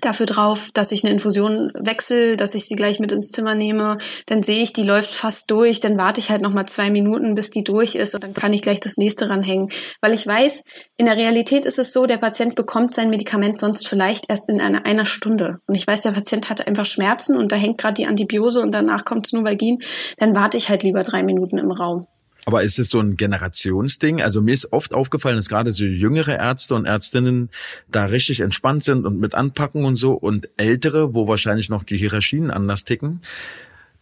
dafür 0.02 0.26
drauf, 0.26 0.70
dass 0.74 0.92
ich 0.92 1.04
eine 1.04 1.14
Infusion 1.14 1.72
wechsle, 1.74 2.36
dass 2.36 2.56
ich 2.56 2.68
sie 2.68 2.76
gleich 2.76 3.00
mit 3.00 3.12
ins 3.12 3.32
Zimmer 3.32 3.56
nehme. 3.56 3.98
Dann 4.28 4.44
sehe 4.44 4.62
ich, 4.62 4.74
die 4.74 4.84
läuft 4.84 5.12
fast 5.12 5.50
durch. 5.52 5.80
Dann 5.80 5.98
warte 5.98 6.20
ich 6.20 6.30
halt 6.30 6.42
noch 6.42 6.54
mal 6.54 6.68
zwei 6.68 6.90
Minuten, 6.90 7.36
bis 7.36 7.50
die 7.50 7.64
durch 7.64 7.96
ist 7.96 8.14
und 8.14 8.24
dann 8.24 8.34
kann 8.34 8.54
ich 8.54 8.62
gleich 8.62 8.80
das 8.80 8.98
nächste 8.98 9.30
ranhängen. 9.30 9.70
Weil 10.02 10.14
ich 10.14 10.26
weiß, 10.26 10.66
in 10.98 11.06
der 11.06 11.18
Realität 11.18 11.66
ist 11.66 11.80
es 11.80 11.94
so, 11.94 12.06
der 12.06 12.18
Patient 12.18 12.56
bekommt 12.56 12.94
sein 12.94 13.10
Medikament 13.10 13.60
sonst 13.60 13.88
vielleicht 13.88 14.30
erst 14.30 14.50
in 14.50 14.62
einer, 14.62 14.86
einer 14.86 15.06
Stunde. 15.06 15.60
Und 15.68 15.76
ich 15.76 15.88
weiß, 15.88 16.02
der 16.02 16.12
Patient 16.12 16.50
hat 16.50 16.68
einfach 16.68 16.86
Schmerzen 16.86 17.36
und 17.36 17.52
da 17.52 17.56
hängt 17.56 17.80
gerade 17.80 17.96
die 17.96 18.08
Antibiose 18.08 18.62
und 18.62 18.72
danach 18.72 19.06
kommt 19.06 19.32
Novalgin. 19.34 19.80
Dann 20.18 20.36
warte 20.36 20.58
ich 20.58 20.70
halt 20.70 20.84
lieber 20.84 21.04
drei 21.04 21.24
Minuten 21.24 21.58
im 21.58 21.72
Raum. 21.72 22.08
Aber 22.48 22.64
ist 22.64 22.80
es 22.80 22.88
so 22.88 23.02
ein 23.02 23.18
Generationsding? 23.18 24.22
Also 24.22 24.42
mir 24.42 24.54
ist 24.54 24.72
oft 24.72 24.94
aufgefallen, 24.94 25.36
dass 25.36 25.50
gerade 25.50 25.74
so 25.74 25.84
jüngere 25.84 26.40
Ärzte 26.40 26.76
und 26.76 26.86
Ärztinnen 26.86 27.50
da 27.92 28.06
richtig 28.06 28.40
entspannt 28.40 28.86
sind 28.86 29.06
und 29.06 29.20
mit 29.20 29.36
anpacken 29.36 29.84
und 29.84 29.98
so 29.98 30.14
und 30.14 30.48
ältere, 30.56 31.14
wo 31.14 31.28
wahrscheinlich 31.28 31.68
noch 31.68 31.84
die 31.84 31.98
Hierarchien 31.98 32.50
anders 32.50 32.86
ticken, 32.86 33.20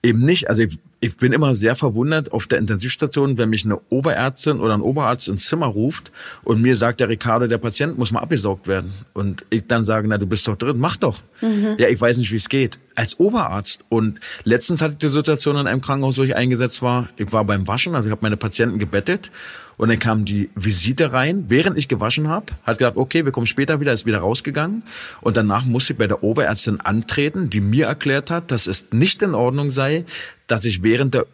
eben 0.03 0.23
nicht. 0.23 0.47
Also 0.47 0.61
ich, 0.99 1.17
bin 1.17 1.33
immer 1.33 1.55
sehr 1.55 1.75
verwundert 1.75 2.31
auf 2.31 2.47
der 2.47 2.59
Intensivstation, 2.59 3.37
wenn 3.37 3.49
mich 3.49 3.65
eine 3.65 3.79
Oberärztin 3.89 4.59
oder 4.59 4.73
ein 4.73 4.81
Oberarzt 4.81 5.27
ins 5.27 5.45
Zimmer 5.45 5.67
ruft 5.67 6.11
und 6.43 6.61
mir 6.61 6.75
sagt 6.75 6.99
der 6.99 7.09
Ricardo, 7.09 7.47
der 7.47 7.57
Patient 7.57 7.97
muss 7.97 8.11
mal 8.11 8.21
abgesaugt 8.21 8.67
werden. 8.67 8.91
Und 9.13 9.45
ich 9.49 9.67
dann 9.67 9.83
sage, 9.83 10.07
na, 10.07 10.17
du 10.17 10.25
bist 10.25 10.47
doch 10.47 10.57
drin, 10.57 10.79
mach 10.79 10.97
doch. 10.97 11.21
Mhm. 11.41 11.75
Ja, 11.77 11.87
ich 11.87 11.99
weiß 11.99 12.17
nicht, 12.17 12.31
wie 12.31 12.37
es 12.37 12.49
geht. 12.49 12.79
Als 12.95 13.19
Oberarzt. 13.19 13.83
Und 13.89 14.19
letztens 14.43 14.81
hatte 14.81 14.93
ich 14.93 14.99
die 14.99 15.09
Situation 15.09 15.57
in 15.57 15.67
einem 15.67 15.81
Krankenhaus, 15.81 16.17
wo 16.17 16.23
ich 16.23 16.35
eingesetzt 16.35 16.81
war. 16.81 17.09
Ich 17.17 17.31
war 17.31 17.43
beim 17.45 17.67
Waschen, 17.67 17.95
also 17.95 18.07
ich 18.07 18.11
habe 18.11 18.21
meine 18.23 18.37
Patienten 18.37 18.79
gebettet 18.79 19.31
und 19.77 19.89
dann 19.89 19.99
kam 19.99 20.25
die 20.25 20.49
Visite 20.55 21.11
rein, 21.11 21.45
während 21.49 21.77
ich 21.77 21.87
gewaschen 21.87 22.27
habe, 22.27 22.45
hat 22.63 22.77
gesagt, 22.77 22.97
okay, 22.97 23.25
wir 23.25 23.31
kommen 23.31 23.47
später 23.47 23.79
wieder, 23.79 23.93
ist 23.93 24.05
wieder 24.05 24.19
rausgegangen. 24.19 24.83
Und 25.21 25.37
danach 25.37 25.65
musste 25.65 25.93
ich 25.93 25.99
bei 25.99 26.07
der 26.07 26.23
Oberärztin 26.23 26.79
antreten, 26.79 27.49
die 27.49 27.61
mir 27.61 27.87
erklärt 27.87 28.31
hat, 28.31 28.51
dass 28.51 28.67
es 28.67 28.85
nicht 28.91 29.21
in 29.21 29.35
Ordnung 29.35 29.71
sei, 29.71 30.05
dass 30.47 30.65
ich 30.65 30.83
während 30.83 31.13
der 31.13 31.25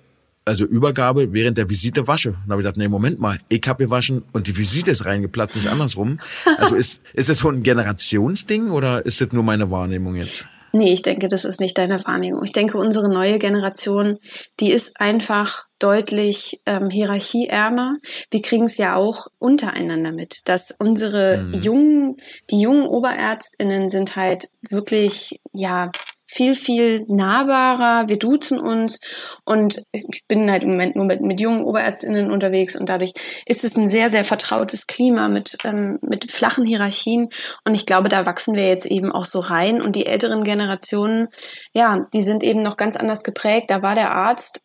also 0.45 0.65
Übergabe 0.65 1.34
während 1.34 1.58
der 1.58 1.69
Visite 1.69 2.08
wasche. 2.08 2.32
Dann 2.32 2.52
habe 2.52 2.62
ich 2.62 2.65
gedacht, 2.65 2.78
nee, 2.78 2.88
Moment 2.88 3.19
mal, 3.19 3.39
ich 3.50 3.62
habe 3.67 3.86
gewaschen 3.86 4.24
und 4.34 4.47
die 4.47 4.58
Visite 4.58 4.91
ist 4.91 5.06
reingeplatzt, 5.06 5.56
nicht 5.56 5.67
andersrum. 5.67 6.19
Also 6.58 6.76
ist, 6.76 7.02
ist 7.13 7.30
das 7.30 7.39
so 7.39 7.50
ein 7.50 7.63
Generationsding 7.63 8.71
oder 8.71 9.06
ist 9.06 9.21
das 9.21 9.32
nur 9.32 9.43
meine 9.43 9.69
Wahrnehmung 9.69 10.15
jetzt? 10.15 10.47
Nee, 10.74 10.93
ich 10.93 11.02
denke, 11.02 11.28
das 11.28 11.43
ist 11.43 11.60
nicht 11.60 11.78
deine 11.78 12.04
Wahrnehmung. 12.06 12.43
Ich 12.45 12.54
denke, 12.54 12.78
unsere 12.78 13.10
neue 13.10 13.39
Generation, 13.39 14.19
die 14.60 14.71
ist 14.71 15.02
einfach 15.02 15.65
deutlich 15.80 16.62
ähm, 16.65 16.89
hierarchieärmer. 16.89 17.97
Wir 18.30 18.41
kriegen 18.41 18.65
es 18.65 18.78
ja 18.78 18.95
auch 18.95 19.28
untereinander 19.38 20.13
mit, 20.13 20.47
dass 20.47 20.71
unsere 20.71 21.38
mhm. 21.38 21.54
jungen, 21.54 22.17
die 22.50 22.62
jungen 22.62 22.86
Oberärztinnen 22.88 23.89
sind 23.89 24.15
halt 24.15 24.50
wirklich, 24.62 25.41
ja, 25.52 25.91
viel, 26.34 26.56
viel 26.56 27.04
nahbarer. 27.10 28.08
Wir 28.08 28.17
duzen 28.17 28.58
uns 28.58 29.00
und 29.44 29.84
ich 29.91 30.24
bin 30.30 30.50
halt 30.50 30.63
im 30.63 30.72
Moment 30.72 30.96
nur 30.96 31.06
mit, 31.06 31.22
mit 31.22 31.41
jungen 31.41 31.63
Oberärztinnen 31.63 32.32
unterwegs 32.32 32.78
und 32.78 32.88
dadurch 32.88 33.12
ist 33.46 33.65
es 33.65 33.76
ein 33.76 33.89
sehr, 33.89 34.10
sehr 34.10 34.24
vertrautes 34.24 34.88
Klima 34.88 35.28
mit, 35.28 35.58
ähm, 35.65 36.00
mit 36.02 36.32
flachen 36.32 36.63
Hierarchien 36.63 37.28
und 37.65 37.74
ich 37.74 37.86
glaube, 37.86 38.08
da 38.08 38.26
wachsen 38.26 38.56
wir 38.56 38.67
jetzt 38.67 38.86
eben 38.86 39.12
auch 39.12 39.26
so 39.26 39.39
rein 39.39 39.82
und 39.82 39.98
die 39.98 40.06
älteren 40.06 40.46
Generationen, 40.46 41.28
ja, 41.74 42.08
die 42.13 42.22
sind 42.22 42.46
eben 42.46 42.63
noch 42.63 42.78
ganz 42.78 42.96
anders 42.96 43.24
geprägt. 43.24 43.70
Da 43.70 43.82
war 43.82 43.96
der 43.96 44.12
Arzt 44.12 44.62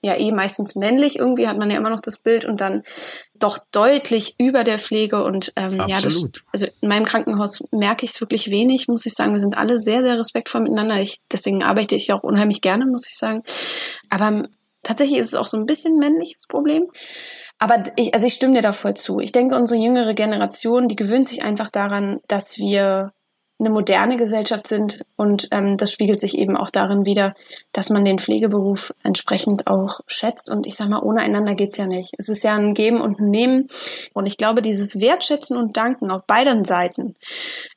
ja 0.00 0.16
eh 0.16 0.30
meistens 0.32 0.76
männlich, 0.76 1.18
irgendwie 1.18 1.48
hat 1.48 1.58
man 1.58 1.70
ja 1.70 1.76
immer 1.76 1.90
noch 1.90 2.00
das 2.00 2.18
Bild 2.18 2.44
und 2.44 2.60
dann 2.60 2.82
doch 3.34 3.58
deutlich 3.72 4.36
über 4.38 4.64
der 4.64 4.78
Pflege 4.78 5.24
und 5.24 5.52
ähm, 5.56 5.82
ja, 5.88 6.00
das, 6.00 6.24
also 6.52 6.66
in 6.80 6.88
meinem 6.88 7.04
Krankenhaus 7.04 7.64
merke 7.70 8.04
ich 8.04 8.12
es 8.12 8.20
wirklich 8.20 8.50
wenig, 8.50 8.88
muss 8.88 9.06
ich 9.06 9.14
sagen. 9.14 9.32
Wir 9.32 9.40
sind 9.40 9.56
alle 9.56 9.78
sehr, 9.78 10.02
sehr 10.02 10.18
respektvoll 10.18 10.62
miteinander. 10.62 10.96
Ich, 10.96 11.18
deswegen 11.32 11.62
arbeite 11.62 11.94
ich 11.94 12.12
auch 12.12 12.22
unheimlich 12.22 12.60
gerne, 12.60 12.86
muss 12.86 13.08
ich 13.08 13.16
sagen. 13.16 13.42
Aber 14.10 14.48
tatsächlich 14.82 15.18
ist 15.18 15.28
es 15.28 15.34
auch 15.34 15.46
so 15.46 15.56
ein 15.56 15.66
bisschen 15.66 15.98
männliches 15.98 16.46
Problem. 16.46 16.88
Aber 17.58 17.82
ich, 17.96 18.14
also 18.14 18.26
ich 18.26 18.34
stimme 18.34 18.54
dir 18.54 18.62
da 18.62 18.72
voll 18.72 18.94
zu. 18.94 19.18
Ich 19.18 19.32
denke, 19.32 19.56
unsere 19.56 19.80
jüngere 19.80 20.14
Generation, 20.14 20.88
die 20.88 20.96
gewöhnt 20.96 21.26
sich 21.26 21.42
einfach 21.42 21.70
daran, 21.70 22.20
dass 22.28 22.56
wir 22.56 23.12
eine 23.58 23.70
moderne 23.70 24.16
Gesellschaft 24.16 24.66
sind. 24.66 25.04
Und 25.16 25.48
ähm, 25.50 25.76
das 25.76 25.92
spiegelt 25.92 26.20
sich 26.20 26.38
eben 26.38 26.56
auch 26.56 26.70
darin 26.70 27.04
wieder, 27.06 27.34
dass 27.72 27.90
man 27.90 28.04
den 28.04 28.18
Pflegeberuf 28.18 28.94
entsprechend 29.02 29.66
auch 29.66 30.00
schätzt. 30.06 30.50
Und 30.50 30.66
ich 30.66 30.76
sag 30.76 30.88
mal, 30.88 31.02
ohne 31.02 31.22
einander 31.22 31.54
geht's 31.54 31.76
ja 31.76 31.86
nicht. 31.86 32.14
Es 32.18 32.28
ist 32.28 32.44
ja 32.44 32.54
ein 32.54 32.74
Geben 32.74 33.00
und 33.00 33.20
ein 33.20 33.30
Nehmen. 33.30 33.68
Und 34.14 34.26
ich 34.26 34.36
glaube, 34.36 34.62
dieses 34.62 35.00
Wertschätzen 35.00 35.56
und 35.56 35.76
Danken 35.76 36.10
auf 36.10 36.26
beiden 36.26 36.64
Seiten 36.64 37.14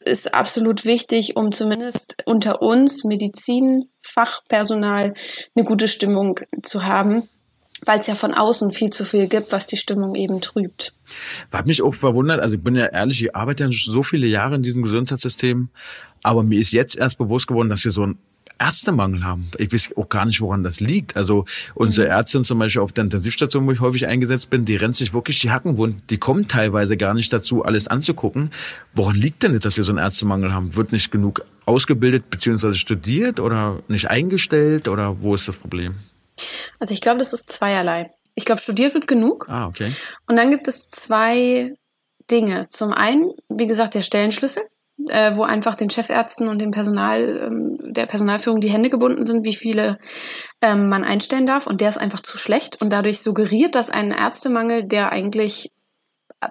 ist 0.03 0.33
absolut 0.33 0.85
wichtig, 0.85 1.35
um 1.35 1.51
zumindest 1.51 2.23
unter 2.25 2.61
uns 2.61 3.03
Medizinfachpersonal 3.03 5.13
eine 5.55 5.65
gute 5.65 5.87
Stimmung 5.87 6.39
zu 6.61 6.85
haben 6.85 7.27
weil 7.85 7.99
es 7.99 8.07
ja 8.07 8.15
von 8.15 8.33
außen 8.33 8.71
viel 8.73 8.91
zu 8.91 9.05
viel 9.05 9.27
gibt, 9.27 9.51
was 9.51 9.67
die 9.67 9.77
Stimmung 9.77 10.15
eben 10.15 10.41
trübt. 10.41 10.93
Hat 11.51 11.67
mich 11.67 11.81
auch 11.81 11.95
verwundert, 11.95 12.39
also 12.39 12.55
ich 12.55 12.63
bin 12.63 12.75
ja 12.75 12.85
ehrlich, 12.85 13.23
ich 13.23 13.35
arbeite 13.35 13.65
ja 13.65 13.69
so 13.71 14.03
viele 14.03 14.27
Jahre 14.27 14.55
in 14.55 14.63
diesem 14.63 14.83
Gesundheitssystem, 14.83 15.69
aber 16.23 16.43
mir 16.43 16.59
ist 16.59 16.71
jetzt 16.71 16.95
erst 16.95 17.17
bewusst 17.17 17.47
geworden, 17.47 17.69
dass 17.69 17.83
wir 17.83 17.91
so 17.91 18.03
einen 18.03 18.19
Ärztemangel 18.61 19.23
haben. 19.23 19.49
Ich 19.57 19.73
weiß 19.73 19.97
auch 19.97 20.07
gar 20.07 20.25
nicht, 20.25 20.39
woran 20.39 20.63
das 20.63 20.79
liegt. 20.79 21.17
Also 21.17 21.45
unsere 21.73 22.07
mhm. 22.07 22.13
Ärztin 22.13 22.45
zum 22.45 22.59
Beispiel 22.59 22.81
auf 22.81 22.91
der 22.91 23.05
Intensivstation, 23.05 23.65
wo 23.65 23.71
ich 23.71 23.79
häufig 23.79 24.05
eingesetzt 24.05 24.51
bin, 24.51 24.65
die 24.65 24.75
rennt 24.75 24.95
sich 24.95 25.13
wirklich 25.13 25.39
die 25.39 25.49
Hacken 25.49 25.77
wund. 25.77 26.09
Die 26.11 26.17
kommen 26.17 26.47
teilweise 26.47 26.95
gar 26.95 27.15
nicht 27.15 27.33
dazu, 27.33 27.65
alles 27.65 27.87
anzugucken. 27.87 28.51
Woran 28.93 29.15
liegt 29.15 29.41
denn 29.41 29.53
das, 29.53 29.61
dass 29.61 29.77
wir 29.77 29.83
so 29.83 29.91
einen 29.91 29.99
Ärztemangel 29.99 30.53
haben? 30.53 30.75
Wird 30.75 30.91
nicht 30.91 31.11
genug 31.11 31.43
ausgebildet 31.65 32.29
bzw. 32.29 32.75
studiert 32.75 33.39
oder 33.39 33.79
nicht 33.87 34.09
eingestellt 34.09 34.87
oder 34.87 35.21
wo 35.21 35.33
ist 35.33 35.47
das 35.47 35.57
Problem? 35.57 35.95
Also 36.79 36.93
ich 36.93 37.01
glaube, 37.01 37.19
das 37.19 37.33
ist 37.33 37.51
zweierlei. 37.51 38.11
Ich 38.35 38.45
glaube, 38.45 38.61
studiert 38.61 38.93
wird 38.93 39.07
genug. 39.07 39.47
Ah, 39.49 39.67
okay. 39.67 39.93
Und 40.27 40.37
dann 40.37 40.51
gibt 40.51 40.67
es 40.67 40.87
zwei 40.87 41.75
Dinge. 42.29 42.67
Zum 42.69 42.93
einen, 42.93 43.31
wie 43.49 43.67
gesagt, 43.67 43.93
der 43.93 44.03
Stellenschlüssel, 44.03 44.63
äh, 45.09 45.35
wo 45.35 45.43
einfach 45.43 45.75
den 45.75 45.89
Chefärzten 45.89 46.47
und 46.47 46.59
dem 46.59 46.71
Personal, 46.71 47.37
ähm, 47.47 47.93
der 47.93 48.05
Personalführung 48.05 48.61
die 48.61 48.69
Hände 48.69 48.89
gebunden 48.89 49.25
sind, 49.25 49.43
wie 49.43 49.55
viele 49.55 49.97
ähm, 50.61 50.89
man 50.89 51.03
einstellen 51.03 51.45
darf. 51.45 51.67
Und 51.67 51.81
der 51.81 51.89
ist 51.89 51.97
einfach 51.97 52.21
zu 52.21 52.37
schlecht. 52.37 52.81
Und 52.81 52.91
dadurch 52.91 53.21
suggeriert 53.21 53.75
das 53.75 53.89
einen 53.89 54.11
Ärztemangel, 54.11 54.83
der 54.83 55.11
eigentlich 55.11 55.71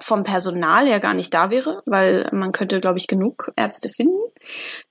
vom 0.01 0.25
Personal 0.25 0.87
her 0.87 1.01
gar 1.01 1.15
nicht 1.15 1.35
da 1.35 1.51
wäre, 1.51 1.83
weil 1.87 2.29
man 2.33 2.53
könnte, 2.53 2.81
glaube 2.81 2.99
ich, 2.99 3.07
genug 3.07 3.53
Ärzte 3.57 3.89
finden, 3.89 4.21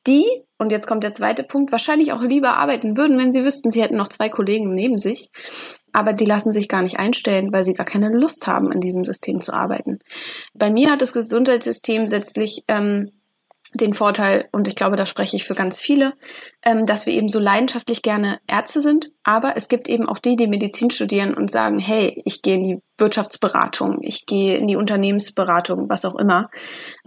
die, 0.08 0.26
und 0.58 0.72
jetzt 0.72 0.88
kommt 0.88 1.04
der 1.04 1.14
zweite 1.14 1.44
Punkt, 1.44 1.72
wahrscheinlich 1.72 2.14
auch 2.14 2.22
lieber 2.22 2.58
arbeiten 2.58 2.98
würden, 2.98 3.18
wenn 3.18 3.32
sie 3.32 3.46
wüssten, 3.46 3.72
sie 3.72 3.82
hätten 3.82 3.98
noch 3.98 4.10
zwei 4.10 4.30
Kollegen 4.30 4.74
neben 4.74 4.98
sich. 4.98 5.30
Aber 5.92 6.14
die 6.14 6.26
lassen 6.26 6.52
sich 6.52 6.68
gar 6.68 6.84
nicht 6.84 7.00
einstellen, 7.00 7.52
weil 7.52 7.64
sie 7.64 7.74
gar 7.74 7.86
keine 7.86 8.10
Lust 8.10 8.46
haben, 8.46 8.72
in 8.72 8.80
diesem 8.80 9.06
System 9.06 9.42
zu 9.42 9.54
arbeiten. 9.54 10.00
Bei 10.54 10.70
mir 10.70 10.92
hat 10.92 11.02
das 11.02 11.14
Gesundheitssystem 11.14 12.06
letztlich 12.08 12.64
ähm, 12.68 13.12
den 13.74 13.94
Vorteil, 13.94 14.50
und 14.52 14.68
ich 14.68 14.76
glaube, 14.76 14.96
da 14.96 15.06
spreche 15.06 15.36
ich 15.36 15.46
für 15.46 15.54
ganz 15.54 15.80
viele, 15.80 16.14
ähm, 16.64 16.86
dass 16.86 17.06
wir 17.06 17.14
eben 17.14 17.30
so 17.30 17.40
leidenschaftlich 17.40 18.02
gerne 18.02 18.40
Ärzte 18.48 18.82
sind, 18.82 19.12
aber 19.24 19.58
es 19.58 19.68
gibt 19.68 19.88
eben 19.88 20.08
auch 20.08 20.18
die, 20.18 20.36
die 20.36 20.48
Medizin 20.48 20.90
studieren 20.90 21.34
und 21.34 21.52
sagen, 21.52 21.80
hey, 21.80 22.22
ich 22.26 22.42
gehe 22.42 22.56
in 22.56 22.64
die 22.64 22.82
Wirtschaftsberatung, 22.98 24.00
ich 24.02 24.26
gehe 24.26 24.58
in 24.58 24.68
die 24.68 24.76
Unternehmensberatung, 24.76 25.90
was 25.90 26.06
auch 26.06 26.16
immer. 26.16 26.50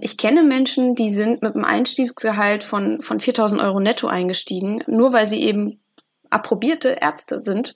Ich 0.00 0.16
kenne 0.16 0.42
Menschen, 0.42 0.94
die 0.94 1.10
sind 1.10 1.42
mit 1.42 1.54
einem 1.54 1.64
Einstiegsgehalt 1.64 2.64
von, 2.64 3.00
von 3.00 3.18
4000 3.18 3.60
Euro 3.60 3.80
netto 3.80 4.06
eingestiegen, 4.06 4.82
nur 4.86 5.12
weil 5.12 5.26
sie 5.26 5.42
eben 5.42 5.82
approbierte 6.30 6.96
Ärzte 7.00 7.40
sind 7.40 7.74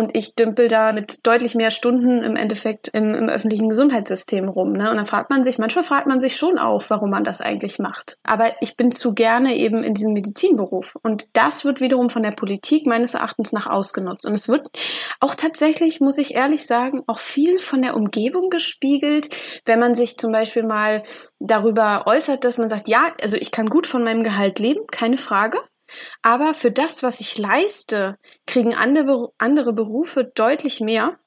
und 0.00 0.16
ich 0.16 0.34
dümpel 0.34 0.68
da 0.68 0.92
mit 0.92 1.26
deutlich 1.26 1.54
mehr 1.54 1.70
Stunden 1.70 2.22
im 2.22 2.34
Endeffekt 2.34 2.88
im, 2.88 3.14
im 3.14 3.28
öffentlichen 3.28 3.68
Gesundheitssystem 3.68 4.48
rum. 4.48 4.72
Ne? 4.72 4.90
Und 4.90 4.96
dann 4.96 5.04
fragt 5.04 5.28
man 5.28 5.44
sich, 5.44 5.58
manchmal 5.58 5.84
fragt 5.84 6.06
man 6.06 6.20
sich 6.20 6.38
schon 6.38 6.58
auch, 6.58 6.82
warum 6.88 7.10
man 7.10 7.22
das 7.22 7.42
eigentlich 7.42 7.78
macht. 7.78 8.16
Aber 8.22 8.46
ich 8.62 8.78
bin 8.78 8.92
zu 8.92 9.12
gerne 9.12 9.56
eben 9.56 9.84
in 9.84 9.92
diesem 9.92 10.14
Medizinberuf. 10.14 10.96
Und 11.02 11.28
das 11.34 11.66
wird 11.66 11.82
wiederum 11.82 12.08
von 12.08 12.22
der 12.22 12.30
Politik 12.30 12.86
meines 12.86 13.12
Erachtens 13.12 13.52
nach 13.52 13.66
ausgenutzt. 13.66 14.24
Und 14.24 14.32
es 14.32 14.48
wird 14.48 14.68
auch 15.20 15.34
tatsächlich, 15.34 16.00
muss 16.00 16.16
ich 16.16 16.34
ehrlich 16.34 16.66
sagen, 16.66 17.02
auch 17.06 17.18
viel 17.18 17.58
von 17.58 17.82
der 17.82 17.94
Umgebung 17.94 18.48
gespiegelt, 18.48 19.28
wenn 19.66 19.78
man 19.78 19.94
sich 19.94 20.16
zum 20.16 20.32
Beispiel 20.32 20.62
mal 20.62 21.02
darüber 21.40 22.04
äußert, 22.06 22.44
dass 22.44 22.56
man 22.56 22.70
sagt, 22.70 22.88
ja, 22.88 23.12
also 23.22 23.36
ich 23.36 23.50
kann 23.50 23.68
gut 23.68 23.86
von 23.86 24.02
meinem 24.02 24.24
Gehalt 24.24 24.58
leben, 24.58 24.80
keine 24.90 25.18
Frage. 25.18 25.58
Aber 26.22 26.54
für 26.54 26.70
das, 26.70 27.02
was 27.02 27.20
ich 27.20 27.38
leiste, 27.38 28.18
kriegen 28.46 28.74
andere, 28.74 29.32
andere 29.38 29.72
Berufe 29.72 30.24
deutlich 30.24 30.80
mehr 30.80 31.18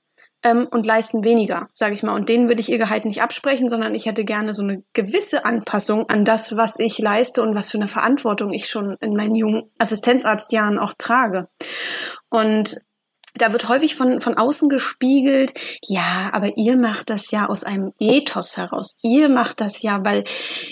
ähm, 0.43 0.67
und 0.69 0.85
leisten 0.85 1.23
weniger, 1.23 1.67
sage 1.73 1.93
ich 1.93 2.03
mal. 2.03 2.15
Und 2.15 2.29
denen 2.29 2.47
würde 2.49 2.61
ich 2.61 2.69
ihr 2.69 2.77
Gehalt 2.77 3.05
nicht 3.05 3.21
absprechen, 3.21 3.69
sondern 3.69 3.95
ich 3.95 4.05
hätte 4.05 4.25
gerne 4.25 4.53
so 4.53 4.61
eine 4.61 4.83
gewisse 4.93 5.45
Anpassung 5.45 6.09
an 6.09 6.25
das, 6.25 6.55
was 6.55 6.77
ich 6.79 6.99
leiste 6.99 7.41
und 7.41 7.55
was 7.55 7.71
für 7.71 7.77
eine 7.77 7.87
Verantwortung 7.87 8.53
ich 8.53 8.69
schon 8.69 8.97
in 8.99 9.15
meinen 9.15 9.35
jungen 9.35 9.71
Assistenzarztjahren 9.77 10.79
auch 10.79 10.93
trage. 10.97 11.47
Und 12.29 12.81
da 13.35 13.51
wird 13.51 13.67
häufig 13.67 13.95
von, 13.95 14.21
von 14.21 14.37
außen 14.37 14.69
gespiegelt, 14.69 15.53
ja, 15.81 16.29
aber 16.33 16.55
ihr 16.57 16.77
macht 16.77 17.09
das 17.09 17.31
ja 17.31 17.49
aus 17.49 17.63
einem 17.63 17.93
Ethos 17.99 18.57
heraus. 18.57 18.97
Ihr 19.01 19.27
macht 19.27 19.59
das 19.59 19.81
ja, 19.81 20.05
weil 20.05 20.23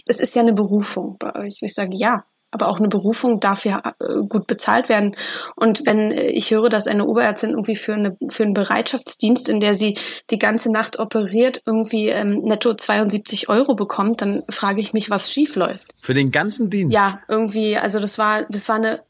es 0.05 0.19
ist 0.19 0.35
ja 0.35 0.43
eine 0.43 0.53
Berufung 0.53 1.17
bei 1.17 1.33
euch. 1.35 1.57
Ich 1.61 1.73
sage, 1.73 1.95
ja, 1.95 2.23
aber 2.51 2.67
auch 2.67 2.79
eine 2.79 2.89
Berufung 2.89 3.39
darf 3.39 3.65
ja 3.65 3.81
äh, 3.99 4.21
gut 4.27 4.45
bezahlt 4.45 4.89
werden. 4.89 5.15
Und 5.55 5.85
wenn 5.85 6.11
ich 6.11 6.51
höre, 6.51 6.69
dass 6.69 6.85
eine 6.85 7.05
Oberärztin 7.05 7.51
irgendwie 7.51 7.75
für, 7.75 7.93
eine, 7.93 8.17
für 8.29 8.43
einen 8.43 8.53
Bereitschaftsdienst, 8.53 9.49
in 9.49 9.61
der 9.61 9.73
sie 9.73 9.97
die 10.29 10.37
ganze 10.37 10.71
Nacht 10.71 10.99
operiert, 10.99 11.61
irgendwie 11.65 12.09
ähm, 12.09 12.41
netto 12.41 12.73
72 12.73 13.49
Euro 13.49 13.75
bekommt, 13.75 14.21
dann 14.21 14.43
frage 14.49 14.81
ich 14.81 14.93
mich, 14.93 15.09
was 15.09 15.31
schief 15.31 15.55
läuft. 15.55 15.87
Für 16.01 16.13
den 16.13 16.31
ganzen 16.31 16.69
Dienst? 16.69 16.93
Ja, 16.93 17.21
irgendwie, 17.29 17.77
also 17.77 17.99
das 17.99 18.17
war, 18.17 18.45
das 18.49 18.67
war 18.67 18.75
eine 18.75 19.01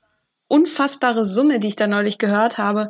unfassbare 0.48 1.26
Summe, 1.26 1.60
die 1.60 1.70
ich 1.70 1.76
da 1.76 1.88
neulich 1.88 2.20
gehört 2.20 2.58
habe. 2.58 2.90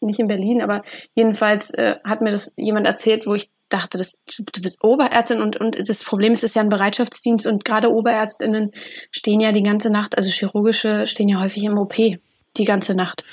Nicht 0.00 0.20
in 0.20 0.28
Berlin, 0.28 0.62
aber 0.62 0.82
jedenfalls 1.14 1.74
äh, 1.74 1.96
hat 2.04 2.20
mir 2.20 2.30
das 2.30 2.54
jemand 2.56 2.86
erzählt, 2.86 3.26
wo 3.26 3.34
ich 3.34 3.50
dachte, 3.68 3.98
das, 3.98 4.18
du 4.36 4.62
bist 4.62 4.82
Oberärztin 4.82 5.40
und, 5.42 5.56
und 5.56 5.88
das 5.88 6.02
Problem 6.02 6.32
ist, 6.32 6.38
es 6.38 6.50
ist 6.50 6.56
ja 6.56 6.62
ein 6.62 6.68
Bereitschaftsdienst 6.68 7.46
und 7.46 7.64
gerade 7.64 7.92
Oberärztinnen 7.92 8.72
stehen 9.10 9.40
ja 9.40 9.52
die 9.52 9.62
ganze 9.62 9.90
Nacht, 9.90 10.16
also 10.16 10.30
chirurgische 10.30 11.06
stehen 11.06 11.28
ja 11.28 11.40
häufig 11.40 11.64
im 11.64 11.78
OP 11.78 11.94
die 11.96 12.64
ganze 12.64 12.94
Nacht. 12.94 13.24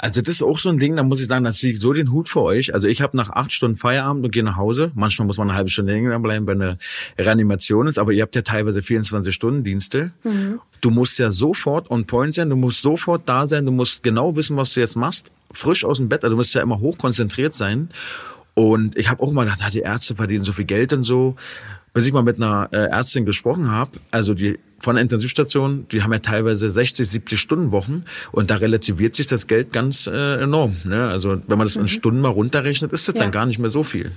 Also 0.00 0.22
das 0.22 0.36
ist 0.36 0.42
auch 0.42 0.58
so 0.58 0.68
ein 0.68 0.78
Ding, 0.78 0.94
da 0.94 1.02
muss 1.02 1.20
ich 1.20 1.26
sagen, 1.26 1.44
das 1.44 1.56
ziehe 1.56 1.72
ich 1.72 1.80
so 1.80 1.92
den 1.92 2.12
Hut 2.12 2.28
für 2.28 2.42
euch. 2.42 2.72
Also 2.72 2.86
ich 2.86 3.02
habe 3.02 3.16
nach 3.16 3.30
acht 3.30 3.52
Stunden 3.52 3.76
Feierabend 3.76 4.24
und 4.24 4.30
gehe 4.30 4.44
nach 4.44 4.56
Hause. 4.56 4.92
Manchmal 4.94 5.26
muss 5.26 5.38
man 5.38 5.48
eine 5.48 5.56
halbe 5.56 5.70
Stunde 5.70 5.92
länger 5.92 6.20
bleiben, 6.20 6.46
wenn 6.46 6.62
eine 6.62 6.78
Reanimation 7.18 7.88
ist, 7.88 7.98
aber 7.98 8.12
ihr 8.12 8.22
habt 8.22 8.36
ja 8.36 8.42
teilweise 8.42 8.80
24-Stunden-Dienste. 8.80 10.12
Mhm. 10.22 10.60
Du 10.80 10.90
musst 10.90 11.18
ja 11.18 11.32
sofort 11.32 11.90
on 11.90 12.06
point 12.06 12.36
sein, 12.36 12.48
du 12.48 12.54
musst 12.54 12.80
sofort 12.80 13.22
da 13.28 13.48
sein, 13.48 13.66
du 13.66 13.72
musst 13.72 14.04
genau 14.04 14.36
wissen, 14.36 14.56
was 14.56 14.72
du 14.72 14.80
jetzt 14.80 14.94
machst. 14.94 15.26
Frisch 15.50 15.84
aus 15.84 15.98
dem 15.98 16.08
Bett, 16.08 16.22
also 16.22 16.34
du 16.34 16.36
musst 16.36 16.54
ja 16.54 16.62
immer 16.62 16.78
hochkonzentriert 16.78 17.54
sein. 17.54 17.90
Und 18.58 18.98
ich 18.98 19.08
habe 19.08 19.22
auch 19.22 19.30
mal 19.30 19.44
gedacht, 19.44 19.72
die 19.72 19.82
Ärzte 19.82 20.16
verdienen 20.16 20.42
so 20.42 20.52
viel 20.52 20.64
Geld 20.64 20.92
und 20.92 21.04
so. 21.04 21.36
Bis 21.94 22.06
ich 22.06 22.12
mal 22.12 22.24
mit 22.24 22.38
einer 22.38 22.68
äh, 22.72 22.88
Ärztin 22.88 23.24
gesprochen 23.24 23.70
habe, 23.70 23.92
also 24.10 24.34
die 24.34 24.58
von 24.80 24.96
der 24.96 25.02
Intensivstation, 25.02 25.86
die 25.92 26.02
haben 26.02 26.12
ja 26.12 26.18
teilweise 26.18 26.72
60, 26.72 27.08
70 27.08 27.38
Stunden 27.38 27.70
Wochen 27.70 28.04
und 28.32 28.50
da 28.50 28.56
relativiert 28.56 29.14
sich 29.14 29.28
das 29.28 29.46
Geld 29.46 29.72
ganz 29.72 30.08
äh, 30.08 30.42
enorm. 30.42 30.74
Ne? 30.84 31.06
Also 31.06 31.40
wenn 31.46 31.56
man 31.56 31.68
das 31.68 31.76
mhm. 31.76 31.82
in 31.82 31.88
Stunden 31.88 32.20
mal 32.20 32.30
runterrechnet, 32.30 32.92
ist 32.92 33.06
das 33.06 33.14
ja. 33.14 33.22
dann 33.22 33.30
gar 33.30 33.46
nicht 33.46 33.60
mehr 33.60 33.70
so 33.70 33.84
viel. 33.84 34.10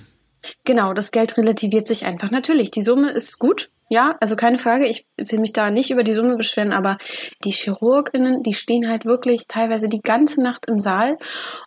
Genau, 0.66 0.96
das 0.96 1.12
Geld 1.12 1.38
relativiert 1.38 1.88
sich 1.88 2.06
einfach. 2.06 2.32
Natürlich, 2.32 2.72
die 2.72 2.82
Summe 2.82 3.12
ist 3.12 3.38
gut, 3.38 3.70
ja, 3.92 4.16
also 4.22 4.38
keine 4.38 4.58
Frage, 4.58 4.88
ich 4.88 5.06
will 5.18 5.40
mich 5.40 5.52
da 5.52 5.70
nicht 5.70 5.92
über 5.92 6.04
die 6.04 6.14
Summe 6.14 6.38
beschweren, 6.38 6.72
aber 6.72 6.98
die 7.44 7.52
Chirurginnen, 7.52 8.42
die 8.42 8.54
stehen 8.54 8.90
halt 8.90 9.04
wirklich 9.04 9.48
teilweise 9.50 9.90
die 9.90 10.00
ganze 10.00 10.42
Nacht 10.42 10.68
im 10.68 10.80
Saal. 10.80 11.18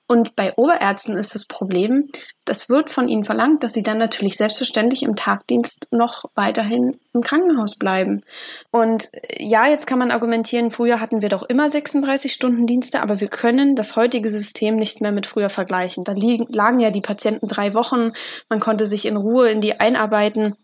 Und 0.09 0.35
bei 0.35 0.55
Oberärzten 0.57 1.19
ist 1.19 1.35
das 1.35 1.45
Problem, 1.45 2.09
das 2.47 2.71
wird 2.71 2.89
von 2.89 3.09
ihnen 3.09 3.25
verlangt, 3.25 3.63
dass 3.63 3.75
sie 3.75 3.83
dann 3.83 3.99
natürlich 3.99 4.39
selbstverständlich 4.39 5.03
im 5.03 5.17
Tagdienst 5.17 5.89
noch 5.91 6.25
weiterhin 6.35 6.99
im 7.13 7.21
Krankenhaus 7.21 7.77
bleiben. 7.77 8.23
Und 8.71 9.11
ja, 9.39 9.67
jetzt 9.67 9.87
kann 9.87 9.99
man 9.99 10.11
argumentieren, 10.11 10.71
früher 10.71 11.01
hatten 11.01 11.21
wir 11.21 11.29
doch 11.29 11.43
immer 11.43 11.69
36 11.69 12.33
Stunden 12.33 12.67
Dienste, 12.67 13.03
aber 13.03 13.21
wir 13.21 13.29
können 13.29 13.77
das 13.77 13.97
heutige 13.97 14.31
System 14.31 14.77
nicht 14.77 15.03
mehr 15.03 15.13
mit 15.13 15.27
früher 15.27 15.51
vergleichen. 15.51 16.05
Da 16.05 16.13
liegen, 16.13 16.47
lagen 16.49 16.81
ja 16.81 16.91
die 16.91 17.03
Patienten 17.03 17.49
drei 17.49 17.75
Wochen, 17.75 18.13
man 18.49 18.61
konnte 18.61 18.87
sich 18.87 19.05
in 19.05 19.19
Ruhe 19.19 19.51
in 19.51 19.61
die 19.61 19.79
einarbeiten 19.79 20.57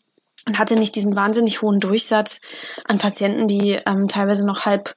und 0.46 0.58
hatte 0.58 0.76
nicht 0.76 0.96
diesen 0.96 1.14
wahnsinnig 1.16 1.62
hohen 1.62 1.80
Durchsatz 1.80 2.40
an 2.84 2.98
Patienten, 2.98 3.48
die 3.48 3.78
ähm, 3.86 4.08
teilweise 4.08 4.46
noch 4.46 4.64
halb 4.64 4.94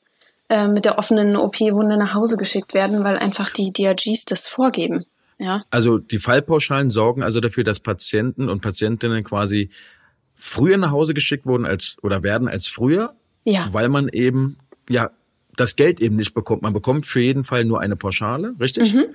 äh, 0.50 0.68
mit 0.68 0.86
der 0.86 0.98
offenen 0.98 1.36
OP-Wunde 1.36 1.98
nach 1.98 2.14
Hause 2.14 2.38
geschickt 2.38 2.74
werden, 2.74 3.04
weil 3.04 3.18
einfach 3.18 3.50
die 3.50 3.72
DRGs 3.72 4.26
das 4.26 4.48
vorgeben. 4.48 5.06
Ja. 5.40 5.64
Also 5.72 5.98
die 5.98 6.20
Fallpauschalen 6.20 6.90
sorgen 6.90 7.24
also 7.24 7.40
dafür, 7.40 7.64
dass 7.64 7.80
Patienten 7.80 8.50
und 8.50 8.62
Patientinnen 8.62 9.24
quasi 9.24 9.70
früher 10.36 10.78
nach 10.78 10.92
Hause 10.92 11.14
geschickt 11.14 11.46
wurden 11.46 11.66
als 11.66 11.98
oder 12.02 12.24
werden 12.24 12.48
als 12.48 12.68
früher, 12.68 13.16
ja. 13.44 13.68
weil 13.72 13.90
man 13.90 14.10
eben 14.10 14.58
ja 14.90 15.12
das 15.56 15.76
Geld 15.76 16.02
eben 16.02 16.16
nicht 16.16 16.34
bekommt. 16.34 16.62
Man 16.62 16.74
bekommt 16.74 17.06
für 17.06 17.20
jeden 17.20 17.44
Fall 17.44 17.66
nur 17.66 17.82
eine 17.82 17.96
Pauschale, 17.96 18.56
richtig? 18.60 18.94
Mhm. 18.94 19.06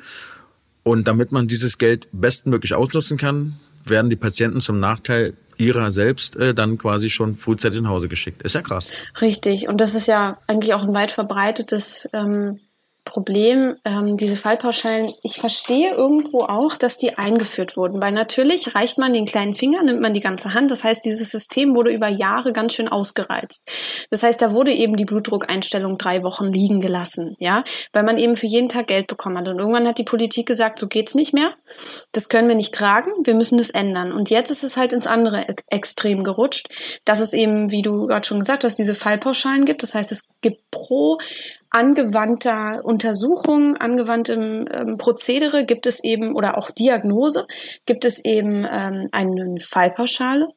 Und 0.82 1.06
damit 1.06 1.32
man 1.32 1.48
dieses 1.48 1.78
Geld 1.78 2.08
bestmöglich 2.12 2.74
ausnutzen 2.74 3.18
kann, 3.18 3.54
werden 3.84 4.10
die 4.10 4.16
Patienten 4.16 4.60
zum 4.60 4.80
Nachteil 4.80 5.34
ihrer 5.58 5.90
selbst 5.90 6.36
äh, 6.36 6.54
dann 6.54 6.78
quasi 6.78 7.10
schon 7.10 7.36
frühzeitig 7.36 7.80
nach 7.80 7.90
Hause 7.90 8.08
geschickt. 8.08 8.42
Ist 8.42 8.54
ja 8.54 8.62
krass. 8.62 8.90
Richtig. 9.20 9.68
Und 9.68 9.80
das 9.80 9.94
ist 9.94 10.06
ja 10.06 10.38
eigentlich 10.46 10.74
auch 10.74 10.82
ein 10.82 10.94
weit 10.94 11.12
verbreitetes 11.12 12.08
ähm, 12.12 12.60
Problem, 13.08 13.76
ähm, 13.86 14.18
diese 14.18 14.36
Fallpauschalen, 14.36 15.10
ich 15.22 15.36
verstehe 15.36 15.94
irgendwo 15.94 16.40
auch, 16.40 16.76
dass 16.76 16.98
die 16.98 17.16
eingeführt 17.16 17.76
wurden, 17.76 18.02
weil 18.02 18.12
natürlich 18.12 18.74
reicht 18.74 18.98
man 18.98 19.14
den 19.14 19.24
kleinen 19.24 19.54
Finger, 19.54 19.82
nimmt 19.82 20.02
man 20.02 20.12
die 20.12 20.20
ganze 20.20 20.52
Hand. 20.52 20.70
Das 20.70 20.84
heißt, 20.84 21.04
dieses 21.04 21.30
System 21.30 21.74
wurde 21.74 21.90
über 21.90 22.08
Jahre 22.08 22.52
ganz 22.52 22.74
schön 22.74 22.88
ausgereizt. 22.88 23.66
Das 24.10 24.22
heißt, 24.22 24.42
da 24.42 24.52
wurde 24.52 24.72
eben 24.72 24.96
die 24.96 25.06
Blutdruckeinstellung 25.06 25.96
drei 25.96 26.22
Wochen 26.22 26.52
liegen 26.52 26.80
gelassen, 26.80 27.34
ja, 27.38 27.64
weil 27.92 28.02
man 28.02 28.18
eben 28.18 28.36
für 28.36 28.46
jeden 28.46 28.68
Tag 28.68 28.88
Geld 28.88 29.06
bekommen 29.06 29.38
hat. 29.38 29.48
Und 29.48 29.58
irgendwann 29.58 29.88
hat 29.88 29.98
die 29.98 30.04
Politik 30.04 30.46
gesagt, 30.46 30.78
so 30.78 30.86
geht's 30.86 31.14
nicht 31.14 31.32
mehr. 31.32 31.54
Das 32.12 32.28
können 32.28 32.48
wir 32.48 32.56
nicht 32.56 32.74
tragen. 32.74 33.10
Wir 33.24 33.34
müssen 33.34 33.56
das 33.56 33.70
ändern. 33.70 34.12
Und 34.12 34.28
jetzt 34.28 34.50
ist 34.50 34.64
es 34.64 34.76
halt 34.76 34.92
ins 34.92 35.06
andere 35.06 35.46
Extrem 35.68 36.24
gerutscht, 36.24 36.68
dass 37.06 37.20
es 37.20 37.32
eben, 37.32 37.70
wie 37.70 37.82
du 37.82 38.06
gerade 38.06 38.26
schon 38.26 38.40
gesagt 38.40 38.64
hast, 38.64 38.78
diese 38.78 38.94
Fallpauschalen 38.94 39.64
gibt. 39.64 39.82
Das 39.82 39.94
heißt, 39.94 40.12
es 40.12 40.28
gibt 40.42 40.70
pro 40.70 41.18
angewandter 41.70 42.80
Untersuchung, 42.84 43.76
angewandtem 43.76 44.66
ähm, 44.70 44.96
Prozedere 44.96 45.64
gibt 45.64 45.86
es 45.86 46.02
eben, 46.02 46.34
oder 46.34 46.56
auch 46.56 46.70
Diagnose, 46.70 47.46
gibt 47.86 48.04
es 48.04 48.24
eben 48.24 48.66
ähm, 48.70 49.08
eine 49.12 49.60
Fallpauschale. 49.60 50.48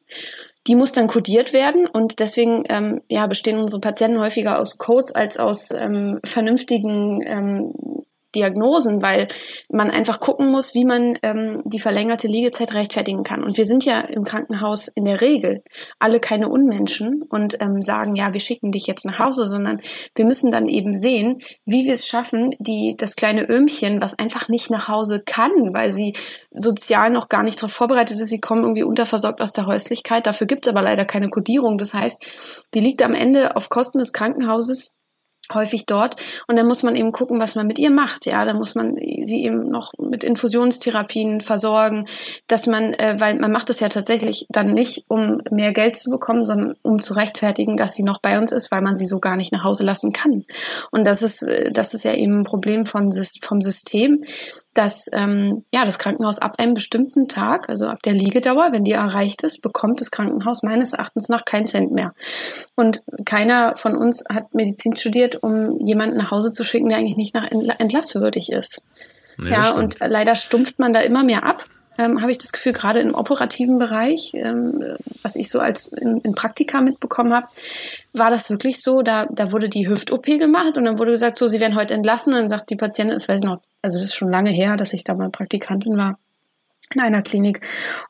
Die 0.68 0.76
muss 0.76 0.92
dann 0.92 1.08
kodiert 1.08 1.52
werden 1.52 1.86
und 1.86 2.20
deswegen 2.20 2.62
ähm, 2.68 3.02
ja, 3.08 3.26
bestehen 3.26 3.58
unsere 3.58 3.80
Patienten 3.80 4.20
häufiger 4.20 4.60
aus 4.60 4.78
Codes 4.78 5.12
als 5.12 5.38
aus 5.38 5.72
ähm, 5.72 6.20
vernünftigen 6.24 7.20
ähm, 7.26 8.01
Diagnosen, 8.34 9.02
weil 9.02 9.28
man 9.70 9.90
einfach 9.90 10.20
gucken 10.20 10.50
muss, 10.50 10.74
wie 10.74 10.84
man 10.84 11.18
ähm, 11.22 11.62
die 11.64 11.80
verlängerte 11.80 12.28
Liegezeit 12.28 12.74
rechtfertigen 12.74 13.22
kann. 13.22 13.42
Und 13.44 13.56
wir 13.56 13.64
sind 13.64 13.84
ja 13.84 14.00
im 14.00 14.24
Krankenhaus 14.24 14.88
in 14.88 15.04
der 15.04 15.20
Regel 15.20 15.62
alle 15.98 16.20
keine 16.20 16.48
Unmenschen 16.48 17.22
und 17.22 17.58
ähm, 17.60 17.82
sagen, 17.82 18.14
ja, 18.14 18.32
wir 18.32 18.40
schicken 18.40 18.72
dich 18.72 18.86
jetzt 18.86 19.04
nach 19.04 19.18
Hause, 19.18 19.46
sondern 19.46 19.80
wir 20.14 20.24
müssen 20.24 20.50
dann 20.50 20.66
eben 20.66 20.94
sehen, 20.94 21.40
wie 21.64 21.86
wir 21.86 21.94
es 21.94 22.06
schaffen, 22.06 22.54
die 22.58 22.94
das 22.96 23.16
kleine 23.16 23.48
Öhmchen, 23.48 24.00
was 24.00 24.18
einfach 24.18 24.48
nicht 24.48 24.70
nach 24.70 24.88
Hause 24.88 25.22
kann, 25.24 25.50
weil 25.72 25.92
sie 25.92 26.14
sozial 26.54 27.10
noch 27.10 27.28
gar 27.28 27.42
nicht 27.42 27.58
darauf 27.58 27.72
vorbereitet 27.72 28.20
ist, 28.20 28.28
sie 28.28 28.40
kommen 28.40 28.62
irgendwie 28.62 28.82
unterversorgt 28.82 29.40
aus 29.40 29.52
der 29.52 29.66
Häuslichkeit. 29.66 30.26
Dafür 30.26 30.46
gibt 30.46 30.66
es 30.66 30.72
aber 30.72 30.82
leider 30.82 31.04
keine 31.04 31.30
Kodierung. 31.30 31.78
Das 31.78 31.94
heißt, 31.94 32.24
die 32.74 32.80
liegt 32.80 33.02
am 33.02 33.14
Ende 33.14 33.56
auf 33.56 33.68
Kosten 33.68 33.98
des 33.98 34.12
Krankenhauses 34.12 34.96
häufig 35.52 35.86
dort 35.86 36.22
und 36.46 36.56
dann 36.56 36.66
muss 36.66 36.82
man 36.82 36.96
eben 36.96 37.12
gucken, 37.12 37.40
was 37.40 37.54
man 37.54 37.66
mit 37.66 37.78
ihr 37.78 37.90
macht. 37.90 38.26
Ja, 38.26 38.44
dann 38.44 38.56
muss 38.56 38.74
man 38.74 38.94
sie 38.96 39.44
eben 39.44 39.68
noch 39.68 39.92
mit 39.98 40.24
Infusionstherapien 40.24 41.40
versorgen, 41.40 42.06
dass 42.46 42.66
man, 42.66 42.94
äh, 42.94 43.16
weil 43.18 43.38
man 43.38 43.52
macht 43.52 43.70
es 43.70 43.80
ja 43.80 43.88
tatsächlich 43.88 44.46
dann 44.48 44.72
nicht, 44.72 45.04
um 45.08 45.40
mehr 45.50 45.72
Geld 45.72 45.96
zu 45.96 46.10
bekommen, 46.10 46.44
sondern 46.44 46.74
um 46.82 47.00
zu 47.00 47.14
rechtfertigen, 47.14 47.76
dass 47.76 47.94
sie 47.94 48.02
noch 48.02 48.20
bei 48.20 48.38
uns 48.38 48.52
ist, 48.52 48.70
weil 48.70 48.82
man 48.82 48.96
sie 48.96 49.06
so 49.06 49.18
gar 49.18 49.36
nicht 49.36 49.52
nach 49.52 49.64
Hause 49.64 49.84
lassen 49.84 50.12
kann. 50.12 50.44
Und 50.90 51.04
das 51.04 51.22
ist, 51.22 51.42
äh, 51.42 51.72
das 51.72 51.94
ist 51.94 52.04
ja 52.04 52.14
eben 52.14 52.40
ein 52.40 52.44
Problem 52.44 52.84
von, 52.84 53.12
vom 53.40 53.62
System, 53.62 54.22
dass 54.74 55.06
ähm, 55.12 55.64
ja 55.72 55.84
das 55.84 55.98
Krankenhaus 55.98 56.38
ab 56.38 56.54
einem 56.58 56.74
bestimmten 56.74 57.28
Tag, 57.28 57.68
also 57.68 57.86
ab 57.86 58.02
der 58.02 58.14
Liegedauer, 58.14 58.72
wenn 58.72 58.84
die 58.84 58.92
erreicht 58.92 59.42
ist, 59.42 59.62
bekommt 59.62 60.00
das 60.00 60.10
Krankenhaus 60.10 60.62
meines 60.62 60.92
Erachtens 60.92 61.28
nach 61.28 61.44
keinen 61.44 61.66
Cent 61.66 61.92
mehr. 61.92 62.14
Und 62.74 63.02
keiner 63.24 63.76
von 63.76 63.96
uns 63.96 64.24
hat 64.32 64.54
Medizin 64.54 64.96
studiert, 64.96 65.42
um 65.42 65.78
jemanden 65.80 66.16
nach 66.16 66.30
Hause 66.30 66.52
zu 66.52 66.64
schicken, 66.64 66.88
der 66.88 66.98
eigentlich 66.98 67.16
nicht 67.16 67.34
nach 67.34 67.50
entlasswürdig 67.50 68.50
ist. 68.50 68.82
Nee, 69.38 69.50
ja, 69.50 69.72
und 69.72 69.96
leider 70.00 70.34
stumpft 70.34 70.78
man 70.78 70.92
da 70.92 71.00
immer 71.00 71.24
mehr 71.24 71.44
ab. 71.44 71.64
Ähm, 72.02 72.20
habe 72.20 72.30
ich 72.30 72.38
das 72.38 72.52
Gefühl, 72.52 72.72
gerade 72.72 73.00
im 73.00 73.14
operativen 73.14 73.78
Bereich, 73.78 74.32
ähm, 74.34 74.96
was 75.22 75.36
ich 75.36 75.48
so 75.48 75.60
als 75.60 75.88
in, 75.88 76.18
in 76.20 76.34
Praktika 76.34 76.80
mitbekommen 76.80 77.32
habe, 77.32 77.46
war 78.12 78.30
das 78.30 78.50
wirklich 78.50 78.82
so. 78.82 79.02
Da, 79.02 79.26
da 79.30 79.52
wurde 79.52 79.68
die 79.68 79.88
Hüft-OP 79.88 80.26
gemacht 80.26 80.76
und 80.76 80.84
dann 80.84 80.98
wurde 80.98 81.12
gesagt, 81.12 81.38
so, 81.38 81.46
sie 81.46 81.60
werden 81.60 81.76
heute 81.76 81.94
entlassen. 81.94 82.32
Und 82.32 82.40
dann 82.40 82.48
sagt 82.48 82.70
die 82.70 82.76
Patientin, 82.76 83.14
das 83.14 83.28
weiß 83.28 83.40
ich 83.40 83.46
noch, 83.46 83.60
also 83.82 83.98
das 83.98 84.08
ist 84.08 84.14
schon 84.14 84.30
lange 84.30 84.50
her, 84.50 84.76
dass 84.76 84.92
ich 84.92 85.04
da 85.04 85.14
mal 85.14 85.30
Praktikantin 85.30 85.96
war 85.96 86.18
in 86.92 87.00
einer 87.00 87.22
Klinik. 87.22 87.60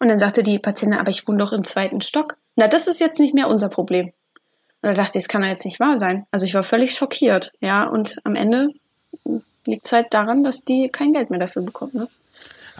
Und 0.00 0.08
dann 0.08 0.18
sagte 0.18 0.42
die 0.42 0.58
Patientin, 0.58 0.98
aber 0.98 1.10
ich 1.10 1.28
wohne 1.28 1.38
doch 1.38 1.52
im 1.52 1.64
zweiten 1.64 2.00
Stock. 2.00 2.36
Na, 2.56 2.68
das 2.68 2.88
ist 2.88 3.00
jetzt 3.00 3.20
nicht 3.20 3.34
mehr 3.34 3.48
unser 3.48 3.68
Problem. 3.68 4.12
Und 4.80 4.88
da 4.88 4.92
dachte 4.94 5.18
ich, 5.18 5.24
das 5.24 5.28
kann 5.28 5.42
ja 5.42 5.50
jetzt 5.50 5.64
nicht 5.64 5.80
wahr 5.80 5.98
sein. 5.98 6.26
Also 6.30 6.44
ich 6.46 6.54
war 6.54 6.62
völlig 6.62 6.94
schockiert, 6.94 7.52
ja. 7.60 7.84
Und 7.84 8.20
am 8.24 8.34
Ende 8.34 8.68
liegt 9.66 9.86
es 9.86 9.92
halt 9.92 10.14
daran, 10.14 10.44
dass 10.44 10.64
die 10.64 10.88
kein 10.88 11.12
Geld 11.12 11.30
mehr 11.30 11.38
dafür 11.38 11.62
bekommt, 11.62 11.94
ne? 11.94 12.08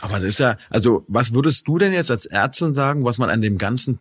Aber 0.03 0.19
das 0.19 0.31
ist 0.31 0.38
ja, 0.38 0.59
also 0.69 1.05
was 1.07 1.33
würdest 1.33 1.69
du 1.69 1.79
denn 1.79 1.93
jetzt 1.93 2.11
als 2.11 2.27
Ärztin 2.27 2.75
sagen, 2.75 3.05
was 3.05 3.19
man 3.19 3.31
an 3.31 3.41
dem 3.41 3.57
ganzen 3.57 4.01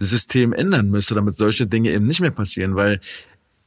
System 0.00 0.52
ändern 0.52 0.90
müsste, 0.90 1.14
damit 1.14 1.36
solche 1.38 1.68
Dinge 1.68 1.92
eben 1.92 2.04
nicht 2.04 2.20
mehr 2.20 2.32
passieren? 2.32 2.74
Weil 2.74 2.98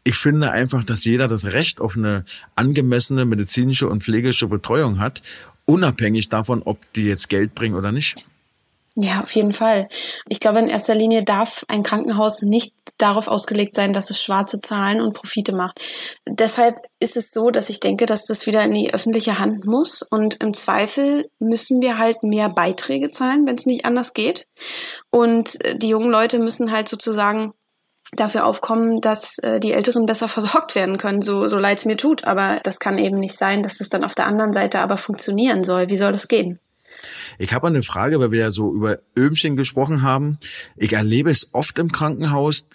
ich 0.03 0.15
finde 0.15 0.51
einfach, 0.51 0.83
dass 0.83 1.05
jeder 1.05 1.29
das 1.29 1.45
Recht 1.45 1.79
auf 1.79 1.95
eine 1.95 2.25
angemessene 2.55 3.23
medizinische 3.23 3.87
und 3.87 4.03
pflegerische 4.03 4.47
Betreuung 4.47 4.99
hat, 4.99 5.21
unabhängig 5.63 6.27
davon, 6.27 6.63
ob 6.63 6.91
die 6.93 7.05
jetzt 7.05 7.29
Geld 7.29 7.55
bringen 7.55 7.75
oder 7.75 7.93
nicht. 7.93 8.27
Ja, 9.01 9.21
auf 9.21 9.33
jeden 9.33 9.53
Fall. 9.53 9.87
Ich 10.27 10.41
glaube, 10.41 10.59
in 10.59 10.67
erster 10.67 10.93
Linie 10.93 11.23
darf 11.23 11.63
ein 11.69 11.83
Krankenhaus 11.83 12.41
nicht 12.41 12.73
darauf 12.97 13.29
ausgelegt 13.29 13.73
sein, 13.73 13.93
dass 13.93 14.09
es 14.09 14.21
schwarze 14.21 14.59
Zahlen 14.59 14.99
und 14.99 15.13
Profite 15.13 15.55
macht. 15.55 15.79
Deshalb 16.27 16.75
ist 16.99 17.15
es 17.15 17.31
so, 17.31 17.49
dass 17.49 17.69
ich 17.69 17.79
denke, 17.79 18.05
dass 18.05 18.25
das 18.25 18.45
wieder 18.45 18.61
in 18.61 18.73
die 18.73 18.93
öffentliche 18.93 19.39
Hand 19.39 19.65
muss. 19.65 20.01
Und 20.01 20.43
im 20.43 20.53
Zweifel 20.53 21.31
müssen 21.39 21.79
wir 21.81 21.97
halt 21.97 22.23
mehr 22.23 22.49
Beiträge 22.49 23.09
zahlen, 23.09 23.45
wenn 23.45 23.55
es 23.55 23.65
nicht 23.65 23.85
anders 23.85 24.13
geht. 24.13 24.47
Und 25.11 25.57
die 25.75 25.87
jungen 25.87 26.11
Leute 26.11 26.37
müssen 26.37 26.73
halt 26.73 26.89
sozusagen 26.89 27.53
dafür 28.11 28.45
aufkommen, 28.45 28.99
dass 28.99 29.37
äh, 29.39 29.61
die 29.61 29.71
Älteren 29.71 30.07
besser 30.07 30.27
versorgt 30.27 30.75
werden 30.75 30.97
können, 30.97 31.21
so, 31.21 31.47
so 31.47 31.57
leid 31.57 31.77
es 31.77 31.85
mir 31.85 31.95
tut. 31.95 32.25
Aber 32.25 32.59
das 32.63 32.79
kann 32.79 32.97
eben 32.97 33.19
nicht 33.19 33.37
sein, 33.37 33.63
dass 33.63 33.79
es 33.79 33.87
dann 33.87 34.03
auf 34.03 34.15
der 34.15 34.27
anderen 34.27 34.51
Seite 34.51 34.81
aber 34.81 34.97
funktionieren 34.97 35.63
soll. 35.63 35.87
Wie 35.87 35.97
soll 35.97 36.11
das 36.11 36.27
gehen? 36.27 36.59
Ich 37.37 37.53
habe 37.53 37.67
eine 37.67 37.83
Frage, 37.83 38.19
weil 38.19 38.31
wir 38.31 38.39
ja 38.39 38.51
so 38.51 38.73
über 38.73 38.99
Öhmchen 39.17 39.55
gesprochen 39.55 40.01
haben. 40.01 40.37
Ich 40.75 40.93
erlebe 40.93 41.29
es 41.29 41.49
oft 41.53 41.79
im 41.79 41.91
Krankenhaus, 41.91 42.65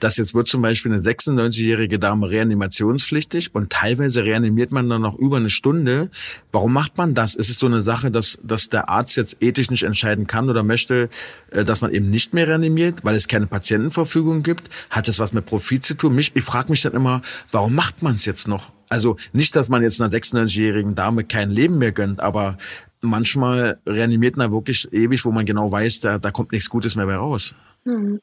dass 0.00 0.16
jetzt 0.16 0.34
wird 0.34 0.48
zum 0.48 0.60
Beispiel 0.60 0.92
eine 0.92 1.00
96-jährige 1.00 1.98
Dame 1.98 2.28
reanimationspflichtig 2.28 3.54
und 3.54 3.70
teilweise 3.70 4.24
reanimiert 4.24 4.72
man 4.72 4.88
dann 4.88 5.02
noch 5.02 5.18
über 5.18 5.36
eine 5.36 5.50
Stunde. 5.50 6.10
Warum 6.52 6.72
macht 6.72 6.98
man 6.98 7.14
das? 7.14 7.34
Ist 7.34 7.48
es 7.48 7.58
so 7.58 7.66
eine 7.66 7.80
Sache, 7.80 8.10
dass, 8.10 8.38
dass 8.42 8.68
der 8.68 8.88
Arzt 8.88 9.16
jetzt 9.16 9.36
ethisch 9.40 9.70
nicht 9.70 9.84
entscheiden 9.84 10.26
kann 10.26 10.50
oder 10.50 10.62
möchte, 10.62 11.08
äh, 11.50 11.64
dass 11.64 11.80
man 11.80 11.92
eben 11.92 12.10
nicht 12.10 12.34
mehr 12.34 12.48
reanimiert, 12.48 13.04
weil 13.04 13.16
es 13.16 13.28
keine 13.28 13.46
Patientenverfügung 13.46 14.42
gibt? 14.42 14.68
Hat 14.90 15.08
das 15.08 15.18
was 15.18 15.32
mit 15.32 15.46
Profit 15.46 15.84
zu 15.84 15.94
tun? 15.94 16.14
Mich, 16.14 16.32
ich 16.34 16.44
frage 16.44 16.70
mich 16.70 16.82
dann 16.82 16.92
immer, 16.92 17.22
warum 17.52 17.74
macht 17.74 18.02
man 18.02 18.16
es 18.16 18.24
jetzt 18.24 18.48
noch? 18.48 18.72
Also 18.94 19.16
nicht, 19.32 19.56
dass 19.56 19.68
man 19.68 19.82
jetzt 19.82 20.00
einer 20.00 20.08
96-jährigen 20.08 20.94
Dame 20.94 21.24
kein 21.24 21.50
Leben 21.50 21.78
mehr 21.78 21.90
gönnt, 21.90 22.20
aber 22.20 22.56
manchmal 23.00 23.80
reanimiert 23.84 24.36
man 24.36 24.52
wirklich 24.52 24.86
ewig, 24.92 25.24
wo 25.24 25.32
man 25.32 25.44
genau 25.44 25.72
weiß, 25.72 25.98
da, 25.98 26.18
da 26.18 26.30
kommt 26.30 26.52
nichts 26.52 26.70
Gutes 26.70 26.94
mehr 26.94 27.06
bei 27.06 27.16
raus. 27.16 27.56
Hm. 27.86 28.20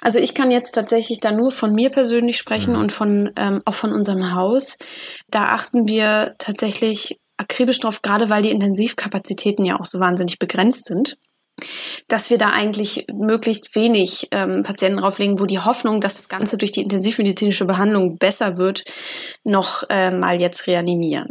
Also 0.00 0.20
ich 0.20 0.32
kann 0.32 0.52
jetzt 0.52 0.76
tatsächlich 0.76 1.18
da 1.18 1.32
nur 1.32 1.50
von 1.50 1.74
mir 1.74 1.90
persönlich 1.90 2.38
sprechen 2.38 2.74
mhm. 2.74 2.80
und 2.82 2.92
von 2.92 3.32
ähm, 3.34 3.62
auch 3.64 3.74
von 3.74 3.92
unserem 3.92 4.32
Haus. 4.32 4.78
Da 5.28 5.46
achten 5.46 5.88
wir 5.88 6.36
tatsächlich 6.38 7.18
akribisch 7.36 7.80
drauf, 7.80 8.00
gerade 8.02 8.30
weil 8.30 8.44
die 8.44 8.50
Intensivkapazitäten 8.50 9.64
ja 9.64 9.80
auch 9.80 9.86
so 9.86 9.98
wahnsinnig 9.98 10.38
begrenzt 10.38 10.84
sind 10.84 11.18
dass 12.08 12.30
wir 12.30 12.38
da 12.38 12.50
eigentlich 12.50 13.06
möglichst 13.12 13.74
wenig 13.74 14.28
ähm, 14.30 14.62
Patienten 14.62 15.00
drauflegen, 15.00 15.40
wo 15.40 15.46
die 15.46 15.58
Hoffnung, 15.58 16.00
dass 16.00 16.16
das 16.16 16.28
Ganze 16.28 16.58
durch 16.58 16.72
die 16.72 16.82
intensivmedizinische 16.82 17.64
Behandlung 17.64 18.18
besser 18.18 18.58
wird, 18.58 18.84
noch 19.44 19.84
äh, 19.88 20.10
mal 20.10 20.40
jetzt 20.40 20.66
reanimieren. 20.66 21.30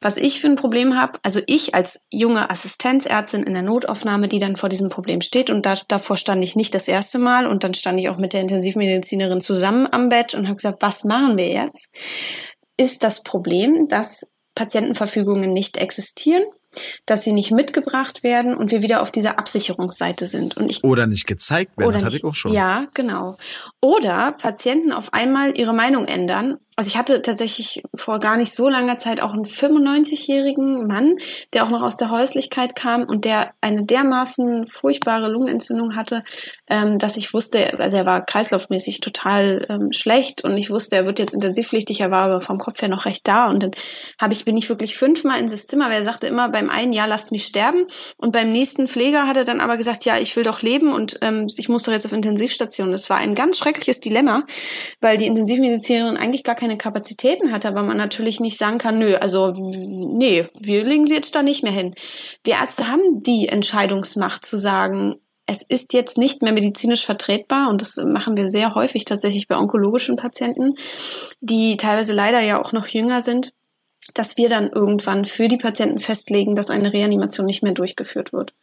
Was 0.00 0.16
ich 0.16 0.40
für 0.40 0.48
ein 0.48 0.56
Problem 0.56 0.98
habe, 0.98 1.18
also 1.22 1.40
ich 1.46 1.74
als 1.74 2.04
junge 2.10 2.50
Assistenzärztin 2.50 3.44
in 3.44 3.54
der 3.54 3.62
Notaufnahme, 3.62 4.28
die 4.28 4.38
dann 4.38 4.56
vor 4.56 4.68
diesem 4.68 4.88
Problem 4.88 5.20
steht 5.20 5.50
und 5.50 5.66
da, 5.66 5.74
davor 5.88 6.16
stand 6.16 6.42
ich 6.42 6.56
nicht 6.56 6.74
das 6.74 6.88
erste 6.88 7.18
Mal 7.18 7.46
und 7.46 7.64
dann 7.64 7.74
stand 7.74 7.98
ich 8.00 8.08
auch 8.08 8.18
mit 8.18 8.32
der 8.32 8.40
Intensivmedizinerin 8.40 9.40
zusammen 9.40 9.88
am 9.90 10.08
Bett 10.08 10.34
und 10.34 10.46
habe 10.46 10.56
gesagt, 10.56 10.82
was 10.82 11.04
machen 11.04 11.36
wir 11.36 11.48
jetzt? 11.48 11.90
Ist 12.76 13.04
das 13.04 13.22
Problem, 13.22 13.88
dass 13.88 14.32
Patientenverfügungen 14.54 15.52
nicht 15.52 15.76
existieren 15.76 16.44
dass 17.06 17.22
sie 17.22 17.32
nicht 17.32 17.50
mitgebracht 17.50 18.22
werden 18.22 18.56
und 18.56 18.70
wir 18.70 18.82
wieder 18.82 19.02
auf 19.02 19.10
dieser 19.10 19.38
Absicherungsseite 19.38 20.26
sind. 20.26 20.56
Und 20.56 20.70
ich, 20.70 20.84
oder 20.84 21.06
nicht 21.06 21.26
gezeigt 21.26 21.76
werden, 21.76 21.92
das 21.92 22.04
hatte 22.04 22.16
ich 22.16 22.24
auch 22.24 22.34
schon. 22.34 22.52
Ja, 22.52 22.86
genau. 22.94 23.36
Oder 23.80 24.32
Patienten 24.32 24.92
auf 24.92 25.12
einmal 25.12 25.56
ihre 25.58 25.74
Meinung 25.74 26.06
ändern 26.06 26.58
also 26.76 26.88
ich 26.88 26.96
hatte 26.96 27.20
tatsächlich 27.20 27.82
vor 27.94 28.18
gar 28.18 28.38
nicht 28.38 28.52
so 28.52 28.68
langer 28.68 28.96
Zeit 28.96 29.20
auch 29.20 29.34
einen 29.34 29.44
95-jährigen 29.44 30.86
Mann, 30.86 31.18
der 31.52 31.64
auch 31.64 31.70
noch 31.70 31.82
aus 31.82 31.98
der 31.98 32.10
Häuslichkeit 32.10 32.74
kam 32.74 33.04
und 33.04 33.26
der 33.26 33.52
eine 33.60 33.84
dermaßen 33.84 34.66
furchtbare 34.66 35.28
Lungenentzündung 35.28 35.96
hatte, 35.96 36.24
ähm, 36.68 36.98
dass 36.98 37.18
ich 37.18 37.34
wusste, 37.34 37.78
also 37.78 37.98
er 37.98 38.06
war 38.06 38.24
kreislaufmäßig 38.24 39.00
total 39.00 39.66
ähm, 39.68 39.92
schlecht 39.92 40.44
und 40.44 40.56
ich 40.56 40.70
wusste, 40.70 40.96
er 40.96 41.04
wird 41.04 41.18
jetzt 41.18 41.34
intensivpflichtig, 41.34 42.00
er 42.00 42.10
war 42.10 42.22
aber 42.22 42.40
vom 42.40 42.56
Kopf 42.56 42.80
her 42.80 42.88
noch 42.88 43.04
recht 43.04 43.28
da 43.28 43.50
und 43.50 43.62
dann 43.62 43.72
habe 44.18 44.32
ich 44.32 44.46
bin 44.46 44.56
ich 44.56 44.70
wirklich 44.70 44.96
fünfmal 44.96 45.40
in 45.40 45.50
das 45.50 45.66
Zimmer, 45.66 45.86
weil 45.86 45.98
er 45.98 46.04
sagte 46.04 46.26
immer 46.26 46.48
beim 46.48 46.70
einen 46.70 46.94
Jahr 46.94 47.06
lasst 47.06 47.32
mich 47.32 47.44
sterben 47.44 47.86
und 48.16 48.32
beim 48.32 48.50
nächsten 48.50 48.88
Pfleger 48.88 49.26
hat 49.26 49.36
er 49.36 49.44
dann 49.44 49.60
aber 49.60 49.76
gesagt, 49.76 50.06
ja 50.06 50.16
ich 50.16 50.34
will 50.36 50.44
doch 50.44 50.62
leben 50.62 50.94
und 50.94 51.18
ähm, 51.20 51.48
ich 51.54 51.68
muss 51.68 51.82
doch 51.82 51.92
jetzt 51.92 52.06
auf 52.06 52.12
Intensivstation. 52.12 52.92
Das 52.92 53.10
war 53.10 53.18
ein 53.18 53.34
ganz 53.34 53.58
schreckliches 53.58 54.00
Dilemma, 54.00 54.44
weil 55.02 55.18
die 55.18 55.26
Intensivmedizinerin 55.26 56.16
eigentlich 56.16 56.44
gar 56.44 56.54
keine 56.62 56.71
Kapazitäten 56.78 57.52
hat, 57.52 57.66
aber 57.66 57.82
man 57.82 57.96
natürlich 57.96 58.40
nicht 58.40 58.58
sagen 58.58 58.78
kann, 58.78 58.98
nö, 58.98 59.16
also 59.16 59.52
nee, 59.52 60.46
wir 60.58 60.84
legen 60.84 61.06
sie 61.06 61.14
jetzt 61.14 61.34
da 61.34 61.42
nicht 61.42 61.62
mehr 61.62 61.72
hin. 61.72 61.94
Wir 62.44 62.54
Ärzte 62.54 62.88
haben 62.88 63.22
die 63.22 63.48
Entscheidungsmacht 63.48 64.44
zu 64.44 64.56
sagen, 64.56 65.16
es 65.46 65.62
ist 65.62 65.92
jetzt 65.92 66.18
nicht 66.18 66.42
mehr 66.42 66.52
medizinisch 66.52 67.04
vertretbar 67.04 67.68
und 67.68 67.80
das 67.80 67.96
machen 67.96 68.36
wir 68.36 68.48
sehr 68.48 68.74
häufig 68.74 69.04
tatsächlich 69.04 69.48
bei 69.48 69.56
onkologischen 69.56 70.16
Patienten, 70.16 70.74
die 71.40 71.76
teilweise 71.76 72.14
leider 72.14 72.40
ja 72.40 72.60
auch 72.60 72.72
noch 72.72 72.86
jünger 72.86 73.22
sind, 73.22 73.52
dass 74.14 74.36
wir 74.36 74.48
dann 74.48 74.70
irgendwann 74.70 75.24
für 75.24 75.48
die 75.48 75.56
Patienten 75.56 75.98
festlegen, 75.98 76.56
dass 76.56 76.70
eine 76.70 76.92
Reanimation 76.92 77.46
nicht 77.46 77.62
mehr 77.62 77.72
durchgeführt 77.72 78.32
wird. 78.32 78.54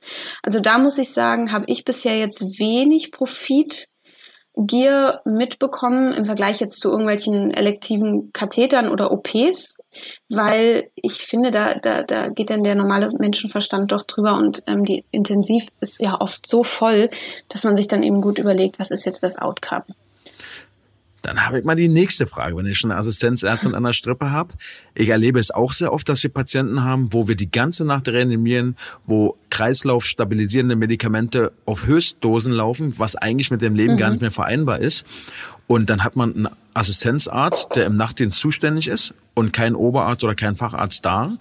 Also 0.44 0.60
da 0.60 0.78
muss 0.78 0.98
ich 0.98 1.12
sagen, 1.12 1.52
habe 1.52 1.66
ich 1.68 1.86
bisher 1.86 2.18
jetzt 2.18 2.60
wenig 2.60 3.12
Profit 3.12 3.90
Gier 4.66 5.22
mitbekommen 5.26 6.14
im 6.14 6.26
Vergleich 6.26 6.60
jetzt 6.60 6.80
zu 6.82 6.90
irgendwelchen 6.90 7.52
elektiven 7.52 8.32
Kathetern 8.34 8.90
oder 8.90 9.12
OPs, 9.12 9.82
weil 10.28 10.90
ich 10.96 11.22
finde, 11.22 11.52
da, 11.52 11.76
da, 11.76 12.04
da 12.04 12.28
geht 12.28 12.50
dann 12.50 12.64
der 12.64 12.76
normale 12.76 13.10
Menschenverstand 13.18 13.92
doch 13.92 14.04
drüber 14.04 14.36
und 14.36 14.64
ähm, 14.68 14.84
die 14.84 15.06
Intensiv 15.12 15.68
ist 15.80 16.02
ja 16.02 16.20
oft 16.20 16.48
so 16.48 16.64
voll, 16.64 17.10
dass 17.48 17.64
man 17.64 17.76
sich 17.76 17.88
dann 17.88 18.04
eben 18.04 18.22
gut 18.22 18.38
überlegt, 18.38 18.80
was 18.80 18.92
ist 18.92 19.06
jetzt 19.06 19.24
das 19.24 19.38
Outcome. 19.38 19.86
Dann 21.22 21.46
habe 21.46 21.60
ich 21.60 21.66
mal 21.66 21.76
die 21.76 21.88
nächste 21.88 22.28
Frage, 22.28 22.56
wenn 22.56 22.66
ich 22.66 22.78
schon 22.78 22.92
eine 22.92 23.00
Assistenzärztin 23.00 23.76
an 23.76 23.84
der 23.84 23.94
Strippe 23.94 24.32
habe. 24.32 24.54
Ich 24.96 25.10
erlebe 25.10 25.40
es 25.40 25.52
auch 25.52 25.74
sehr 25.74 25.92
oft, 25.92 26.08
dass 26.08 26.24
wir 26.24 26.30
Patienten 26.30 26.84
haben, 26.84 27.12
wo 27.12 27.28
wir 27.28 27.36
die 27.36 27.52
ganze 27.52 27.86
Nacht 27.86 28.08
reanimieren, 28.08 28.76
wo 29.06 29.38
kreislaufstabilisierende 29.50 30.76
Medikamente 30.76 31.52
auf 31.66 31.86
Höchstdosen 31.86 32.54
laufen, 32.54 32.94
was 32.98 33.16
eigentlich 33.16 33.52
mit 33.52 33.62
dem 33.62 33.76
Leben 33.76 33.94
mhm. 33.94 33.98
gar 33.98 34.10
nicht 34.12 34.22
mehr 34.22 34.32
vereinbar 34.32 34.80
ist. 34.80 35.06
Und 35.68 35.90
dann 35.90 36.04
hat 36.04 36.16
man 36.16 36.34
einen 36.34 36.48
Assistenzarzt, 36.74 37.76
der 37.76 37.86
im 37.86 37.96
Nachtdienst 37.96 38.40
zuständig 38.40 38.88
ist 38.88 39.14
und 39.34 39.54
kein 39.54 39.76
Oberarzt 39.76 40.24
oder 40.24 40.36
kein 40.36 40.56
Facharzt 40.56 41.06
da. 41.06 41.38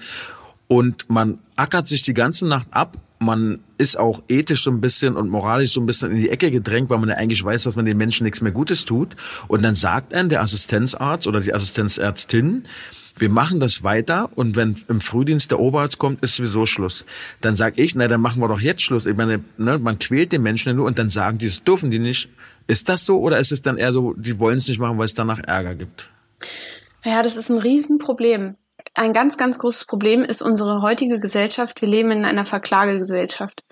Und 0.66 1.08
man 1.08 1.40
ackert 1.56 1.88
sich 1.88 2.02
die 2.02 2.14
ganze 2.14 2.46
Nacht 2.46 2.66
ab 2.70 2.98
man 3.18 3.60
ist 3.78 3.98
auch 3.98 4.22
ethisch 4.28 4.62
so 4.62 4.70
ein 4.70 4.80
bisschen 4.80 5.16
und 5.16 5.28
moralisch 5.28 5.72
so 5.72 5.80
ein 5.80 5.86
bisschen 5.86 6.12
in 6.12 6.18
die 6.18 6.30
Ecke 6.30 6.50
gedrängt, 6.50 6.90
weil 6.90 6.98
man 6.98 7.08
ja 7.08 7.16
eigentlich 7.16 7.44
weiß, 7.44 7.64
dass 7.64 7.76
man 7.76 7.84
den 7.84 7.96
Menschen 7.96 8.24
nichts 8.24 8.40
mehr 8.40 8.52
Gutes 8.52 8.84
tut. 8.84 9.16
Und 9.48 9.62
dann 9.62 9.74
sagt 9.74 10.14
einem 10.14 10.28
der 10.28 10.42
Assistenzarzt 10.42 11.26
oder 11.26 11.40
die 11.40 11.54
Assistenzärztin, 11.54 12.64
wir 13.16 13.28
machen 13.28 13.58
das 13.58 13.82
weiter 13.82 14.30
und 14.36 14.54
wenn 14.54 14.76
im 14.88 15.00
Frühdienst 15.00 15.50
der 15.50 15.58
Oberarzt 15.58 15.98
kommt, 15.98 16.22
ist 16.22 16.36
sowieso 16.36 16.66
Schluss. 16.66 17.04
Dann 17.40 17.56
sag 17.56 17.76
ich, 17.76 17.96
na, 17.96 18.06
dann 18.06 18.20
machen 18.20 18.40
wir 18.40 18.48
doch 18.48 18.60
jetzt 18.60 18.82
Schluss. 18.82 19.06
Ich 19.06 19.16
meine, 19.16 19.42
ne, 19.56 19.78
man 19.78 19.98
quält 19.98 20.30
den 20.30 20.42
Menschen 20.42 20.68
ja 20.68 20.74
nur 20.74 20.86
und 20.86 20.98
dann 21.00 21.08
sagen 21.08 21.38
die, 21.38 21.46
das 21.46 21.64
dürfen 21.64 21.90
die 21.90 21.98
nicht. 21.98 22.28
Ist 22.68 22.88
das 22.88 23.04
so 23.04 23.18
oder 23.18 23.38
ist 23.38 23.50
es 23.50 23.62
dann 23.62 23.76
eher 23.76 23.92
so, 23.92 24.14
die 24.14 24.38
wollen 24.38 24.58
es 24.58 24.68
nicht 24.68 24.78
machen, 24.78 24.98
weil 24.98 25.06
es 25.06 25.14
danach 25.14 25.40
Ärger 25.40 25.74
gibt? 25.74 26.08
Ja, 27.04 27.22
das 27.22 27.36
ist 27.36 27.50
ein 27.50 27.58
Riesenproblem 27.58 28.56
ein 28.98 29.12
ganz, 29.12 29.36
ganz 29.36 29.58
großes 29.58 29.86
Problem 29.86 30.24
ist 30.24 30.42
unsere 30.42 30.82
heutige 30.82 31.18
Gesellschaft. 31.18 31.80
Wir 31.80 31.88
leben 31.88 32.10
in 32.10 32.24
einer 32.24 32.44
Verklagegesellschaft. 32.44 33.64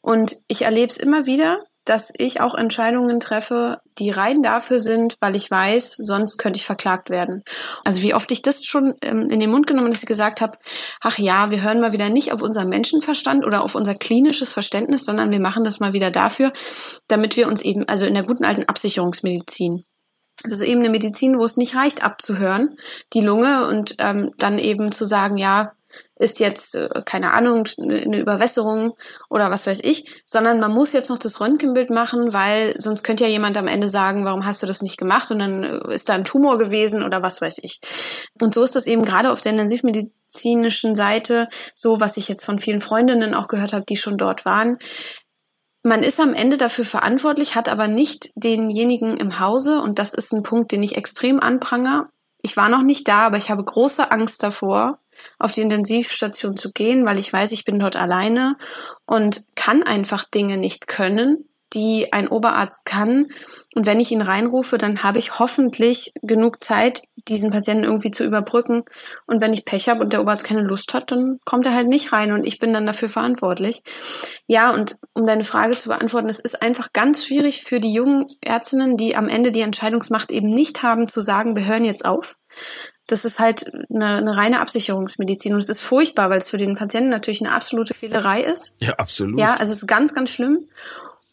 Und 0.00 0.36
ich 0.48 0.62
erlebe 0.62 0.90
es 0.90 0.96
immer 0.96 1.26
wieder, 1.26 1.64
dass 1.84 2.12
ich 2.16 2.40
auch 2.40 2.54
Entscheidungen 2.54 3.18
treffe, 3.18 3.80
die 3.98 4.10
rein 4.10 4.42
dafür 4.42 4.78
sind, 4.78 5.16
weil 5.20 5.34
ich 5.34 5.50
weiß, 5.50 5.96
sonst 5.98 6.38
könnte 6.38 6.58
ich 6.58 6.66
verklagt 6.66 7.10
werden. 7.10 7.42
Also 7.84 8.02
wie 8.02 8.14
oft 8.14 8.30
ich 8.30 8.42
das 8.42 8.64
schon 8.64 8.94
ähm, 9.02 9.30
in 9.30 9.40
den 9.40 9.50
Mund 9.50 9.66
genommen, 9.66 9.90
dass 9.90 10.02
ich 10.02 10.08
gesagt 10.08 10.40
habe, 10.40 10.58
ach 11.00 11.18
ja, 11.18 11.50
wir 11.50 11.62
hören 11.62 11.80
mal 11.80 11.92
wieder 11.92 12.08
nicht 12.08 12.32
auf 12.32 12.40
unser 12.40 12.64
Menschenverstand 12.64 13.44
oder 13.44 13.62
auf 13.62 13.74
unser 13.74 13.94
klinisches 13.94 14.52
Verständnis, 14.52 15.04
sondern 15.04 15.32
wir 15.32 15.40
machen 15.40 15.64
das 15.64 15.80
mal 15.80 15.92
wieder 15.92 16.10
dafür, 16.10 16.52
damit 17.08 17.36
wir 17.36 17.48
uns 17.48 17.62
eben, 17.62 17.88
also 17.88 18.06
in 18.06 18.14
der 18.14 18.24
guten 18.24 18.44
alten 18.44 18.64
Absicherungsmedizin, 18.64 19.84
das 20.42 20.52
ist 20.52 20.62
eben 20.62 20.80
eine 20.80 20.90
Medizin, 20.90 21.38
wo 21.38 21.44
es 21.44 21.56
nicht 21.56 21.76
reicht, 21.76 22.04
abzuhören, 22.04 22.76
die 23.12 23.20
Lunge 23.20 23.66
und 23.66 23.96
ähm, 23.98 24.32
dann 24.38 24.58
eben 24.58 24.92
zu 24.92 25.04
sagen, 25.04 25.36
ja, 25.36 25.72
ist 26.16 26.40
jetzt, 26.40 26.74
äh, 26.74 26.88
keine 27.04 27.32
Ahnung, 27.32 27.66
eine 27.78 28.18
Überwässerung 28.18 28.94
oder 29.28 29.50
was 29.50 29.66
weiß 29.66 29.80
ich, 29.82 30.22
sondern 30.24 30.60
man 30.60 30.72
muss 30.72 30.92
jetzt 30.92 31.10
noch 31.10 31.18
das 31.18 31.40
Röntgenbild 31.40 31.90
machen, 31.90 32.32
weil 32.32 32.74
sonst 32.78 33.02
könnte 33.02 33.24
ja 33.24 33.30
jemand 33.30 33.56
am 33.56 33.66
Ende 33.66 33.88
sagen, 33.88 34.24
warum 34.24 34.46
hast 34.46 34.62
du 34.62 34.66
das 34.66 34.82
nicht 34.82 34.98
gemacht 34.98 35.30
und 35.30 35.40
dann 35.40 35.64
äh, 35.64 35.94
ist 35.94 36.08
da 36.08 36.14
ein 36.14 36.24
Tumor 36.24 36.58
gewesen 36.58 37.02
oder 37.02 37.22
was 37.22 37.40
weiß 37.40 37.58
ich. 37.62 37.80
Und 38.40 38.54
so 38.54 38.62
ist 38.62 38.76
das 38.76 38.86
eben 38.86 39.04
gerade 39.04 39.32
auf 39.32 39.40
der 39.40 39.52
intensivmedizinischen 39.52 40.94
Seite 40.94 41.48
so, 41.74 42.00
was 42.00 42.16
ich 42.16 42.28
jetzt 42.28 42.44
von 42.44 42.58
vielen 42.58 42.80
Freundinnen 42.80 43.34
auch 43.34 43.48
gehört 43.48 43.72
habe, 43.72 43.84
die 43.86 43.96
schon 43.96 44.16
dort 44.16 44.44
waren, 44.44 44.78
man 45.82 46.02
ist 46.02 46.20
am 46.20 46.34
Ende 46.34 46.56
dafür 46.56 46.84
verantwortlich, 46.84 47.54
hat 47.54 47.68
aber 47.68 47.88
nicht 47.88 48.30
denjenigen 48.36 49.16
im 49.16 49.40
Hause 49.40 49.80
und 49.80 49.98
das 49.98 50.14
ist 50.14 50.32
ein 50.32 50.42
Punkt, 50.42 50.72
den 50.72 50.82
ich 50.82 50.96
extrem 50.96 51.40
anpranger. 51.40 52.08
Ich 52.40 52.56
war 52.56 52.68
noch 52.68 52.82
nicht 52.82 53.08
da, 53.08 53.26
aber 53.26 53.36
ich 53.36 53.50
habe 53.50 53.64
große 53.64 54.10
Angst 54.10 54.42
davor, 54.42 54.98
auf 55.38 55.52
die 55.52 55.60
Intensivstation 55.60 56.56
zu 56.56 56.72
gehen, 56.72 57.04
weil 57.04 57.18
ich 57.18 57.32
weiß, 57.32 57.52
ich 57.52 57.64
bin 57.64 57.78
dort 57.78 57.96
alleine 57.96 58.56
und 59.06 59.44
kann 59.54 59.82
einfach 59.82 60.24
Dinge 60.24 60.56
nicht 60.56 60.86
können, 60.86 61.48
die 61.74 62.12
ein 62.12 62.28
Oberarzt 62.28 62.84
kann. 62.84 63.28
Und 63.74 63.86
wenn 63.86 64.00
ich 64.00 64.12
ihn 64.12 64.22
reinrufe, 64.22 64.78
dann 64.78 65.02
habe 65.02 65.18
ich 65.18 65.38
hoffentlich 65.38 66.12
genug 66.22 66.62
Zeit, 66.62 67.02
diesen 67.28 67.50
Patienten 67.50 67.84
irgendwie 67.84 68.10
zu 68.10 68.24
überbrücken. 68.24 68.84
Und 69.26 69.40
wenn 69.40 69.52
ich 69.52 69.64
Pech 69.64 69.88
habe 69.88 70.00
und 70.00 70.12
der 70.12 70.20
Oberarzt 70.20 70.44
keine 70.44 70.62
Lust 70.62 70.94
hat, 70.94 71.10
dann 71.10 71.38
kommt 71.44 71.66
er 71.66 71.74
halt 71.74 71.88
nicht 71.88 72.12
rein 72.12 72.32
und 72.32 72.46
ich 72.46 72.58
bin 72.58 72.72
dann 72.72 72.86
dafür 72.86 73.08
verantwortlich. 73.08 73.82
Ja, 74.46 74.72
und 74.72 74.96
um 75.14 75.26
deine 75.26 75.44
Frage 75.44 75.76
zu 75.76 75.88
beantworten, 75.88 76.28
es 76.28 76.40
ist 76.40 76.62
einfach 76.62 76.92
ganz 76.92 77.24
schwierig 77.24 77.62
für 77.62 77.80
die 77.80 77.92
jungen 77.92 78.26
Ärztinnen, 78.40 78.96
die 78.96 79.16
am 79.16 79.28
Ende 79.28 79.52
die 79.52 79.60
Entscheidungsmacht 79.60 80.30
eben 80.30 80.50
nicht 80.50 80.82
haben, 80.82 81.08
zu 81.08 81.20
sagen, 81.20 81.56
wir 81.56 81.66
hören 81.66 81.84
jetzt 81.84 82.04
auf. 82.04 82.36
Das 83.08 83.24
ist 83.24 83.40
halt 83.40 83.72
eine, 83.92 84.16
eine 84.16 84.36
reine 84.36 84.60
Absicherungsmedizin 84.60 85.54
und 85.54 85.58
es 85.58 85.68
ist 85.68 85.80
furchtbar, 85.80 86.30
weil 86.30 86.38
es 86.38 86.48
für 86.48 86.56
den 86.56 86.76
Patienten 86.76 87.10
natürlich 87.10 87.40
eine 87.40 87.52
absolute 87.52 87.94
Fehlerei 87.94 88.42
ist. 88.42 88.74
Ja, 88.78 88.92
absolut. 88.94 89.40
Ja, 89.40 89.54
also 89.54 89.72
es 89.72 89.82
ist 89.82 89.88
ganz, 89.88 90.14
ganz 90.14 90.30
schlimm. 90.30 90.68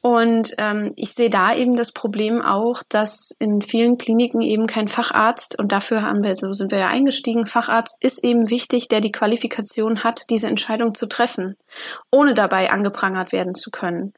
Und 0.01 0.53
ähm, 0.59 0.93
ich 0.95 1.13
sehe 1.13 1.29
da 1.29 1.53
eben 1.53 1.75
das 1.75 1.91
Problem 1.91 2.41
auch, 2.41 2.83
dass 2.87 3.31
in 3.39 3.61
vielen 3.61 3.97
Kliniken 3.97 4.41
eben 4.41 4.65
kein 4.65 4.87
Facharzt, 4.87 5.59
und 5.59 5.73
dafür 5.73 6.03
haben 6.03 6.23
wir, 6.23 6.37
so 6.37 6.53
sind 6.53 6.71
wir 6.71 6.79
ja 6.79 6.87
eingestiegen, 6.87 7.45
Facharzt 7.45 7.97
ist 7.99 8.23
eben 8.23 8.49
wichtig, 8.49 8.87
der 8.87 9.01
die 9.01 9.11
Qualifikation 9.11 10.05
hat, 10.05 10.23
diese 10.29 10.47
Entscheidung 10.47 10.95
zu 10.95 11.07
treffen, 11.07 11.57
ohne 12.11 12.33
dabei 12.33 12.71
angeprangert 12.71 13.33
werden 13.33 13.55
zu 13.55 13.71
können. 13.71 14.13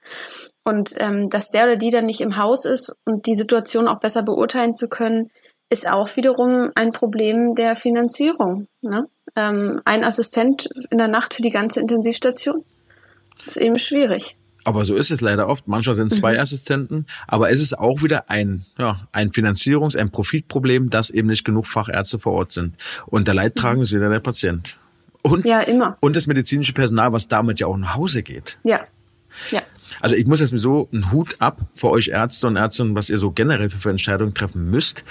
Und 0.64 0.94
ähm, 0.98 1.30
dass 1.30 1.50
der 1.50 1.64
oder 1.64 1.78
die 1.78 1.90
dann 1.90 2.06
nicht 2.06 2.22
im 2.22 2.38
Haus 2.38 2.66
ist 2.66 2.96
und 3.06 3.26
die 3.26 3.36
Situation 3.36 3.88
auch 3.88 4.00
besser 4.00 4.22
beurteilen 4.22 4.76
zu 4.76 4.88
können, 4.88 5.32
ist 5.72 5.88
auch 5.88 6.16
wiederum 6.16 6.70
ein 6.76 6.92
Problem 6.92 7.56
der 7.56 7.76
Finanzierung. 7.76 8.68
Ne? 8.82 9.08
Ähm, 9.36 9.82
ein 9.86 10.04
Assistent 10.04 10.70
in 10.92 11.00
der 11.00 11.08
Nacht 11.08 11.34
für 11.34 11.42
die 11.42 11.50
ganze 11.50 11.80
Intensivstation 11.80 12.64
ist 13.48 13.58
eben 13.58 13.80
schwierig. 13.80 14.38
Aber 14.64 14.86
so 14.86 14.96
ist 14.96 15.12
es 15.12 15.22
leider 15.22 15.48
oft. 15.48 15.68
Manchmal 15.68 15.96
sind 15.96 16.12
es 16.12 16.20
zwei 16.20 16.34
mhm. 16.34 16.40
Assistenten, 16.40 17.06
aber 17.28 17.50
es 17.50 17.60
ist 17.60 17.78
auch 17.78 18.04
wieder 18.04 18.30
ein, 18.30 18.64
ja, 18.78 18.96
ein 19.12 19.32
Finanzierungs-, 19.32 19.98
ein 19.98 20.12
Profitproblem, 20.12 20.90
dass 20.90 21.10
eben 21.10 21.28
nicht 21.28 21.44
genug 21.44 21.68
Fachärzte 21.68 22.20
vor 22.20 22.34
Ort 22.34 22.54
sind. 22.54 22.76
Und 23.08 23.28
der 23.28 23.34
Leidtragende 23.34 23.84
ist 23.84 23.92
wieder 23.92 24.10
der 24.10 24.20
Patient. 24.20 24.78
Und, 25.24 25.46
ja, 25.46 25.62
immer. 25.62 25.98
Und 26.00 26.16
das 26.16 26.28
medizinische 26.28 26.74
Personal, 26.74 27.14
was 27.14 27.28
damit 27.28 27.60
ja 27.60 27.68
auch 27.68 27.78
nach 27.78 27.96
Hause 27.96 28.24
geht. 28.24 28.58
Ja. 28.64 28.82
Ja. 29.50 29.62
Also 30.00 30.16
ich 30.16 30.26
muss 30.26 30.40
jetzt 30.40 30.54
so 30.58 30.90
einen 30.92 31.12
Hut 31.12 31.36
ab 31.40 31.62
für 31.76 31.90
euch 31.90 32.10
Ärzte 32.10 32.48
und 32.48 32.56
Ärztinnen, 32.56 32.96
was 32.96 33.10
ihr 33.10 33.20
so 33.20 33.32
generell 33.32 33.70
für 33.70 33.90
Entscheidungen 33.90 34.34
treffen 34.34 34.70
müsst. 34.70 35.04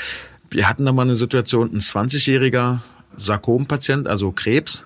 Wir 0.51 0.69
hatten 0.69 0.85
da 0.85 0.93
mal 0.93 1.03
eine 1.03 1.17
Situation, 1.17 1.73
ein 1.73 1.79
20-jähriger 1.79 2.81
Sarkompatient, 3.17 4.09
also 4.09 4.33
Krebs, 4.33 4.85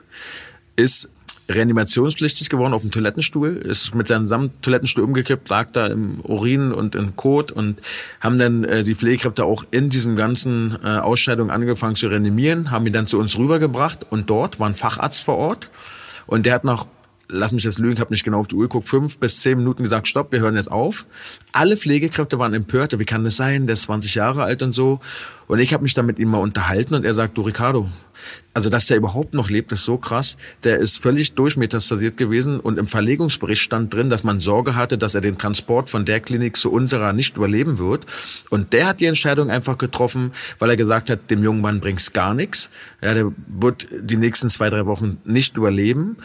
ist 0.77 1.09
reanimationspflichtig 1.49 2.49
geworden 2.49 2.73
auf 2.73 2.83
dem 2.83 2.91
Toilettenstuhl, 2.91 3.57
ist 3.57 3.95
mit 3.95 4.09
seinem 4.09 4.51
Toilettenstuhl 4.63 5.05
umgekippt, 5.05 5.49
lag 5.49 5.71
da 5.71 5.87
im 5.87 6.21
Urin 6.21 6.73
und 6.73 6.95
im 6.95 7.17
Kot 7.17 7.53
und 7.53 7.81
haben 8.21 8.39
dann 8.39 8.65
äh, 8.65 8.83
die 8.83 8.95
Pflegekräfte 8.95 9.45
auch 9.45 9.65
in 9.71 9.91
diesem 9.91 10.17
ganzen 10.17 10.79
äh, 10.83 10.99
Ausscheidung 10.99 11.51
angefangen 11.51 11.97
zu 11.97 12.09
reanimieren, 12.09 12.71
haben 12.71 12.87
ihn 12.87 12.93
dann 12.93 13.07
zu 13.07 13.19
uns 13.19 13.37
rübergebracht 13.37 14.07
und 14.11 14.31
dort 14.31 14.59
war 14.59 14.69
ein 14.69 14.75
Facharzt 14.75 15.25
vor 15.25 15.37
Ort 15.37 15.71
und 16.27 16.47
der 16.47 16.55
hat 16.55 16.65
nach 16.65 16.87
lass 17.29 17.53
mich 17.53 17.65
das 17.65 17.79
lügen, 17.79 17.95
ich 17.95 18.01
habe 18.01 18.13
nicht 18.13 18.25
genau 18.25 18.41
auf 18.41 18.49
die 18.49 18.55
Uhr 18.55 18.65
geguckt, 18.65 18.89
fünf 18.89 19.19
bis 19.19 19.41
zehn 19.41 19.59
Minuten 19.59 19.83
gesagt, 19.83 20.09
stopp, 20.09 20.33
wir 20.33 20.41
hören 20.41 20.57
jetzt 20.57 20.71
auf. 20.71 21.07
Alle 21.53 21.77
Pflegekräfte 21.77 22.39
waren 22.39 22.55
empört, 22.55 22.99
wie 22.99 23.05
kann 23.05 23.25
das 23.25 23.37
sein, 23.37 23.67
der 23.67 23.75
ist 23.75 23.83
20 23.83 24.15
Jahre 24.15 24.45
alt 24.45 24.63
und 24.63 24.73
so. 24.73 25.01
Und 25.47 25.59
ich 25.59 25.75
habe 25.75 25.83
mich 25.83 25.95
dann 25.95 26.07
mit 26.07 26.19
ihm 26.19 26.31
mal 26.31 26.39
unterhalten 26.39 26.95
und 26.95 27.05
er 27.05 27.15
sagt, 27.15 27.37
du 27.37 27.43
Ricardo, 27.43 27.89
also 28.55 28.71
dass 28.71 28.87
der 28.87 28.97
überhaupt 28.97 29.35
noch 29.35 29.51
lebt, 29.51 29.73
ist 29.73 29.85
so 29.85 29.99
krass. 29.99 30.37
Der 30.63 30.79
ist 30.79 31.03
völlig 31.03 31.35
durchmetastasiert 31.35 32.17
gewesen 32.17 32.61
und 32.61 32.79
im 32.79 32.87
Verlegungsbericht 32.87 33.61
stand 33.61 33.93
drin, 33.93 34.09
dass 34.09 34.25
man 34.25 34.41
Sorge 34.41 34.75
hatte, 34.75 34.97
dass 34.97 35.15
er 35.15 35.21
den 35.21 35.37
Transport 35.37 35.91
von 35.91 36.05
der 36.05 36.21
Klinik 36.21 36.57
zu 36.57 36.71
unserer 36.73 37.13
nicht 37.13 37.37
überleben 37.37 37.79
wird. 37.79 38.07
Und 38.49 38.73
der 38.73 38.87
hat 38.87 39.01
die 39.01 39.07
Entscheidung 39.07 39.51
einfach 39.51 39.77
getroffen, 39.77 40.33
weil 40.59 40.71
er 40.71 40.77
gesagt 40.77 41.11
hat, 41.11 41.31
dem 41.31 41.43
jungen 41.43 41.61
Mann 41.61 41.81
bringt's 41.81 42.13
gar 42.13 42.33
nichts. 42.33 42.71
Ja, 43.03 43.13
der 43.13 43.33
wird 43.47 43.89
die 43.93 44.17
nächsten 44.17 44.49
zwei, 44.49 44.71
drei 44.71 44.87
Wochen 44.87 45.19
nicht 45.25 45.57
überleben. 45.57 46.17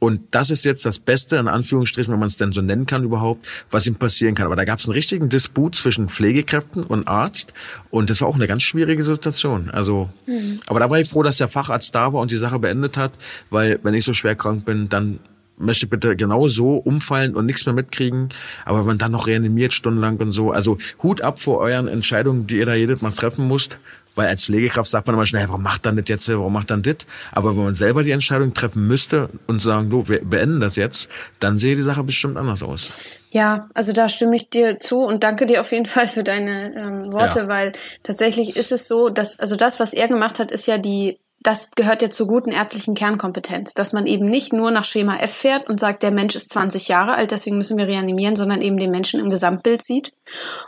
Und 0.00 0.22
das 0.32 0.50
ist 0.50 0.64
jetzt 0.64 0.84
das 0.86 0.98
Beste, 0.98 1.36
in 1.36 1.46
Anführungsstrichen, 1.46 2.12
wenn 2.12 2.18
man 2.18 2.28
es 2.28 2.38
denn 2.38 2.52
so 2.52 2.62
nennen 2.62 2.86
kann 2.86 3.04
überhaupt, 3.04 3.46
was 3.70 3.86
ihm 3.86 3.94
passieren 3.94 4.34
kann. 4.34 4.46
Aber 4.46 4.56
da 4.56 4.64
gab 4.64 4.78
es 4.78 4.86
einen 4.86 4.94
richtigen 4.94 5.28
Disput 5.28 5.76
zwischen 5.76 6.08
Pflegekräften 6.08 6.82
und 6.82 7.06
Arzt. 7.06 7.52
Und 7.90 8.10
das 8.10 8.22
war 8.22 8.28
auch 8.28 8.34
eine 8.34 8.48
ganz 8.48 8.62
schwierige 8.62 9.02
Situation. 9.02 9.70
Also, 9.70 10.08
mhm. 10.26 10.60
aber 10.66 10.80
da 10.80 10.90
war 10.90 10.98
ich 10.98 11.08
froh, 11.08 11.22
dass 11.22 11.36
der 11.36 11.48
Facharzt 11.48 11.94
da 11.94 12.12
war 12.12 12.22
und 12.22 12.30
die 12.30 12.38
Sache 12.38 12.58
beendet 12.58 12.96
hat, 12.96 13.12
weil 13.50 13.78
wenn 13.82 13.94
ich 13.94 14.04
so 14.04 14.14
schwer 14.14 14.34
krank 14.34 14.64
bin, 14.64 14.88
dann 14.88 15.20
möchte 15.60 15.84
ich 15.86 15.90
bitte 15.90 16.16
genau 16.16 16.48
so 16.48 16.76
umfallen 16.76 17.36
und 17.36 17.46
nichts 17.46 17.66
mehr 17.66 17.74
mitkriegen. 17.74 18.30
Aber 18.64 18.80
wenn 18.80 18.86
man 18.86 18.98
dann 18.98 19.12
noch 19.12 19.26
reanimiert 19.26 19.74
stundenlang 19.74 20.16
und 20.16 20.32
so, 20.32 20.50
also 20.50 20.78
Hut 21.02 21.20
ab 21.20 21.38
vor 21.38 21.58
euren 21.58 21.86
Entscheidungen, 21.86 22.46
die 22.46 22.56
ihr 22.56 22.66
da 22.66 22.74
jedes 22.74 23.02
Mal 23.02 23.12
treffen 23.12 23.46
musst. 23.46 23.78
Weil 24.20 24.28
als 24.28 24.44
Pflegekraft 24.44 24.90
sagt 24.90 25.06
man 25.06 25.16
immer 25.16 25.24
schnell, 25.24 25.48
warum 25.48 25.62
macht 25.62 25.86
dann 25.86 25.96
das 25.96 26.04
jetzt, 26.06 26.28
warum 26.28 26.52
macht 26.52 26.70
dann 26.70 26.82
das? 26.82 26.96
Aber 27.32 27.56
wenn 27.56 27.64
man 27.64 27.74
selber 27.74 28.02
die 28.02 28.10
Entscheidung 28.10 28.52
treffen 28.52 28.86
müsste 28.86 29.30
und 29.46 29.62
sagen, 29.62 29.88
du, 29.88 30.06
wir 30.08 30.22
beenden 30.22 30.60
das 30.60 30.76
jetzt, 30.76 31.08
dann 31.38 31.56
sehe 31.56 31.74
die 31.74 31.82
Sache 31.82 32.04
bestimmt 32.04 32.36
anders 32.36 32.62
aus. 32.62 32.90
Ja, 33.30 33.70
also 33.72 33.94
da 33.94 34.10
stimme 34.10 34.36
ich 34.36 34.50
dir 34.50 34.78
zu 34.78 34.98
und 34.98 35.24
danke 35.24 35.46
dir 35.46 35.62
auf 35.62 35.72
jeden 35.72 35.86
Fall 35.86 36.06
für 36.06 36.22
deine 36.22 36.74
ähm, 36.76 37.12
Worte, 37.14 37.38
ja. 37.38 37.48
weil 37.48 37.72
tatsächlich 38.02 38.56
ist 38.56 38.72
es 38.72 38.86
so, 38.86 39.08
dass, 39.08 39.38
also 39.38 39.56
das, 39.56 39.80
was 39.80 39.94
er 39.94 40.06
gemacht 40.06 40.38
hat, 40.38 40.50
ist 40.50 40.66
ja 40.66 40.76
die 40.76 41.18
das 41.42 41.70
gehört 41.74 42.02
ja 42.02 42.10
zur 42.10 42.26
guten 42.26 42.52
ärztlichen 42.52 42.94
Kernkompetenz, 42.94 43.72
dass 43.72 43.94
man 43.94 44.06
eben 44.06 44.26
nicht 44.26 44.52
nur 44.52 44.70
nach 44.70 44.84
Schema 44.84 45.16
F 45.16 45.32
fährt 45.32 45.70
und 45.70 45.80
sagt, 45.80 46.02
der 46.02 46.10
Mensch 46.10 46.36
ist 46.36 46.52
20 46.52 46.88
Jahre 46.88 47.14
alt, 47.14 47.30
deswegen 47.30 47.56
müssen 47.56 47.78
wir 47.78 47.88
reanimieren, 47.88 48.36
sondern 48.36 48.60
eben 48.60 48.76
den 48.76 48.90
Menschen 48.90 49.18
im 49.20 49.30
Gesamtbild 49.30 49.82
sieht 49.82 50.12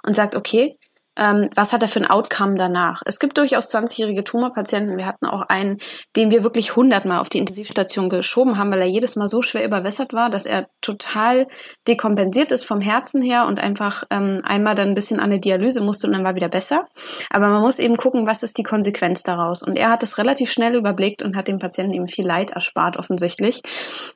und 0.03 0.16
sagt, 0.16 0.35
okay, 0.35 0.79
ähm, 1.17 1.51
was 1.55 1.73
hat 1.73 1.83
er 1.83 1.89
für 1.89 2.01
ein 2.01 2.09
Outcome 2.09 2.57
danach? 2.57 3.03
Es 3.05 3.19
gibt 3.19 3.37
durchaus 3.37 3.69
20-jährige 3.69 4.25
Tumorpatienten. 4.25 4.97
Wir 4.97 5.07
hatten 5.07 5.27
auch 5.27 5.43
einen, 5.43 5.79
den 6.17 6.31
wir 6.31 6.43
wirklich 6.43 6.75
hundertmal 6.75 7.21
auf 7.21 7.29
die 7.29 7.39
Intensivstation 7.39 8.09
geschoben 8.09 8.57
haben, 8.57 8.73
weil 8.73 8.81
er 8.81 8.87
jedes 8.87 9.17
Mal 9.17 9.29
so 9.29 9.43
schwer 9.43 9.65
überwässert 9.65 10.15
war, 10.15 10.31
dass 10.31 10.47
er 10.47 10.69
total 10.81 11.47
dekompensiert 11.87 12.51
ist 12.51 12.65
vom 12.65 12.81
Herzen 12.81 13.21
her 13.21 13.47
und 13.47 13.63
einfach 13.63 14.05
ähm, 14.11 14.41
einmal 14.45 14.75
dann 14.75 14.89
ein 14.89 14.95
bisschen 14.95 15.21
an 15.21 15.27
eine 15.27 15.39
Dialyse 15.39 15.83
musste 15.83 16.07
und 16.07 16.15
dann 16.15 16.25
war 16.25 16.35
wieder 16.35 16.49
besser. 16.49 16.89
Aber 17.29 17.49
man 17.49 17.61
muss 17.61 17.79
eben 17.79 17.97
gucken, 17.97 18.27
was 18.27 18.43
ist 18.43 18.57
die 18.57 18.63
Konsequenz 18.63 19.23
daraus. 19.23 19.63
Und 19.63 19.77
er 19.77 19.91
hat 19.91 20.03
es 20.03 20.17
relativ 20.17 20.51
schnell 20.51 20.75
überblickt 20.75 21.23
und 21.23 21.37
hat 21.37 21.47
dem 21.47 21.59
Patienten 21.59 21.93
eben 21.93 22.07
viel 22.07 22.27
Leid 22.27 22.53
erspart 22.53 22.97
offensichtlich. 22.97 23.63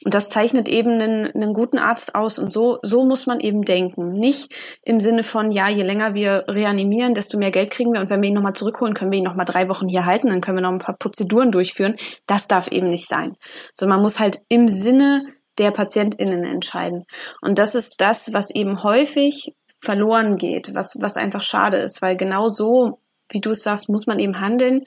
Und 0.02 0.14
das 0.14 0.30
zeichnet 0.30 0.66
eben 0.66 0.92
einen, 0.92 1.26
einen 1.34 1.52
guten 1.52 1.78
Arzt 1.78 2.14
aus. 2.14 2.38
Und 2.38 2.52
so, 2.52 2.78
so 2.82 3.04
muss 3.04 3.26
man 3.26 3.40
eben 3.40 3.62
denken. 3.62 4.14
Nicht 4.14 4.54
im 4.82 5.00
Sinne 5.00 5.24
von, 5.24 5.50
ja, 5.52 5.68
je 5.68 5.82
länger 5.82 6.14
wir 6.14 6.44
reanimieren, 6.48 6.85
reanimieren, 6.86 7.14
desto 7.14 7.38
mehr 7.38 7.50
Geld 7.50 7.70
kriegen 7.70 7.92
wir. 7.92 8.00
Und 8.00 8.10
wenn 8.10 8.22
wir 8.22 8.28
ihn 8.28 8.34
nochmal 8.34 8.54
zurückholen, 8.54 8.94
können 8.94 9.10
wir 9.10 9.18
ihn 9.18 9.24
nochmal 9.24 9.46
drei 9.46 9.68
Wochen 9.68 9.88
hier 9.88 10.06
halten, 10.06 10.28
dann 10.28 10.40
können 10.40 10.58
wir 10.58 10.62
noch 10.62 10.72
ein 10.72 10.78
paar 10.78 10.96
Prozeduren 10.96 11.52
durchführen. 11.52 11.96
Das 12.26 12.48
darf 12.48 12.68
eben 12.68 12.90
nicht 12.90 13.08
sein. 13.08 13.36
So, 13.74 13.86
man 13.86 14.02
muss 14.02 14.18
halt 14.18 14.40
im 14.48 14.68
Sinne 14.68 15.26
der 15.58 15.70
PatientInnen 15.70 16.44
entscheiden. 16.44 17.04
Und 17.40 17.58
das 17.58 17.74
ist 17.74 18.00
das, 18.00 18.32
was 18.32 18.50
eben 18.50 18.82
häufig 18.82 19.54
verloren 19.80 20.36
geht, 20.36 20.74
was, 20.74 20.96
was 21.00 21.16
einfach 21.16 21.42
schade 21.42 21.78
ist, 21.78 22.02
weil 22.02 22.16
genau 22.16 22.48
so, 22.48 23.00
wie 23.30 23.40
du 23.40 23.50
es 23.50 23.62
sagst, 23.62 23.88
muss 23.88 24.06
man 24.06 24.18
eben 24.18 24.40
handeln. 24.40 24.84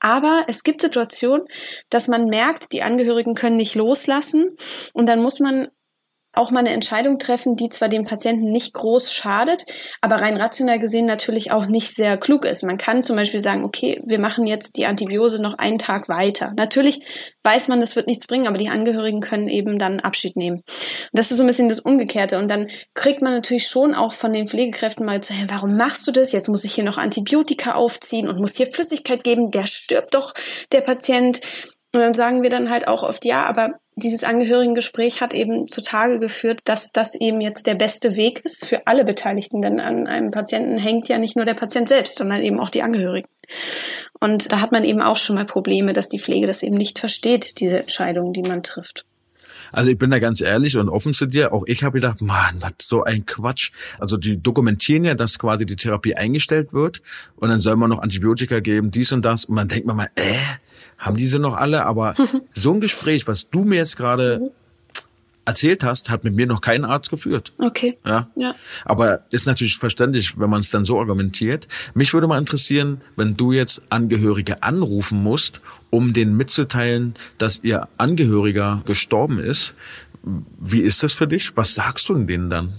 Aber 0.00 0.44
es 0.48 0.64
gibt 0.64 0.80
Situationen, 0.80 1.46
dass 1.88 2.08
man 2.08 2.26
merkt, 2.26 2.72
die 2.72 2.82
Angehörigen 2.82 3.34
können 3.34 3.56
nicht 3.56 3.74
loslassen 3.74 4.56
und 4.92 5.06
dann 5.06 5.22
muss 5.22 5.38
man 5.38 5.68
auch 6.32 6.50
mal 6.50 6.60
eine 6.60 6.70
Entscheidung 6.70 7.18
treffen, 7.18 7.56
die 7.56 7.68
zwar 7.68 7.88
dem 7.88 8.04
Patienten 8.04 8.50
nicht 8.50 8.72
groß 8.72 9.12
schadet, 9.12 9.66
aber 10.00 10.16
rein 10.16 10.36
rational 10.36 10.78
gesehen 10.78 11.06
natürlich 11.06 11.52
auch 11.52 11.66
nicht 11.66 11.94
sehr 11.94 12.16
klug 12.16 12.44
ist. 12.44 12.62
Man 12.62 12.78
kann 12.78 13.04
zum 13.04 13.16
Beispiel 13.16 13.40
sagen, 13.40 13.64
okay, 13.64 14.00
wir 14.04 14.18
machen 14.18 14.46
jetzt 14.46 14.76
die 14.76 14.86
Antibiose 14.86 15.40
noch 15.42 15.58
einen 15.58 15.78
Tag 15.78 16.08
weiter. 16.08 16.52
Natürlich 16.56 17.04
weiß 17.42 17.68
man, 17.68 17.80
das 17.80 17.96
wird 17.96 18.06
nichts 18.06 18.26
bringen, 18.26 18.46
aber 18.46 18.56
die 18.56 18.68
Angehörigen 18.68 19.20
können 19.20 19.48
eben 19.48 19.78
dann 19.78 20.00
Abschied 20.00 20.36
nehmen. 20.36 20.58
Und 20.58 20.64
das 21.12 21.30
ist 21.30 21.36
so 21.36 21.42
ein 21.42 21.46
bisschen 21.46 21.68
das 21.68 21.80
Umgekehrte. 21.80 22.38
Und 22.38 22.48
dann 22.48 22.68
kriegt 22.94 23.20
man 23.20 23.32
natürlich 23.32 23.66
schon 23.66 23.94
auch 23.94 24.12
von 24.12 24.32
den 24.32 24.46
Pflegekräften 24.46 25.04
mal 25.04 25.20
zu, 25.20 25.34
hey, 25.34 25.46
warum 25.48 25.76
machst 25.76 26.06
du 26.06 26.12
das? 26.12 26.32
Jetzt 26.32 26.48
muss 26.48 26.64
ich 26.64 26.74
hier 26.74 26.84
noch 26.84 26.98
Antibiotika 26.98 27.74
aufziehen 27.74 28.28
und 28.28 28.40
muss 28.40 28.56
hier 28.56 28.66
Flüssigkeit 28.66 29.24
geben. 29.24 29.50
Der 29.50 29.66
stirbt 29.66 30.14
doch, 30.14 30.32
der 30.72 30.80
Patient. 30.80 31.40
Und 31.92 32.00
dann 32.00 32.14
sagen 32.14 32.42
wir 32.42 32.50
dann 32.50 32.70
halt 32.70 32.88
auch 32.88 33.02
oft, 33.02 33.24
ja, 33.24 33.44
aber 33.44 33.78
dieses 33.96 34.24
Angehörigengespräch 34.24 35.20
hat 35.20 35.34
eben 35.34 35.68
zutage 35.68 36.18
geführt, 36.18 36.60
dass 36.64 36.92
das 36.92 37.14
eben 37.14 37.42
jetzt 37.42 37.66
der 37.66 37.74
beste 37.74 38.16
Weg 38.16 38.42
ist 38.44 38.66
für 38.66 38.86
alle 38.86 39.04
Beteiligten. 39.04 39.60
Denn 39.60 39.78
an 39.80 40.06
einem 40.06 40.30
Patienten 40.30 40.78
hängt 40.78 41.08
ja 41.08 41.18
nicht 41.18 41.36
nur 41.36 41.44
der 41.44 41.54
Patient 41.54 41.88
selbst, 41.88 42.16
sondern 42.16 42.42
eben 42.42 42.58
auch 42.58 42.70
die 42.70 42.82
Angehörigen. 42.82 43.28
Und 44.18 44.50
da 44.50 44.60
hat 44.60 44.72
man 44.72 44.84
eben 44.84 45.02
auch 45.02 45.18
schon 45.18 45.36
mal 45.36 45.44
Probleme, 45.44 45.92
dass 45.92 46.08
die 46.08 46.18
Pflege 46.18 46.46
das 46.46 46.62
eben 46.62 46.76
nicht 46.76 46.98
versteht, 46.98 47.60
diese 47.60 47.80
Entscheidungen, 47.80 48.32
die 48.32 48.42
man 48.42 48.62
trifft. 48.62 49.04
Also 49.72 49.90
ich 49.90 49.98
bin 49.98 50.10
da 50.10 50.18
ganz 50.18 50.40
ehrlich 50.40 50.76
und 50.76 50.88
offen 50.88 51.14
zu 51.14 51.26
dir. 51.26 51.52
Auch 51.52 51.64
ich 51.66 51.82
habe 51.84 51.94
gedacht, 51.94 52.20
man, 52.20 52.60
was 52.60 52.72
so 52.82 53.02
ein 53.04 53.26
Quatsch. 53.26 53.72
Also 53.98 54.16
die 54.16 54.40
dokumentieren 54.40 55.04
ja, 55.04 55.14
dass 55.14 55.38
quasi 55.38 55.66
die 55.66 55.76
Therapie 55.76 56.14
eingestellt 56.14 56.72
wird 56.72 57.02
und 57.36 57.48
dann 57.48 57.58
soll 57.58 57.76
man 57.76 57.90
noch 57.90 58.00
Antibiotika 58.00 58.60
geben, 58.60 58.90
dies 58.90 59.12
und 59.12 59.22
das. 59.22 59.44
Und 59.46 59.54
man 59.54 59.68
denkt 59.68 59.86
man 59.86 59.96
mal, 59.96 60.08
äh, 60.14 60.34
haben 60.98 61.16
diese 61.16 61.38
noch 61.38 61.56
alle? 61.56 61.84
Aber 61.86 62.14
so 62.54 62.72
ein 62.72 62.80
Gespräch, 62.80 63.26
was 63.26 63.48
du 63.48 63.64
mir 63.64 63.76
jetzt 63.76 63.96
gerade 63.96 64.52
erzählt 65.44 65.84
hast, 65.84 66.10
hat 66.10 66.24
mit 66.24 66.34
mir 66.34 66.46
noch 66.46 66.60
kein 66.60 66.84
Arzt 66.84 67.10
geführt. 67.10 67.52
Okay. 67.58 67.98
Ja. 68.06 68.28
ja. 68.36 68.54
Aber 68.84 69.24
ist 69.30 69.46
natürlich 69.46 69.78
verständlich, 69.78 70.38
wenn 70.38 70.50
man 70.50 70.60
es 70.60 70.70
dann 70.70 70.84
so 70.84 70.98
argumentiert. 70.98 71.68
Mich 71.94 72.14
würde 72.14 72.26
mal 72.26 72.38
interessieren, 72.38 73.00
wenn 73.16 73.36
du 73.36 73.52
jetzt 73.52 73.82
Angehörige 73.90 74.62
anrufen 74.62 75.22
musst, 75.22 75.60
um 75.90 76.12
denen 76.12 76.36
mitzuteilen, 76.36 77.14
dass 77.38 77.60
ihr 77.62 77.88
Angehöriger 77.98 78.82
gestorben 78.86 79.38
ist. 79.38 79.74
Wie 80.22 80.80
ist 80.80 81.02
das 81.02 81.12
für 81.12 81.26
dich? 81.26 81.56
Was 81.56 81.74
sagst 81.74 82.08
du 82.08 82.14
denen 82.14 82.48
dann? 82.48 82.72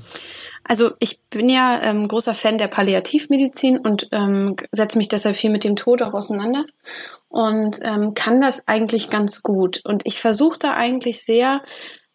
Also 0.63 0.91
ich 0.99 1.19
bin 1.29 1.49
ja 1.49 1.81
ähm, 1.81 2.07
großer 2.07 2.33
Fan 2.33 2.57
der 2.57 2.69
Palliativmedizin 2.69 3.77
und 3.77 4.07
ähm, 4.11 4.55
setze 4.71 4.97
mich 4.97 5.09
deshalb 5.09 5.35
viel 5.35 5.49
mit 5.49 5.65
dem 5.65 5.75
Tod 5.75 6.01
auch 6.01 6.13
auseinander 6.13 6.65
und 7.27 7.79
ähm, 7.81 8.13
kann 8.13 8.39
das 8.39 8.67
eigentlich 8.67 9.09
ganz 9.09 9.43
gut. 9.43 9.81
Und 9.83 10.03
ich 10.05 10.19
versuche 10.19 10.59
da 10.59 10.73
eigentlich 10.75 11.21
sehr 11.21 11.61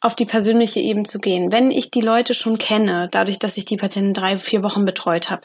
auf 0.01 0.15
die 0.15 0.27
persönliche 0.27 0.81
Ebene 0.81 1.05
zu 1.05 1.19
gehen. 1.19 1.51
Wenn 1.51 1.71
ich 1.71 1.91
die 1.91 2.01
Leute 2.01 2.35
schon 2.35 2.59
kenne, 2.59 3.09
dadurch, 3.11 3.39
dass 3.39 3.57
ich 3.57 3.65
die 3.65 3.77
Patienten 3.77 4.15
drei, 4.15 4.37
vier 4.37 4.63
Wochen 4.63 4.85
betreut 4.85 5.31
habe, 5.31 5.43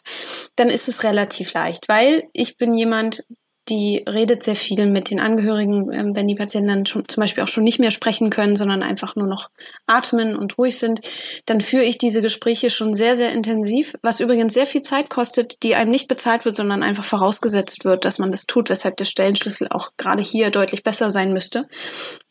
dann 0.56 0.70
ist 0.70 0.88
es 0.88 1.04
relativ 1.04 1.54
leicht, 1.54 1.90
weil 1.90 2.24
ich 2.34 2.58
bin 2.58 2.74
jemand, 2.74 3.26
die 3.70 4.04
redet 4.08 4.44
sehr 4.44 4.56
viel 4.56 4.86
mit 4.88 5.10
den 5.10 5.20
Angehörigen, 5.20 5.92
ähm, 5.92 6.16
wenn 6.16 6.28
die 6.28 6.36
Patienten 6.36 6.68
dann 6.68 6.86
schon, 6.86 7.08
zum 7.08 7.22
Beispiel 7.22 7.44
auch 7.44 7.48
schon 7.48 7.64
nicht 7.64 7.80
mehr 7.80 7.92
sprechen 7.92 8.30
können, 8.30 8.56
sondern 8.56 8.84
einfach 8.84 9.16
nur 9.16 9.28
noch 9.28 9.50
atmen 9.88 10.36
und 10.36 10.58
ruhig 10.58 10.78
sind, 10.78 11.02
dann 11.46 11.62
führe 11.62 11.84
ich 11.86 11.98
diese 11.98 12.22
Gespräche 12.22 12.70
schon 12.70 12.94
sehr, 12.94 13.16
sehr 13.16 13.32
intensiv, 13.32 13.94
was 14.02 14.20
übrigens 14.20 14.54
sehr 14.54 14.68
viel 14.68 14.82
Zeit 14.82 15.10
kostet, 15.10 15.64
die 15.64 15.76
einem 15.76 15.92
nicht 15.92 16.08
bezahlt 16.08 16.44
wird, 16.44 16.56
sondern 16.56 16.84
einfach 16.84 17.06
vorausgesetzt 17.06 17.86
wird, 17.86 18.04
dass 18.04 18.20
man 18.20 18.32
das 18.32 18.46
tut, 18.46 18.70
weshalb 18.70 18.98
der 18.98 19.06
Stellenschlüssel 19.06 19.70
auch 19.70 19.92
gerade 19.98 20.24
hier 20.24 20.50
deutlich 20.50 20.84
besser 20.84 21.10
sein 21.10 21.32
müsste. 21.32 21.68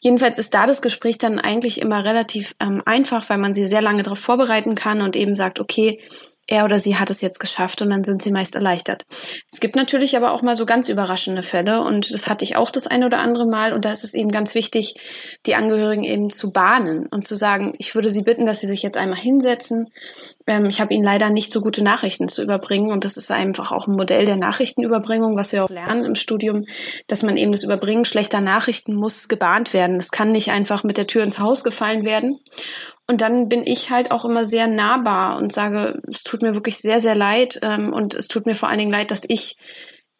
Jedenfalls 0.00 0.38
ist 0.38 0.52
da 0.52 0.66
das 0.66 0.82
Gespräch 0.82 1.16
dann 1.16 1.38
eigentlich 1.38 1.80
immer 1.80 2.04
relativ 2.04 2.54
ähm, 2.60 2.82
einfach, 2.84 3.30
weil 3.30 3.38
man 3.38 3.54
sie 3.54 3.66
sehr 3.66 3.82
lange 3.82 4.02
darauf 4.02 4.18
vorbereiten 4.18 4.74
kann 4.74 5.00
und 5.00 5.16
eben 5.16 5.34
sagt, 5.34 5.60
okay, 5.60 5.98
er 6.52 6.66
oder 6.66 6.78
sie 6.78 6.96
hat 6.96 7.08
es 7.08 7.22
jetzt 7.22 7.40
geschafft 7.40 7.80
und 7.80 7.90
dann 7.90 8.04
sind 8.04 8.22
sie 8.22 8.30
meist 8.30 8.54
erleichtert. 8.54 9.04
Es 9.50 9.58
gibt 9.58 9.74
natürlich 9.74 10.16
aber 10.16 10.32
auch 10.32 10.42
mal 10.42 10.54
so 10.54 10.66
ganz 10.66 10.90
überraschende 10.90 11.42
Fälle 11.42 11.80
und 11.80 12.12
das 12.12 12.28
hatte 12.28 12.44
ich 12.44 12.56
auch 12.56 12.70
das 12.70 12.86
eine 12.86 13.06
oder 13.06 13.20
andere 13.20 13.46
Mal 13.46 13.72
und 13.72 13.86
da 13.86 13.90
ist 13.92 14.04
es 14.04 14.12
eben 14.12 14.30
ganz 14.30 14.54
wichtig, 14.54 14.94
die 15.46 15.54
Angehörigen 15.54 16.04
eben 16.04 16.30
zu 16.30 16.52
bahnen 16.52 17.06
und 17.06 17.26
zu 17.26 17.36
sagen, 17.36 17.74
ich 17.78 17.94
würde 17.94 18.10
sie 18.10 18.22
bitten, 18.22 18.44
dass 18.44 18.60
sie 18.60 18.66
sich 18.66 18.82
jetzt 18.82 18.98
einmal 18.98 19.18
hinsetzen. 19.18 19.90
Ähm, 20.46 20.66
ich 20.66 20.80
habe 20.80 20.92
ihnen 20.92 21.04
leider 21.04 21.30
nicht 21.30 21.52
so 21.52 21.62
gute 21.62 21.82
Nachrichten 21.82 22.28
zu 22.28 22.42
überbringen 22.42 22.92
und 22.92 23.04
das 23.04 23.16
ist 23.16 23.30
einfach 23.30 23.72
auch 23.72 23.86
ein 23.86 23.96
Modell 23.96 24.26
der 24.26 24.36
Nachrichtenüberbringung, 24.36 25.36
was 25.36 25.52
wir 25.52 25.64
auch 25.64 25.70
lernen 25.70 26.04
im 26.04 26.16
Studium, 26.16 26.66
dass 27.06 27.22
man 27.22 27.38
eben 27.38 27.52
das 27.52 27.62
Überbringen 27.62 28.04
schlechter 28.04 28.42
Nachrichten 28.42 28.94
muss 28.94 29.28
gebahnt 29.28 29.72
werden. 29.72 29.96
Das 29.96 30.10
kann 30.10 30.32
nicht 30.32 30.50
einfach 30.50 30.84
mit 30.84 30.98
der 30.98 31.06
Tür 31.06 31.24
ins 31.24 31.38
Haus 31.38 31.64
gefallen 31.64 32.04
werden. 32.04 32.38
Und 33.06 33.20
dann 33.20 33.48
bin 33.48 33.66
ich 33.66 33.90
halt 33.90 34.10
auch 34.10 34.24
immer 34.24 34.44
sehr 34.44 34.66
nahbar 34.66 35.36
und 35.36 35.52
sage, 35.52 36.00
es 36.08 36.22
tut 36.22 36.42
mir 36.42 36.54
wirklich 36.54 36.78
sehr, 36.78 37.00
sehr 37.00 37.14
leid. 37.14 37.58
Ähm, 37.62 37.92
und 37.92 38.14
es 38.14 38.28
tut 38.28 38.46
mir 38.46 38.54
vor 38.54 38.68
allen 38.68 38.78
Dingen 38.78 38.92
leid, 38.92 39.10
dass 39.10 39.24
ich 39.26 39.56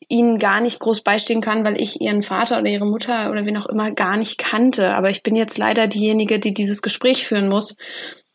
ihnen 0.08 0.38
gar 0.38 0.60
nicht 0.60 0.80
groß 0.80 1.02
beistehen 1.02 1.40
kann, 1.40 1.64
weil 1.64 1.80
ich 1.80 2.00
ihren 2.00 2.22
Vater 2.22 2.58
oder 2.58 2.68
ihre 2.68 2.86
Mutter 2.86 3.30
oder 3.30 3.46
wen 3.46 3.56
auch 3.56 3.66
immer 3.66 3.92
gar 3.92 4.16
nicht 4.16 4.38
kannte. 4.38 4.94
Aber 4.94 5.10
ich 5.10 5.22
bin 5.22 5.36
jetzt 5.36 5.58
leider 5.58 5.86
diejenige, 5.86 6.38
die 6.38 6.52
dieses 6.52 6.82
Gespräch 6.82 7.26
führen 7.26 7.48
muss 7.48 7.76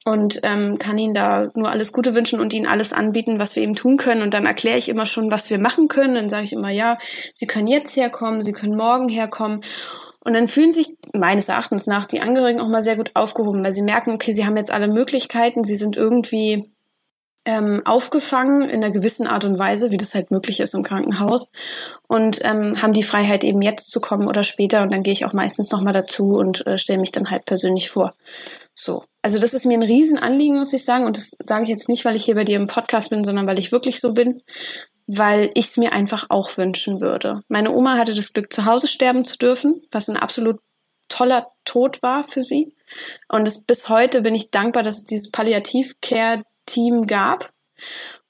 und 0.07 0.39
ähm, 0.43 0.77
kann 0.79 0.97
ihnen 0.97 1.13
da 1.13 1.49
nur 1.53 1.69
alles 1.69 1.91
Gute 1.91 2.15
wünschen 2.15 2.39
und 2.39 2.53
ihnen 2.53 2.65
alles 2.65 2.93
anbieten, 2.93 3.39
was 3.39 3.55
wir 3.55 3.63
eben 3.63 3.75
tun 3.75 3.97
können. 3.97 4.21
Und 4.21 4.33
dann 4.33 4.45
erkläre 4.45 4.77
ich 4.77 4.87
immer 4.87 5.05
schon, 5.05 5.31
was 5.31 5.49
wir 5.49 5.59
machen 5.59 5.89
können. 5.89 6.15
Dann 6.15 6.29
sage 6.29 6.45
ich 6.45 6.53
immer, 6.53 6.69
ja, 6.69 6.97
sie 7.33 7.45
können 7.45 7.67
jetzt 7.67 7.95
herkommen, 7.97 8.41
sie 8.41 8.53
können 8.53 8.77
morgen 8.77 9.09
herkommen. 9.09 9.63
Und 10.21 10.33
dann 10.33 10.47
fühlen 10.47 10.71
sich 10.71 10.96
meines 11.13 11.49
Erachtens 11.49 11.87
nach 11.87 12.05
die 12.05 12.21
Angehörigen 12.21 12.59
auch 12.59 12.67
mal 12.67 12.81
sehr 12.81 12.95
gut 12.95 13.11
aufgehoben, 13.13 13.63
weil 13.63 13.71
sie 13.71 13.81
merken, 13.81 14.11
okay, 14.11 14.31
sie 14.31 14.45
haben 14.45 14.57
jetzt 14.57 14.71
alle 14.71 14.87
Möglichkeiten, 14.87 15.63
sie 15.63 15.75
sind 15.75 15.97
irgendwie 15.97 16.71
ähm, 17.45 17.81
aufgefangen 17.85 18.63
in 18.63 18.83
einer 18.83 18.91
gewissen 18.91 19.25
Art 19.25 19.45
und 19.45 19.57
Weise, 19.57 19.91
wie 19.91 19.97
das 19.97 20.13
halt 20.13 20.31
möglich 20.31 20.59
ist 20.59 20.73
im 20.73 20.83
Krankenhaus 20.83 21.47
und 22.07 22.41
ähm, 22.43 22.81
haben 22.81 22.91
die 22.91 23.03
Freiheit 23.03 23.45
eben 23.45 23.61
jetzt 23.61 23.89
zu 23.89 24.01
kommen 24.01 24.27
oder 24.27 24.43
später 24.43 24.83
und 24.83 24.91
dann 24.91 25.01
gehe 25.01 25.13
ich 25.13 25.23
auch 25.23 25.33
meistens 25.33 25.71
nochmal 25.71 25.93
dazu 25.93 26.35
und 26.35 26.67
äh, 26.67 26.77
stelle 26.77 26.99
mich 26.99 27.13
dann 27.13 27.31
halt 27.31 27.45
persönlich 27.45 27.89
vor. 27.89 28.15
So. 28.75 29.05
Also 29.21 29.39
das 29.39 29.53
ist 29.53 29.65
mir 29.65 29.77
ein 29.77 29.83
Riesenanliegen, 29.83 30.59
muss 30.59 30.73
ich 30.73 30.83
sagen 30.83 31.05
und 31.05 31.15
das 31.15 31.37
sage 31.41 31.63
ich 31.63 31.69
jetzt 31.69 31.87
nicht, 31.87 32.03
weil 32.03 32.17
ich 32.17 32.25
hier 32.25 32.35
bei 32.35 32.43
dir 32.43 32.57
im 32.57 32.67
Podcast 32.67 33.09
bin, 33.09 33.23
sondern 33.23 33.47
weil 33.47 33.59
ich 33.59 33.71
wirklich 33.71 33.99
so 34.01 34.13
bin 34.13 34.41
weil 35.07 35.51
ich 35.53 35.67
es 35.67 35.77
mir 35.77 35.93
einfach 35.93 36.25
auch 36.29 36.57
wünschen 36.57 36.99
würde. 36.99 37.41
Meine 37.47 37.71
Oma 37.71 37.97
hatte 37.97 38.13
das 38.13 38.33
Glück, 38.33 38.51
zu 38.51 38.65
Hause 38.65 38.87
sterben 38.87 39.23
zu 39.23 39.37
dürfen, 39.37 39.81
was 39.89 40.09
ein 40.09 40.17
absolut 40.17 40.59
toller 41.07 41.47
Tod 41.65 42.01
war 42.01 42.23
für 42.23 42.43
sie. 42.43 42.73
Und 43.27 43.47
es, 43.47 43.63
bis 43.63 43.89
heute 43.89 44.21
bin 44.21 44.35
ich 44.35 44.51
dankbar, 44.51 44.83
dass 44.83 44.97
es 44.97 45.05
dieses 45.05 45.31
Palliativ-Care-Team 45.31 47.07
gab. 47.07 47.51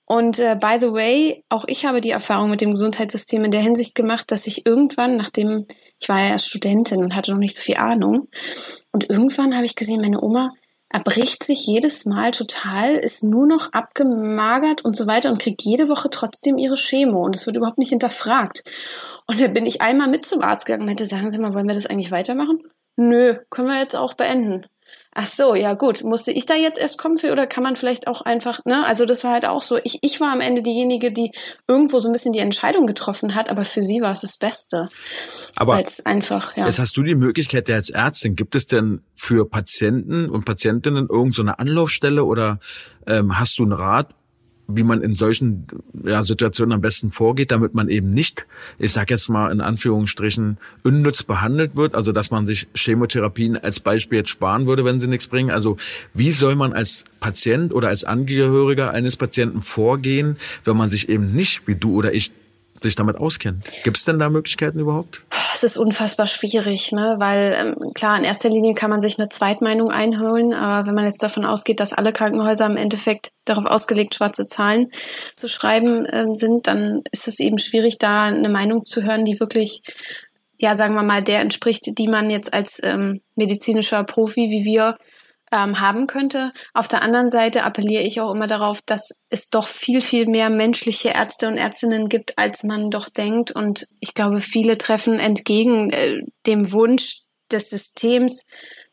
Und 0.06 0.40
äh, 0.40 0.56
by 0.60 0.78
the 0.80 0.94
way, 0.94 1.44
auch 1.50 1.66
ich 1.68 1.86
habe 1.86 2.00
die 2.00 2.12
Erfahrung 2.12 2.50
mit 2.50 2.62
dem 2.62 2.72
Gesundheitssystem 2.72 3.44
in 3.44 3.52
der 3.52 3.62
Hinsicht 3.62 3.94
gemacht, 3.94 4.32
dass 4.32 4.48
ich 4.48 4.66
irgendwann, 4.66 5.18
nachdem 5.18 5.66
ich 6.00 6.08
war 6.08 6.20
ja 6.20 6.30
erst 6.30 6.48
Studentin 6.48 7.04
und 7.04 7.14
hatte 7.14 7.32
noch 7.32 7.40
nicht 7.40 7.56
so 7.56 7.62
viel 7.62 7.76
Ahnung, 7.76 8.30
und 8.94 9.10
irgendwann 9.10 9.54
habe 9.54 9.66
ich 9.66 9.76
gesehen, 9.76 10.00
meine 10.00 10.22
Oma 10.24 10.54
erbricht 10.90 11.44
sich 11.44 11.66
jedes 11.66 12.06
Mal 12.06 12.32
total, 12.32 12.96
ist 12.96 13.22
nur 13.24 13.48
noch 13.48 13.74
abgemagert 13.74 14.86
und 14.86 14.96
so 14.96 15.08
weiter 15.08 15.30
und 15.30 15.42
kriegt 15.42 15.62
jede 15.64 15.90
Woche 15.90 16.10
trotzdem 16.10 16.58
ihre 16.58 16.78
Chemo 16.78 17.26
und 17.26 17.36
es 17.36 17.46
wird 17.46 17.58
überhaupt 17.58 17.78
nicht 17.78 17.90
hinterfragt. 17.90 18.64
Und 19.28 19.40
dann 19.40 19.54
bin 19.54 19.66
ich 19.66 19.82
einmal 19.82 20.08
mit 20.08 20.26
zum 20.26 20.42
Arzt 20.42 20.66
gegangen 20.66 20.84
und 20.84 20.88
meinte, 20.88 21.06
sagen 21.06 21.30
Sie 21.32 21.38
mal, 21.38 21.54
wollen 21.54 21.68
wir 21.68 21.76
das 21.76 21.86
eigentlich 21.86 22.12
weitermachen? 22.12 22.60
Nö, 22.96 23.36
können 23.50 23.68
wir 23.68 23.80
jetzt 23.80 23.96
auch 23.96 24.14
beenden. 24.14 24.66
Ach 25.20 25.28
so, 25.28 25.56
ja 25.56 25.74
gut. 25.74 26.04
Musste 26.04 26.32
ich 26.32 26.46
da 26.46 26.54
jetzt 26.54 26.80
erst 26.80 27.00
kommen 27.00 27.18
für 27.18 27.32
oder 27.32 27.48
kann 27.48 27.64
man 27.64 27.76
vielleicht 27.76 28.08
auch 28.08 28.22
einfach, 28.22 28.64
ne? 28.66 28.86
Also 28.86 29.06
das 29.06 29.24
war 29.24 29.32
halt 29.32 29.46
auch 29.46 29.64
so. 29.64 29.80
Ich, 29.84 29.98
ich 30.04 30.22
war 30.22 30.32
am 30.32 30.42
Ende 30.42 30.62
diejenige, 30.62 31.12
die 31.12 31.32
irgendwo 31.68 32.00
so 32.00 32.08
ein 32.08 32.12
bisschen 32.12 32.34
die 32.34 32.40
Entscheidung 32.40 32.86
getroffen 32.86 33.34
hat, 33.34 33.50
aber 33.50 33.66
für 33.66 33.82
sie 33.82 34.00
war 34.02 34.14
es 34.14 34.22
das 34.22 34.38
Beste. 34.38 34.90
Aber 35.56 35.74
Weil's 35.74 36.06
einfach, 36.06 36.56
ja. 36.56 36.68
Jetzt 36.68 36.78
hast 36.78 36.96
du 36.98 37.04
die 37.04 37.16
Möglichkeit, 37.16 37.68
ja 37.68 37.76
als 37.76 37.90
Ärztin, 37.90 38.36
gibt 38.36 38.56
es 38.56 38.68
denn 38.68 39.02
für 39.16 39.50
Patienten 39.50 40.30
und 40.30 40.46
Patientinnen 40.46 41.08
irgendeine 41.10 41.34
so 41.34 41.42
eine 41.42 41.60
Anlaufstelle 41.60 42.24
oder 42.24 42.60
ähm, 43.08 43.40
hast 43.40 43.58
du 43.58 43.64
einen 43.64 43.74
Rat, 43.74 44.14
wie 44.68 44.84
man 44.84 45.02
in 45.02 45.16
solchen 45.16 45.68
ja, 46.04 46.24
Situationen 46.24 46.74
am 46.74 46.82
besten 46.82 47.12
vorgeht, 47.12 47.52
damit 47.52 47.74
man 47.74 47.88
eben 47.90 48.14
nicht, 48.14 48.46
ich 48.78 48.92
sage 48.92 49.14
jetzt 49.14 49.30
mal 49.30 49.52
in 49.52 49.62
Anführungsstrichen, 49.62 50.58
unnütz 50.84 51.24
behandelt 51.24 51.76
wird, 51.76 51.96
also 51.96 52.12
dass 52.12 52.32
man 52.32 52.46
sich 52.46 52.68
Chemotherapien 52.76 53.58
als 53.58 53.80
Beispiel 53.80 54.20
jetzt 54.20 54.30
sparen 54.30 54.68
würde, 54.68 54.84
wenn 54.84 55.00
sie 55.00 55.08
nichts 55.08 55.28
bringen. 55.28 55.52
Also 55.52 55.78
wie 56.14 56.32
soll 56.32 56.56
man 56.56 56.74
als 56.74 57.06
Patient 57.20 57.74
oder 57.74 57.88
als 57.88 58.04
Angehöriger 58.04 58.92
eines 58.92 59.16
Patienten 59.16 59.62
vorgehen, 59.62 60.38
wenn 60.66 60.76
man 60.78 60.90
sich 60.90 61.08
eben 61.10 61.34
nicht, 61.34 61.68
wie 61.68 61.76
du 61.76 61.96
oder 61.96 62.14
ich, 62.14 62.32
sich 62.84 62.96
damit 62.96 63.18
auskennt. 63.18 63.82
Gibt 63.84 63.98
es 63.98 64.06
denn 64.06 64.20
da 64.20 64.30
Möglichkeiten 64.30 64.80
überhaupt? 64.80 65.22
Es 65.54 65.64
ist 65.64 65.78
unfassbar 65.78 66.28
schwierig, 66.28 66.92
ne? 66.92 67.16
weil 67.18 67.56
ähm, 67.58 67.94
klar, 67.94 68.18
in 68.18 68.24
erster 68.24 68.50
Linie 68.50 68.74
kann 68.74 68.90
man 68.90 69.02
sich 69.02 69.20
eine 69.20 69.30
Zweitmeinung 69.30 69.92
einholen, 69.92 70.54
aber 70.54 70.88
wenn 70.88 70.96
man 70.96 71.06
jetzt 71.06 71.24
davon 71.24 71.46
ausgeht, 71.46 71.80
dass 71.80 71.94
alle 71.94 72.14
Krankenhäuser 72.14 72.66
im 72.66 72.78
Endeffekt 72.78 73.32
darauf 73.46 73.66
ausgelegt, 73.66 74.16
schwarze 74.16 74.46
Zahlen 74.46 74.92
zu 75.36 75.48
schreiben 75.48 76.06
ähm, 76.12 76.36
sind, 76.36 76.68
dann 76.68 77.02
ist 77.12 77.28
es 77.28 77.40
eben 77.40 77.58
schwierig, 77.58 77.98
da 77.98 78.26
eine 78.26 78.50
Meinung 78.50 78.86
zu 78.86 79.04
hören, 79.04 79.26
die 79.26 79.40
wirklich 79.40 79.82
ja, 80.60 80.76
sagen 80.76 80.96
wir 80.96 81.04
mal, 81.04 81.22
der 81.22 81.42
entspricht, 81.42 81.84
die 82.00 82.08
man 82.08 82.32
jetzt 82.32 82.52
als 82.54 82.82
ähm, 82.84 83.22
medizinischer 83.36 84.04
Profi 84.04 84.50
wie 84.50 84.66
wir 84.66 84.98
ähm, 85.52 85.80
haben 85.80 86.08
könnte. 86.08 86.52
Auf 86.74 86.88
der 86.88 87.02
anderen 87.02 87.30
Seite 87.32 87.64
appelliere 87.64 88.04
ich 88.04 88.20
auch 88.22 88.34
immer 88.34 88.48
darauf, 88.48 88.82
dass 88.86 89.20
es 89.30 89.50
doch 89.50 89.68
viel, 89.68 90.02
viel 90.02 90.28
mehr 90.28 90.50
menschliche 90.50 91.10
Ärzte 91.10 91.48
und 91.48 91.58
Ärztinnen 91.58 92.10
gibt, 92.10 92.38
als 92.38 92.64
man 92.64 92.92
doch 92.92 93.10
denkt. 93.10 93.52
Und 93.52 93.88
ich 94.00 94.14
glaube, 94.14 94.40
viele 94.40 94.78
treffen 94.78 95.20
entgegen 95.20 95.92
äh, 95.92 96.22
dem 96.46 96.72
Wunsch 96.72 97.22
des 97.52 97.70
Systems 97.70 98.46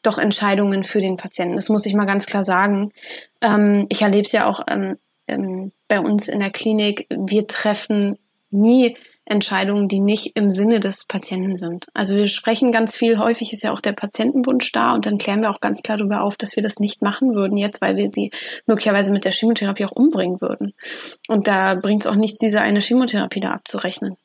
doch 0.02 0.18
Entscheidungen 0.18 0.84
für 0.84 1.00
den 1.00 1.16
Patienten. 1.16 1.56
Das 1.56 1.68
muss 1.68 1.86
ich 1.86 1.94
mal 1.94 2.06
ganz 2.06 2.26
klar 2.26 2.42
sagen. 2.42 2.92
Ähm, 3.40 3.86
ich 3.88 4.02
erlebe 4.02 4.24
es 4.24 4.32
ja 4.32 4.46
auch 4.46 4.60
ähm, 4.68 4.98
ähm, 5.26 5.72
bei 5.88 5.98
uns 5.98 6.28
in 6.28 6.40
der 6.40 6.50
Klinik. 6.50 7.06
Wir 7.10 7.46
treffen 7.46 8.18
nie 8.50 8.96
Entscheidungen, 9.26 9.88
die 9.88 10.00
nicht 10.00 10.36
im 10.36 10.50
Sinne 10.50 10.80
des 10.80 11.06
Patienten 11.06 11.56
sind. 11.56 11.86
Also 11.94 12.14
wir 12.16 12.28
sprechen 12.28 12.72
ganz 12.72 12.94
viel, 12.94 13.18
häufig 13.18 13.52
ist 13.52 13.62
ja 13.62 13.72
auch 13.72 13.80
der 13.80 13.92
Patientenwunsch 13.92 14.70
da 14.72 14.92
und 14.92 15.06
dann 15.06 15.18
klären 15.18 15.40
wir 15.40 15.50
auch 15.50 15.60
ganz 15.60 15.82
klar 15.82 15.96
darüber 15.96 16.22
auf, 16.22 16.36
dass 16.36 16.56
wir 16.56 16.62
das 16.62 16.78
nicht 16.78 17.00
machen 17.00 17.34
würden 17.34 17.56
jetzt, 17.56 17.80
weil 17.80 17.96
wir 17.96 18.10
sie 18.12 18.30
möglicherweise 18.66 19.10
mit 19.12 19.24
der 19.24 19.32
Chemotherapie 19.32 19.86
auch 19.86 19.92
umbringen 19.92 20.40
würden. 20.40 20.74
Und 21.28 21.48
da 21.48 21.74
bringt 21.74 22.02
es 22.02 22.06
auch 22.06 22.16
nichts, 22.16 22.38
diese 22.38 22.60
eine 22.60 22.80
Chemotherapie 22.80 23.40
da 23.40 23.50
abzurechnen. 23.50 24.16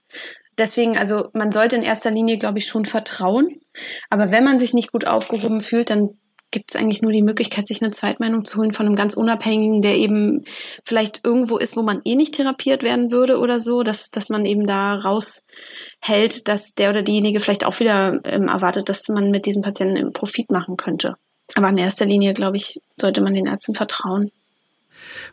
Deswegen, 0.58 0.98
also 0.98 1.30
man 1.34 1.54
sollte 1.54 1.78
in 1.78 1.84
erster 1.84 2.12
Linie, 2.12 2.38
glaube 2.38 2.58
ich, 2.58 2.68
schon 2.68 2.84
vertrauen. 2.84 3.62
Aber 4.10 4.32
wenn 4.32 4.44
man 4.44 4.60
sich 4.60 4.74
nicht 4.74 4.92
gut 4.92 5.08
aufgehoben 5.08 5.62
fühlt, 5.62 5.90
dann 5.90 6.10
gibt 6.52 6.72
es 6.72 6.80
eigentlich 6.80 7.02
nur 7.02 7.12
die 7.12 7.22
Möglichkeit, 7.22 7.68
sich 7.68 7.82
eine 7.82 7.92
Zweitmeinung 7.92 8.46
zu 8.46 8.58
holen 8.58 8.72
von 8.72 8.86
einem 8.86 8.96
ganz 8.96 9.14
Unabhängigen, 9.14 9.82
der 9.82 9.96
eben 9.98 10.44
vielleicht 10.84 11.22
irgendwo 11.24 11.58
ist, 11.58 11.78
wo 11.78 11.82
man 11.82 12.02
eh 12.06 12.16
nicht 12.16 12.36
therapiert 12.36 12.84
werden 12.84 13.12
würde 13.12 13.38
oder 13.40 13.60
so, 13.60 13.84
dass, 13.84 14.10
dass 14.10 14.30
man 14.30 14.46
eben 14.46 14.66
da 14.66 14.96
raushält, 14.96 16.48
dass 16.48 16.74
der 16.74 16.90
oder 16.90 17.04
diejenige 17.04 17.40
vielleicht 17.40 17.66
auch 17.66 17.80
wieder 17.80 18.20
ähm, 18.26 18.48
erwartet, 18.48 18.90
dass 18.90 19.08
man 19.10 19.32
mit 19.32 19.46
diesem 19.46 19.62
Patienten 19.62 20.12
Profit 20.12 20.52
machen 20.52 20.78
könnte. 20.78 21.16
Aber 21.56 21.70
in 21.70 21.78
erster 21.78 22.06
Linie, 22.06 22.34
glaube 22.34 22.58
ich, 22.58 22.80
sollte 22.96 23.22
man 23.22 23.34
den 23.34 23.48
Ärzten 23.48 23.74
vertrauen. 23.74 24.32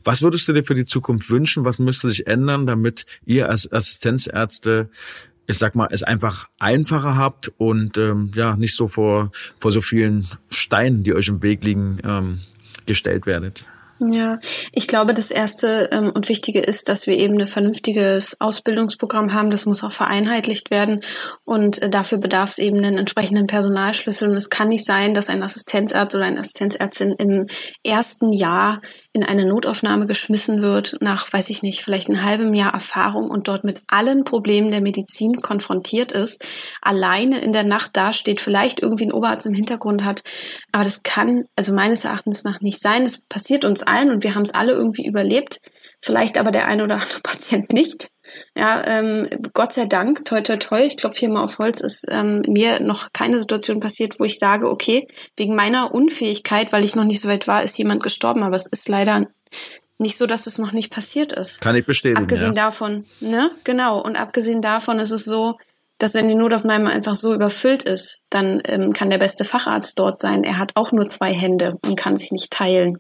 Was 0.04 0.22
würdest 0.22 0.46
du 0.48 0.52
dir 0.52 0.64
für 0.64 0.74
die 0.74 0.84
Zukunft 0.84 1.30
wünschen? 1.30 1.64
Was 1.64 1.78
müsste 1.78 2.08
sich 2.08 2.26
ändern, 2.26 2.66
damit 2.66 3.06
ihr 3.24 3.48
als 3.48 3.70
Assistenzärzte 3.70 4.90
ich 5.47 5.59
sag 5.59 5.74
mal, 5.74 5.88
es 5.90 6.03
einfach 6.03 6.49
einfacher 6.59 7.16
habt 7.16 7.53
und 7.59 7.97
ähm, 7.97 8.30
ja, 8.34 8.57
nicht 8.57 8.76
so 8.76 8.88
vor, 8.88 9.30
vor 9.59 9.72
so 9.72 9.80
vielen 9.80 10.26
Steinen, 10.51 11.05
die 11.05 11.14
euch 11.14 11.28
im 11.28 11.42
Weg 11.42 11.64
liegen, 11.64 11.99
ähm, 12.05 12.40
gestellt 12.86 13.26
werdet. 13.26 13.64
Ja, 13.99 14.40
ich 14.72 14.88
glaube, 14.88 15.14
das 15.14 15.30
Erste 15.30 15.88
ähm, 15.90 16.12
und 16.14 16.28
Wichtige 16.28 16.61
ist, 16.61 16.90
dass 16.90 17.07
wir 17.07 17.16
eben 17.16 17.40
ein 17.40 17.47
vernünftiges 17.47 18.38
Ausbildungsprogramm 18.40 19.32
haben. 19.32 19.51
Das 19.51 19.64
muss 19.64 19.82
auch 19.82 19.92
vereinheitlicht 19.92 20.70
werden 20.70 21.01
und 21.44 21.80
äh, 21.80 21.88
dafür 21.88 22.18
bedarf 22.18 22.51
es 22.51 22.59
eben 22.59 22.76
einen 22.76 22.99
entsprechenden 22.99 23.47
Personalschlüssel. 23.47 24.28
Und 24.28 24.36
es 24.36 24.51
kann 24.51 24.68
nicht 24.68 24.84
sein, 24.84 25.14
dass 25.14 25.30
ein 25.30 25.42
Assistenzarzt 25.42 26.14
oder 26.14 26.26
eine 26.26 26.40
Assistenzärztin 26.40 27.12
im 27.12 27.47
ersten 27.82 28.32
Jahr 28.34 28.82
in 29.16 29.24
eine 29.24 29.46
Notaufnahme 29.46 30.06
geschmissen 30.06 30.60
wird, 30.60 30.96
nach, 31.00 31.32
weiß 31.32 31.48
ich 31.48 31.62
nicht, 31.62 31.82
vielleicht 31.82 32.08
einem 32.08 32.22
halben 32.22 32.52
Jahr 32.52 32.74
Erfahrung 32.74 33.30
und 33.30 33.48
dort 33.48 33.64
mit 33.64 33.82
allen 33.86 34.24
Problemen 34.24 34.70
der 34.70 34.82
Medizin 34.82 35.36
konfrontiert 35.36 36.12
ist, 36.12 36.46
alleine 36.82 37.38
in 37.38 37.54
der 37.54 37.64
Nacht 37.64 37.96
dasteht, 37.96 38.42
vielleicht 38.42 38.80
irgendwie 38.80 39.06
ein 39.06 39.12
Oberarzt 39.12 39.46
im 39.46 39.54
Hintergrund 39.54 40.04
hat. 40.04 40.22
Aber 40.70 40.84
das 40.84 41.02
kann, 41.02 41.46
also 41.56 41.72
meines 41.72 42.04
Erachtens 42.04 42.44
nach 42.44 42.60
nicht 42.60 42.78
sein. 42.78 43.04
Es 43.04 43.22
passiert 43.22 43.64
uns 43.64 43.82
allen 43.82 44.10
und 44.10 44.22
wir 44.22 44.34
haben 44.34 44.42
es 44.42 44.54
alle 44.54 44.72
irgendwie 44.72 45.06
überlebt. 45.06 45.60
Vielleicht 46.02 46.36
aber 46.36 46.50
der 46.50 46.66
eine 46.66 46.84
oder 46.84 46.96
andere 46.96 47.20
Patient 47.22 47.72
nicht. 47.72 48.10
Ja, 48.57 48.82
ähm, 48.87 49.28
Gott 49.55 49.72
sei 49.72 49.87
Dank, 49.87 50.24
toi 50.24 50.41
toi 50.41 50.57
toi, 50.57 50.80
ich 50.87 50.97
glaube 50.97 51.14
viermal 51.14 51.45
auf 51.45 51.59
Holz, 51.59 51.80
ist 51.80 52.07
ähm, 52.11 52.43
mir 52.47 52.80
noch 52.80 53.12
keine 53.12 53.39
Situation 53.39 53.80
passiert, 53.80 54.18
wo 54.18 54.24
ich 54.24 54.39
sage, 54.39 54.70
okay, 54.70 55.09
wegen 55.37 55.55
meiner 55.55 55.95
Unfähigkeit, 55.95 56.72
weil 56.72 56.84
ich 56.84 56.97
noch 56.97 57.05
nicht 57.05 57.20
so 57.20 57.28
weit 57.28 57.49
war, 57.49 57.62
ist 57.62 57.78
jemand 57.78 58.03
gestorben, 58.03 58.43
aber 58.43 58.57
es 58.57 58.66
ist 58.66 58.89
leider 58.89 59.26
nicht 59.99 60.16
so, 60.16 60.26
dass 60.26 60.47
es 60.47 60.59
noch 60.59 60.72
nicht 60.72 60.91
passiert 60.91 61.32
ist. 61.32 61.61
Kann 61.61 61.76
ich 61.76 61.87
bestätigen. 61.87 62.22
Abgesehen 62.22 62.53
ja. 62.53 62.64
davon, 62.64 63.07
ne? 63.20 63.51
Genau. 63.64 64.01
Und 64.01 64.16
abgesehen 64.16 64.61
davon 64.61 64.99
ist 64.99 65.11
es 65.11 65.24
so, 65.24 65.57
dass 65.99 66.14
wenn 66.14 66.28
die 66.28 66.34
Notaufnahme 66.34 66.91
einfach 66.91 67.14
so 67.14 67.34
überfüllt 67.34 67.82
ist, 67.82 68.20
dann 68.37 68.61
ähm, 68.66 68.93
kann 68.93 69.11
der 69.11 69.18
beste 69.18 69.45
Facharzt 69.45 69.99
dort 69.99 70.20
sein. 70.20 70.45
Er 70.45 70.59
hat 70.59 70.72
auch 70.74 70.93
nur 70.93 71.07
zwei 71.07 71.32
Hände 71.32 71.78
und 71.84 71.97
kann 71.97 72.16
sich 72.16 72.32
nicht 72.32 72.53
teilen. 72.53 72.99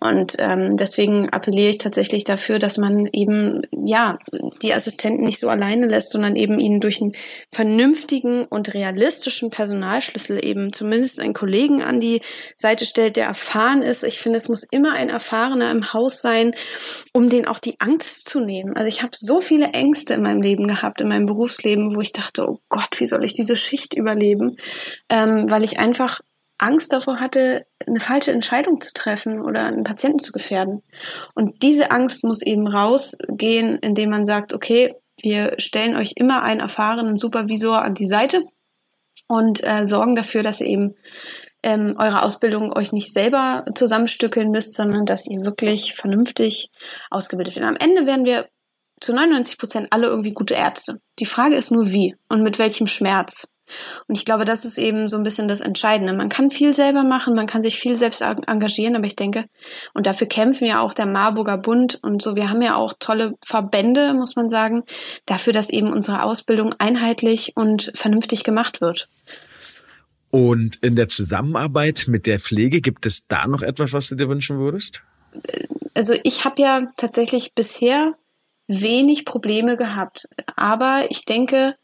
Und 0.00 0.36
ähm, 0.38 0.76
deswegen 0.76 1.28
appelliere 1.28 1.70
ich 1.70 1.78
tatsächlich 1.78 2.24
dafür, 2.24 2.58
dass 2.58 2.78
man 2.78 3.06
eben 3.12 3.62
ja 3.72 4.18
die 4.62 4.72
Assistenten 4.72 5.24
nicht 5.24 5.40
so 5.40 5.48
alleine 5.48 5.86
lässt, 5.86 6.10
sondern 6.10 6.36
eben 6.36 6.60
ihnen 6.60 6.80
durch 6.80 7.00
einen 7.00 7.12
vernünftigen 7.50 8.44
und 8.44 8.74
realistischen 8.74 9.50
Personalschlüssel 9.50 10.44
eben 10.44 10.72
zumindest 10.72 11.18
einen 11.20 11.34
Kollegen 11.34 11.82
an 11.82 12.00
die 12.00 12.20
Seite 12.56 12.86
stellt, 12.86 13.16
der 13.16 13.26
erfahren 13.26 13.82
ist. 13.82 14.04
Ich 14.04 14.20
finde, 14.20 14.38
es 14.38 14.48
muss 14.48 14.64
immer 14.70 14.92
ein 14.92 15.08
Erfahrener 15.08 15.70
im 15.70 15.92
Haus 15.92 16.20
sein, 16.20 16.54
um 17.12 17.28
den 17.28 17.46
auch 17.46 17.58
die 17.58 17.80
Angst 17.80 18.28
zu 18.28 18.40
nehmen. 18.40 18.76
Also 18.76 18.88
ich 18.88 19.02
habe 19.02 19.12
so 19.16 19.40
viele 19.40 19.72
Ängste 19.72 20.14
in 20.14 20.22
meinem 20.22 20.42
Leben 20.42 20.66
gehabt, 20.68 21.00
in 21.00 21.08
meinem 21.08 21.26
Berufsleben, 21.26 21.96
wo 21.96 22.00
ich 22.00 22.12
dachte, 22.12 22.48
oh 22.48 22.60
Gott, 22.68 23.00
wie 23.00 23.06
soll 23.06 23.24
ich 23.24 23.32
diese 23.32 23.56
Schicht 23.56 23.94
überleben? 23.94 24.47
Ähm, 25.08 25.50
weil 25.50 25.64
ich 25.64 25.78
einfach 25.78 26.20
Angst 26.58 26.92
davor 26.92 27.20
hatte, 27.20 27.66
eine 27.86 28.00
falsche 28.00 28.32
Entscheidung 28.32 28.80
zu 28.80 28.92
treffen 28.92 29.40
oder 29.40 29.64
einen 29.64 29.84
Patienten 29.84 30.18
zu 30.18 30.32
gefährden. 30.32 30.82
Und 31.34 31.62
diese 31.62 31.90
Angst 31.90 32.24
muss 32.24 32.42
eben 32.42 32.66
rausgehen, 32.66 33.78
indem 33.78 34.10
man 34.10 34.26
sagt, 34.26 34.52
okay, 34.52 34.94
wir 35.22 35.54
stellen 35.58 35.96
euch 35.96 36.12
immer 36.16 36.42
einen 36.42 36.60
erfahrenen 36.60 37.16
Supervisor 37.16 37.82
an 37.82 37.94
die 37.94 38.06
Seite 38.06 38.42
und 39.26 39.62
äh, 39.64 39.84
sorgen 39.84 40.16
dafür, 40.16 40.42
dass 40.42 40.60
ihr 40.60 40.66
eben 40.66 40.94
ähm, 41.62 41.96
eure 41.98 42.22
Ausbildung 42.22 42.72
euch 42.72 42.92
nicht 42.92 43.12
selber 43.12 43.64
zusammenstückeln 43.74 44.50
müsst, 44.50 44.74
sondern 44.74 45.06
dass 45.06 45.26
ihr 45.26 45.44
wirklich 45.44 45.94
vernünftig 45.94 46.70
ausgebildet 47.10 47.56
werdet. 47.56 47.68
Am 47.68 47.88
Ende 47.88 48.06
werden 48.06 48.24
wir 48.24 48.48
zu 49.00 49.12
99 49.12 49.58
Prozent 49.58 49.88
alle 49.90 50.08
irgendwie 50.08 50.32
gute 50.32 50.54
Ärzte. 50.54 51.00
Die 51.18 51.26
Frage 51.26 51.56
ist 51.56 51.70
nur 51.70 51.90
wie 51.90 52.16
und 52.28 52.42
mit 52.42 52.58
welchem 52.58 52.86
Schmerz. 52.86 53.48
Und 54.06 54.14
ich 54.14 54.24
glaube, 54.24 54.44
das 54.44 54.64
ist 54.64 54.78
eben 54.78 55.08
so 55.08 55.16
ein 55.16 55.22
bisschen 55.22 55.48
das 55.48 55.60
Entscheidende. 55.60 56.12
Man 56.12 56.28
kann 56.28 56.50
viel 56.50 56.72
selber 56.72 57.04
machen, 57.04 57.34
man 57.34 57.46
kann 57.46 57.62
sich 57.62 57.78
viel 57.78 57.94
selbst 57.94 58.22
engagieren, 58.22 58.96
aber 58.96 59.06
ich 59.06 59.16
denke, 59.16 59.46
und 59.94 60.06
dafür 60.06 60.26
kämpfen 60.26 60.66
ja 60.66 60.80
auch 60.80 60.94
der 60.94 61.06
Marburger 61.06 61.58
Bund 61.58 61.98
und 62.02 62.22
so, 62.22 62.36
wir 62.36 62.50
haben 62.50 62.62
ja 62.62 62.76
auch 62.76 62.94
tolle 62.98 63.34
Verbände, 63.44 64.14
muss 64.14 64.36
man 64.36 64.48
sagen, 64.48 64.84
dafür, 65.26 65.52
dass 65.52 65.70
eben 65.70 65.92
unsere 65.92 66.22
Ausbildung 66.22 66.74
einheitlich 66.78 67.52
und 67.56 67.92
vernünftig 67.94 68.44
gemacht 68.44 68.80
wird. 68.80 69.08
Und 70.30 70.76
in 70.82 70.96
der 70.96 71.08
Zusammenarbeit 71.08 72.04
mit 72.06 72.26
der 72.26 72.38
Pflege, 72.38 72.80
gibt 72.80 73.06
es 73.06 73.26
da 73.26 73.46
noch 73.46 73.62
etwas, 73.62 73.92
was 73.92 74.08
du 74.08 74.14
dir 74.14 74.28
wünschen 74.28 74.58
würdest? 74.58 75.02
Also 75.94 76.14
ich 76.22 76.44
habe 76.44 76.60
ja 76.60 76.92
tatsächlich 76.96 77.54
bisher 77.54 78.14
wenig 78.66 79.24
Probleme 79.24 79.76
gehabt. 79.76 80.28
Aber 80.54 81.06
ich 81.10 81.24
denke, 81.24 81.76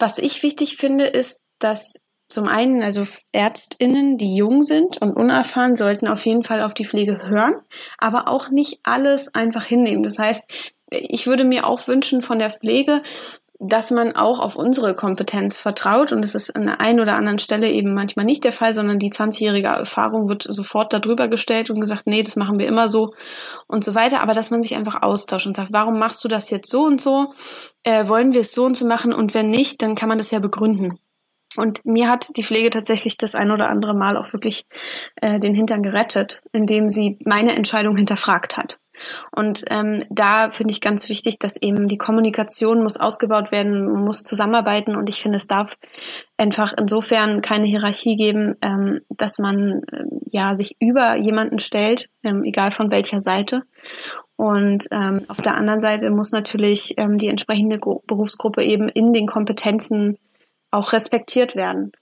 was 0.00 0.18
ich 0.18 0.42
wichtig 0.42 0.76
finde, 0.76 1.06
ist, 1.06 1.42
dass 1.58 2.00
zum 2.28 2.46
einen, 2.46 2.82
also 2.82 3.02
Ärztinnen, 3.32 4.16
die 4.16 4.36
jung 4.36 4.62
sind 4.62 5.02
und 5.02 5.14
unerfahren, 5.16 5.74
sollten 5.74 6.06
auf 6.06 6.24
jeden 6.24 6.44
Fall 6.44 6.62
auf 6.62 6.74
die 6.74 6.84
Pflege 6.84 7.28
hören, 7.28 7.54
aber 7.98 8.28
auch 8.28 8.50
nicht 8.50 8.78
alles 8.84 9.34
einfach 9.34 9.64
hinnehmen. 9.64 10.04
Das 10.04 10.18
heißt, 10.18 10.44
ich 10.90 11.26
würde 11.26 11.44
mir 11.44 11.66
auch 11.66 11.88
wünschen 11.88 12.22
von 12.22 12.38
der 12.38 12.50
Pflege, 12.50 13.02
dass 13.62 13.90
man 13.90 14.16
auch 14.16 14.40
auf 14.40 14.56
unsere 14.56 14.94
Kompetenz 14.94 15.60
vertraut. 15.60 16.12
Und 16.12 16.22
das 16.22 16.34
ist 16.34 16.56
an 16.56 16.64
der 16.64 16.80
einen 16.80 16.98
oder 16.98 17.14
anderen 17.14 17.38
Stelle 17.38 17.70
eben 17.70 17.92
manchmal 17.92 18.24
nicht 18.24 18.42
der 18.42 18.52
Fall, 18.52 18.72
sondern 18.72 18.98
die 18.98 19.12
20-jährige 19.12 19.68
Erfahrung 19.68 20.30
wird 20.30 20.44
sofort 20.48 20.94
darüber 20.94 21.28
gestellt 21.28 21.68
und 21.68 21.78
gesagt, 21.78 22.06
nee, 22.06 22.22
das 22.22 22.36
machen 22.36 22.58
wir 22.58 22.66
immer 22.66 22.88
so 22.88 23.12
und 23.66 23.84
so 23.84 23.94
weiter. 23.94 24.22
Aber 24.22 24.32
dass 24.32 24.50
man 24.50 24.62
sich 24.62 24.76
einfach 24.76 25.02
austauscht 25.02 25.46
und 25.46 25.54
sagt, 25.54 25.74
warum 25.74 25.98
machst 25.98 26.24
du 26.24 26.28
das 26.28 26.48
jetzt 26.48 26.70
so 26.70 26.84
und 26.84 27.02
so? 27.02 27.34
Äh, 27.82 28.08
wollen 28.08 28.32
wir 28.32 28.40
es 28.40 28.52
so 28.52 28.64
und 28.64 28.78
so 28.78 28.86
machen? 28.86 29.12
Und 29.12 29.34
wenn 29.34 29.50
nicht, 29.50 29.82
dann 29.82 29.94
kann 29.94 30.08
man 30.08 30.16
das 30.16 30.30
ja 30.30 30.38
begründen. 30.38 30.98
Und 31.56 31.84
mir 31.84 32.08
hat 32.08 32.36
die 32.36 32.44
Pflege 32.44 32.70
tatsächlich 32.70 33.16
das 33.16 33.34
ein 33.34 33.50
oder 33.50 33.68
andere 33.68 33.94
Mal 33.94 34.16
auch 34.16 34.32
wirklich 34.32 34.66
äh, 35.16 35.38
den 35.38 35.54
Hintern 35.54 35.82
gerettet, 35.82 36.42
indem 36.52 36.90
sie 36.90 37.18
meine 37.24 37.54
Entscheidung 37.54 37.96
hinterfragt 37.96 38.56
hat. 38.56 38.78
Und 39.32 39.64
ähm, 39.68 40.04
da 40.10 40.50
finde 40.50 40.72
ich 40.72 40.80
ganz 40.80 41.08
wichtig, 41.08 41.38
dass 41.38 41.56
eben 41.56 41.88
die 41.88 41.98
Kommunikation 41.98 42.82
muss 42.82 42.96
ausgebaut 42.96 43.50
werden, 43.50 43.90
muss 44.04 44.24
zusammenarbeiten 44.24 44.94
und 44.94 45.08
ich 45.08 45.22
finde, 45.22 45.38
es 45.38 45.46
darf 45.46 45.78
einfach 46.36 46.74
insofern 46.76 47.40
keine 47.40 47.66
Hierarchie 47.66 48.16
geben, 48.16 48.56
ähm, 48.62 49.00
dass 49.08 49.38
man 49.38 49.82
äh, 49.90 50.04
ja 50.26 50.54
sich 50.54 50.76
über 50.80 51.16
jemanden 51.16 51.58
stellt, 51.58 52.10
ähm, 52.22 52.44
egal 52.44 52.70
von 52.70 52.90
welcher 52.90 53.20
Seite. 53.20 53.62
Und 54.36 54.86
ähm, 54.90 55.22
auf 55.28 55.40
der 55.42 55.56
anderen 55.56 55.80
Seite 55.80 56.10
muss 56.10 56.32
natürlich 56.32 56.94
ähm, 56.96 57.18
die 57.18 57.28
entsprechende 57.28 57.78
Gru 57.78 58.00
Berufsgruppe 58.06 58.62
eben 58.62 58.88
in 58.88 59.12
den 59.12 59.26
Kompetenzen 59.26 60.18
auch 60.70 60.92
respektiert 60.92 61.56
werden 61.56 61.92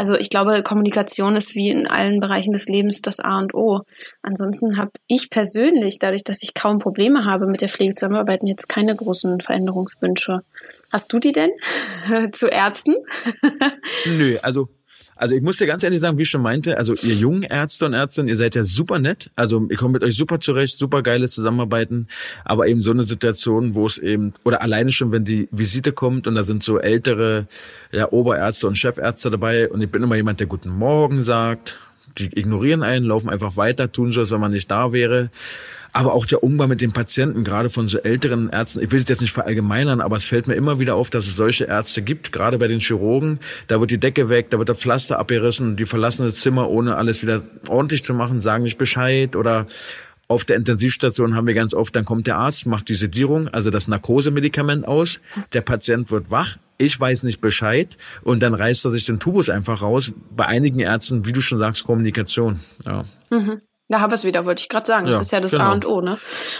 also 0.00 0.16
ich 0.16 0.30
glaube, 0.30 0.62
Kommunikation 0.62 1.36
ist 1.36 1.54
wie 1.54 1.68
in 1.68 1.86
allen 1.86 2.20
Bereichen 2.20 2.54
des 2.54 2.68
Lebens 2.68 3.02
das 3.02 3.20
A 3.20 3.38
und 3.38 3.52
O. 3.52 3.82
Ansonsten 4.22 4.78
habe 4.78 4.92
ich 5.08 5.28
persönlich, 5.28 5.98
dadurch, 5.98 6.24
dass 6.24 6.42
ich 6.42 6.54
kaum 6.54 6.78
Probleme 6.78 7.26
habe 7.26 7.46
mit 7.46 7.60
der 7.60 7.68
Pflege 7.68 7.92
zusammenarbeiten, 7.92 8.46
jetzt 8.46 8.66
keine 8.66 8.96
großen 8.96 9.42
Veränderungswünsche. 9.42 10.40
Hast 10.90 11.12
du 11.12 11.18
die 11.18 11.32
denn 11.32 11.50
zu 12.32 12.46
Ärzten? 12.46 12.94
Nö, 14.06 14.38
also 14.40 14.70
also 15.20 15.34
ich 15.34 15.42
muss 15.42 15.58
dir 15.58 15.66
ganz 15.66 15.82
ehrlich 15.82 16.00
sagen, 16.00 16.16
wie 16.16 16.22
ich 16.22 16.30
schon 16.30 16.40
meinte, 16.40 16.78
also 16.78 16.94
ihr 16.94 17.14
jungen 17.14 17.42
Ärzte 17.42 17.84
und 17.84 17.92
Ärztinnen, 17.92 18.28
ihr 18.28 18.36
seid 18.36 18.54
ja 18.54 18.64
super 18.64 18.98
nett. 18.98 19.30
Also 19.36 19.66
ich 19.68 19.76
komme 19.76 19.92
mit 19.92 20.02
euch 20.02 20.16
super 20.16 20.40
zurecht, 20.40 20.78
super 20.78 21.02
geiles 21.02 21.32
Zusammenarbeiten. 21.32 22.08
Aber 22.42 22.66
eben 22.66 22.80
so 22.80 22.90
eine 22.90 23.04
Situation, 23.04 23.74
wo 23.74 23.84
es 23.84 23.98
eben, 23.98 24.32
oder 24.44 24.62
alleine 24.62 24.92
schon, 24.92 25.12
wenn 25.12 25.24
die 25.24 25.46
Visite 25.50 25.92
kommt 25.92 26.26
und 26.26 26.36
da 26.36 26.42
sind 26.42 26.62
so 26.62 26.78
ältere 26.78 27.46
ja, 27.92 28.10
Oberärzte 28.10 28.66
und 28.66 28.78
Chefärzte 28.78 29.30
dabei 29.30 29.68
und 29.68 29.82
ich 29.82 29.90
bin 29.90 30.02
immer 30.02 30.16
jemand, 30.16 30.40
der 30.40 30.46
Guten 30.46 30.70
Morgen 30.70 31.22
sagt. 31.22 31.76
Die 32.16 32.26
ignorieren 32.38 32.82
einen, 32.82 33.04
laufen 33.04 33.28
einfach 33.28 33.56
weiter, 33.58 33.92
tun 33.92 34.12
so, 34.12 34.20
als 34.20 34.30
wenn 34.30 34.40
man 34.40 34.52
nicht 34.52 34.70
da 34.70 34.92
wäre 34.92 35.30
aber 35.92 36.14
auch 36.14 36.26
der 36.26 36.42
Umgang 36.42 36.68
mit 36.68 36.80
den 36.80 36.92
Patienten, 36.92 37.44
gerade 37.44 37.70
von 37.70 37.88
so 37.88 37.98
älteren 37.98 38.50
Ärzten. 38.50 38.82
Ich 38.82 38.90
will 38.90 39.00
es 39.00 39.08
jetzt 39.08 39.20
nicht 39.20 39.32
verallgemeinern, 39.32 40.00
aber 40.00 40.16
es 40.16 40.24
fällt 40.24 40.46
mir 40.46 40.54
immer 40.54 40.78
wieder 40.78 40.94
auf, 40.94 41.10
dass 41.10 41.26
es 41.26 41.36
solche 41.36 41.64
Ärzte 41.64 42.02
gibt, 42.02 42.32
gerade 42.32 42.58
bei 42.58 42.68
den 42.68 42.80
Chirurgen. 42.80 43.40
Da 43.66 43.80
wird 43.80 43.90
die 43.90 43.98
Decke 43.98 44.28
weg, 44.28 44.50
da 44.50 44.58
wird 44.58 44.68
der 44.68 44.76
Pflaster 44.76 45.18
abgerissen, 45.18 45.76
die 45.76 45.86
verlassen 45.86 46.26
das 46.26 46.36
Zimmer, 46.36 46.68
ohne 46.68 46.96
alles 46.96 47.22
wieder 47.22 47.42
ordentlich 47.68 48.04
zu 48.04 48.14
machen, 48.14 48.40
sagen 48.40 48.64
nicht 48.64 48.78
Bescheid 48.78 49.36
oder 49.36 49.66
auf 50.28 50.44
der 50.44 50.56
Intensivstation 50.56 51.34
haben 51.34 51.48
wir 51.48 51.54
ganz 51.54 51.74
oft, 51.74 51.96
dann 51.96 52.04
kommt 52.04 52.28
der 52.28 52.38
Arzt, 52.38 52.64
macht 52.64 52.88
die 52.88 52.94
Sedierung, 52.94 53.48
also 53.48 53.70
das 53.70 53.88
Narkosemedikament 53.88 54.86
aus, 54.86 55.20
der 55.52 55.60
Patient 55.60 56.12
wird 56.12 56.30
wach, 56.30 56.56
ich 56.78 56.98
weiß 56.98 57.24
nicht 57.24 57.40
Bescheid 57.40 57.98
und 58.22 58.40
dann 58.42 58.54
reißt 58.54 58.84
er 58.84 58.92
sich 58.92 59.04
den 59.04 59.18
Tubus 59.18 59.50
einfach 59.50 59.82
raus. 59.82 60.12
Bei 60.34 60.46
einigen 60.46 60.78
Ärzten, 60.78 61.26
wie 61.26 61.32
du 61.32 61.40
schon 61.40 61.58
sagst, 61.58 61.82
Kommunikation. 61.84 62.60
Ja. 62.86 63.02
Mhm. 63.30 63.60
Da 63.90 63.98
habe 63.98 64.14
ich 64.14 64.20
es 64.20 64.24
wieder, 64.24 64.46
wollte 64.46 64.62
ich 64.62 64.68
gerade 64.68 64.86
sagen. 64.86 65.06
Das 65.06 65.16
ja, 65.16 65.20
ist 65.20 65.32
ja 65.32 65.40
das 65.40 65.50
genau. 65.50 65.64
A 65.64 65.72
und 65.72 65.84
O, 65.84 66.00
ne? 66.00 66.16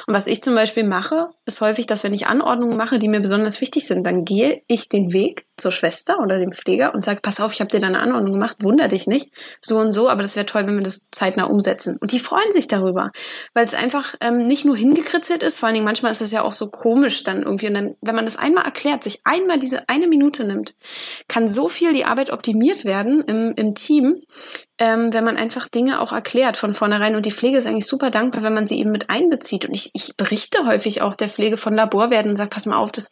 Und 0.09 0.15
was 0.15 0.27
ich 0.27 0.43
zum 0.43 0.57
Beispiel 0.57 0.83
mache, 0.83 1.29
ist 1.47 1.61
häufig, 1.61 1.87
dass 1.87 2.03
wenn 2.03 2.13
ich 2.13 2.27
Anordnungen 2.27 2.77
mache, 2.77 2.99
die 2.99 3.07
mir 3.07 3.21
besonders 3.21 3.61
wichtig 3.61 3.87
sind, 3.87 4.05
dann 4.05 4.25
gehe 4.25 4.63
ich 4.67 4.89
den 4.89 5.13
Weg 5.13 5.47
zur 5.57 5.71
Schwester 5.71 6.19
oder 6.19 6.41
dem 6.41 6.51
Pfleger 6.51 6.93
und 6.93 7.05
sage, 7.05 7.21
pass 7.23 7.39
auf, 7.39 7.53
ich 7.53 7.61
habe 7.61 7.71
dir 7.71 7.79
da 7.79 7.87
eine 7.87 8.01
Anordnung 8.01 8.33
gemacht, 8.33 8.57
wunder 8.63 8.89
dich 8.89 9.07
nicht, 9.07 9.31
so 9.61 9.79
und 9.79 9.93
so, 9.93 10.09
aber 10.09 10.23
das 10.23 10.35
wäre 10.35 10.47
toll, 10.47 10.67
wenn 10.67 10.77
wir 10.77 10.83
das 10.83 11.07
zeitnah 11.13 11.45
umsetzen. 11.45 11.99
Und 12.01 12.11
die 12.11 12.19
freuen 12.19 12.51
sich 12.51 12.67
darüber, 12.67 13.13
weil 13.55 13.65
es 13.65 13.75
einfach 13.75 14.17
ähm, 14.21 14.49
nicht 14.49 14.65
nur 14.65 14.77
hingekritzelt 14.77 15.45
ist, 15.45 15.59
vor 15.59 15.69
allen 15.69 15.75
Dingen 15.75 15.85
manchmal 15.85 16.11
ist 16.11 16.23
es 16.23 16.33
ja 16.33 16.43
auch 16.43 16.55
so 16.55 16.69
komisch 16.69 17.23
dann 17.23 17.45
irgendwie. 17.45 17.69
Und 17.69 17.75
dann, 17.75 17.95
wenn 18.01 18.17
man 18.17 18.25
das 18.25 18.37
einmal 18.37 18.65
erklärt, 18.65 19.05
sich 19.05 19.21
einmal 19.23 19.61
diese 19.61 19.89
eine 19.89 20.09
Minute 20.09 20.43
nimmt, 20.43 20.75
kann 21.29 21.47
so 21.47 21.69
viel 21.69 21.93
die 21.93 22.07
Arbeit 22.07 22.31
optimiert 22.31 22.85
werden 22.85 23.23
im, 23.23 23.53
im 23.55 23.75
Team, 23.77 24.23
ähm, 24.79 25.13
wenn 25.13 25.25
man 25.25 25.37
einfach 25.37 25.69
Dinge 25.69 26.01
auch 26.01 26.13
erklärt 26.13 26.57
von 26.57 26.75
vornherein. 26.75 27.20
Und 27.21 27.27
die 27.27 27.33
Pflege 27.33 27.59
ist 27.59 27.67
eigentlich 27.67 27.85
super 27.85 28.11
dankbar, 28.11 28.43
wenn 28.43 28.55
man 28.55 28.67
sie 28.67 28.79
eben 28.79 28.93
mit 28.93 29.11
einbezieht. 29.11 29.67
Und 29.67 29.75
ich, 29.75 29.91
ich 29.93 30.17
berichte 30.17 30.67
häufig 30.67 31.03
auch 31.03 31.15
der 31.15 31.29
Pflege 31.29 31.59
von 31.59 31.75
Laborwerten 31.75 32.31
und 32.31 32.39
sage, 32.39 32.49
pass 32.49 32.65
mal 32.65 32.79
auf, 32.79 32.93
das 32.93 33.11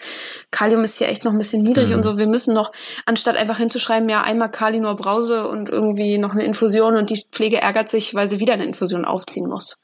Kalium 0.51 0.83
ist 0.83 0.97
hier 0.97 1.09
echt 1.09 1.27
noch 1.27 1.33
ein 1.33 1.37
bisschen 1.37 1.63
niedrig 1.63 1.89
mhm. 1.89 1.97
und 1.97 2.05
so. 2.05 2.17
Wir 2.17 2.27
müssen 2.27 2.55
noch, 2.55 2.73
anstatt 3.05 3.37
einfach 3.37 3.59
hinzuschreiben, 3.59 4.09
ja, 4.09 4.23
einmal 4.23 4.51
Kali 4.51 4.81
nur 4.81 4.97
Brause 4.97 5.47
und 5.47 5.69
irgendwie 5.69 6.17
noch 6.17 6.31
eine 6.31 6.43
Infusion 6.43 6.97
und 6.97 7.11
die 7.11 7.23
Pflege 7.31 7.61
ärgert 7.61 7.91
sich, 7.91 8.15
weil 8.15 8.29
sie 8.29 8.41
wieder 8.41 8.55
eine 8.55 8.65
Infusion 8.65 9.05
aufziehen 9.05 9.47
muss. 9.47 9.77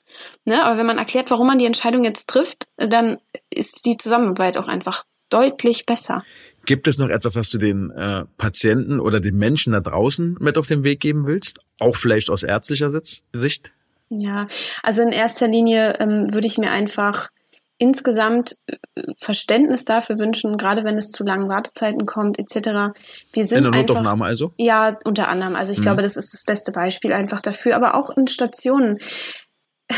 Ne? 0.46 0.64
Aber 0.64 0.78
wenn 0.78 0.86
man 0.86 0.96
erklärt, 0.96 1.30
warum 1.30 1.46
man 1.46 1.58
die 1.58 1.66
Entscheidung 1.66 2.02
jetzt 2.02 2.30
trifft, 2.30 2.64
dann 2.78 3.18
ist 3.50 3.84
die 3.84 3.98
Zusammenarbeit 3.98 4.56
auch 4.56 4.68
einfach 4.68 5.04
deutlich 5.28 5.84
besser. 5.84 6.24
Gibt 6.64 6.88
es 6.88 6.96
noch 6.96 7.10
etwas, 7.10 7.36
was 7.36 7.50
du 7.50 7.58
den 7.58 7.90
äh, 7.90 8.24
Patienten 8.38 9.00
oder 9.00 9.20
den 9.20 9.36
Menschen 9.36 9.74
da 9.74 9.80
draußen 9.80 10.38
mit 10.40 10.56
auf 10.56 10.66
den 10.66 10.82
Weg 10.82 11.00
geben 11.00 11.26
willst? 11.26 11.58
Auch 11.78 11.96
vielleicht 11.96 12.30
aus 12.30 12.42
ärztlicher 12.42 12.88
Sicht? 13.34 13.70
Ja, 14.08 14.46
also 14.82 15.02
in 15.02 15.10
erster 15.10 15.48
Linie 15.48 15.94
ähm, 15.98 16.32
würde 16.32 16.46
ich 16.46 16.58
mir 16.58 16.70
einfach 16.70 17.30
insgesamt 17.78 18.56
äh, 18.66 18.76
Verständnis 19.18 19.84
dafür 19.84 20.18
wünschen, 20.18 20.56
gerade 20.56 20.84
wenn 20.84 20.96
es 20.96 21.10
zu 21.10 21.24
langen 21.24 21.48
Wartezeiten 21.48 22.06
kommt, 22.06 22.38
etc. 22.38 22.94
Wir 23.32 23.44
sind 23.44 23.64
in 23.64 23.72
der 23.72 23.82
Notaufnahme 23.82 24.24
also? 24.24 24.52
Ja, 24.56 24.96
unter 25.04 25.28
anderem. 25.28 25.56
Also 25.56 25.72
ich 25.72 25.78
mhm. 25.78 25.82
glaube, 25.82 26.02
das 26.02 26.16
ist 26.16 26.32
das 26.32 26.44
beste 26.44 26.72
Beispiel 26.72 27.12
einfach 27.12 27.40
dafür. 27.40 27.76
Aber 27.76 27.94
auch 27.96 28.10
in 28.10 28.26
Stationen. 28.26 28.98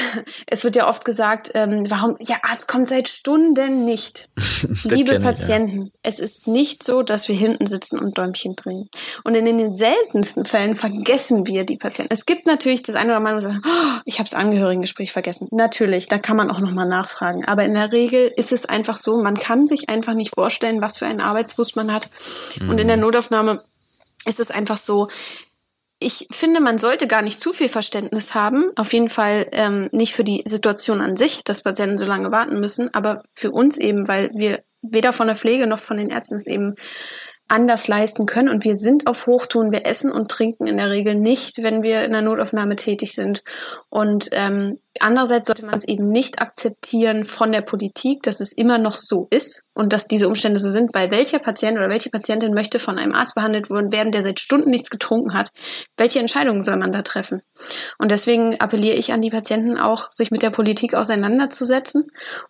es 0.47 0.65
wird 0.65 0.77
ja 0.77 0.89
oft 0.89 1.05
gesagt, 1.05 1.51
ähm, 1.55 1.87
warum, 1.89 2.17
ja, 2.21 2.37
Arzt 2.43 2.69
kommt 2.69 2.89
seit 2.89 3.09
Stunden 3.09 3.85
nicht. 3.85 4.29
Liebe 4.85 5.21
Patienten, 5.21 5.87
ich, 5.87 5.93
ja. 5.93 6.01
es 6.03 6.19
ist 6.19 6.47
nicht 6.47 6.83
so, 6.83 7.03
dass 7.03 7.29
wir 7.29 7.37
hinten 7.37 7.67
sitzen 7.67 7.99
und 7.99 8.19
Däumchen 8.19 8.57
drehen. 8.57 8.89
Und 9.25 9.35
in 9.35 9.45
den 9.45 9.75
seltensten 9.75 10.45
Fällen 10.45 10.77
vergessen 10.77 11.47
wir 11.47 11.65
die 11.65 11.77
Patienten. 11.77 12.13
Es 12.13 12.27
gibt 12.27 12.47
natürlich 12.47 12.83
das 12.83 12.97
eine 12.97 13.17
oder 13.17 13.27
andere, 13.27 13.41
sagt, 13.41 13.67
oh, 13.67 14.01
ich 14.05 14.19
habe 14.19 14.29
das 14.29 14.39
Angehörigengespräch 14.39 15.13
vergessen. 15.13 15.49
Natürlich, 15.51 16.09
da 16.09 16.19
kann 16.19 16.37
man 16.37 16.51
auch 16.51 16.61
nochmal 16.61 16.89
nachfragen. 16.89 17.45
Aber 17.45 17.65
in 17.65 17.75
der 17.75 17.93
Regel 17.93 18.33
ist 18.37 18.53
es 18.53 18.67
einfach 18.67 18.97
so, 18.97 19.23
man 19.23 19.35
kann 19.35 19.67
sich 19.67 19.89
einfach 19.89 20.15
nicht 20.15 20.35
vorstellen, 20.35 20.81
was 20.81 20.97
für 20.97 21.07
einen 21.07 21.21
Arbeitsfuß 21.21 21.77
man 21.77 21.93
hat. 21.93 22.11
Mhm. 22.61 22.71
Und 22.71 22.81
in 22.81 22.89
der 22.89 22.97
mhm. 22.97 23.03
Notaufnahme 23.03 23.63
ist 24.27 24.41
es 24.41 24.51
einfach 24.51 24.77
so, 24.77 25.09
ich 25.99 26.29
finde, 26.31 26.61
man 26.61 26.79
sollte 26.79 27.07
gar 27.07 27.23
nicht 27.23 27.41
zu 27.41 27.53
viel 27.53 27.69
Verständnis 27.69 28.35
haben. 28.35 28.71
Auf 28.77 28.93
jeden 28.93 29.09
Fall 29.09 29.49
ähm, 29.53 29.89
nicht 29.93 30.15
für 30.15 30.25
die 30.25 30.43
Situation 30.47 31.01
an 31.01 31.17
sich, 31.17 31.43
dass 31.43 31.63
Patienten 31.63 31.99
so 31.99 32.05
lange 32.05 32.31
warten 32.33 32.61
müssen, 32.61 32.93
aber 32.93 33.23
für 33.33 33.51
uns 33.51 33.79
eben, 33.79 34.07
weil 34.07 34.31
wir 34.35 34.63
weder 34.83 35.13
von 35.13 35.27
der 35.27 35.37
Pflege 35.37 35.67
noch 35.67 35.81
von 35.81 35.97
den 35.97 36.11
Ärzten 36.11 36.37
es 36.37 36.47
eben 36.47 36.75
anders 37.49 37.89
leisten 37.89 38.27
können. 38.27 38.49
Und 38.49 38.65
wir 38.65 38.75
sind 38.75 39.07
auf 39.07 39.27
Hochtun. 39.27 39.73
Wir 39.73 39.87
essen 39.87 40.13
und 40.13 40.31
trinken 40.31 40.67
in 40.67 40.77
der 40.77 40.91
Regel 40.91 41.15
nicht, 41.15 41.63
wenn 41.63 41.83
wir 41.83 42.05
in 42.05 42.13
der 42.13 42.23
Notaufnahme 42.23 42.77
tätig 42.77 43.15
sind. 43.15 43.43
Und 43.89 44.29
ähm, 44.33 44.79
Andererseits 45.01 45.47
sollte 45.47 45.65
man 45.65 45.75
es 45.75 45.87
eben 45.87 46.07
nicht 46.07 46.41
akzeptieren 46.41 47.25
von 47.25 47.53
der 47.53 47.61
Politik, 47.61 48.23
dass 48.23 48.41
es 48.41 48.53
immer 48.53 48.79
noch 48.79 48.97
so 48.97 49.29
ist 49.31 49.67
und 49.75 49.93
dass 49.93 50.09
diese 50.09 50.29
Umstände 50.29 50.59
so 50.59 50.71
sind, 50.71 50.95
weil 50.95 51.11
welcher 51.11 51.39
Patient 51.39 51.77
oder 51.77 51.89
welche 51.89 52.11
Patientin 52.11 52.55
möchte 52.55 52.79
von 52.79 52.99
einem 52.99 53.15
Arzt 53.15 53.35
behandelt 53.35 53.71
werden, 53.71 54.11
der 54.11 54.23
seit 54.23 54.41
Stunden 54.41 54.71
nichts 54.71 54.91
getrunken 54.91 55.35
hat. 55.35 55.51
Welche 55.97 56.19
Entscheidungen 56.19 56.63
soll 56.63 56.77
man 56.77 56.93
da 56.93 57.03
treffen? 57.03 57.43
Und 57.99 58.11
deswegen 58.11 58.59
appelliere 58.61 58.97
ich 58.97 59.13
an 59.13 59.23
die 59.23 59.31
Patienten 59.31 59.77
auch, 59.77 60.09
sich 60.15 60.31
mit 60.31 60.43
der 60.43 60.51
Politik 60.51 60.95
auseinanderzusetzen 60.95 62.07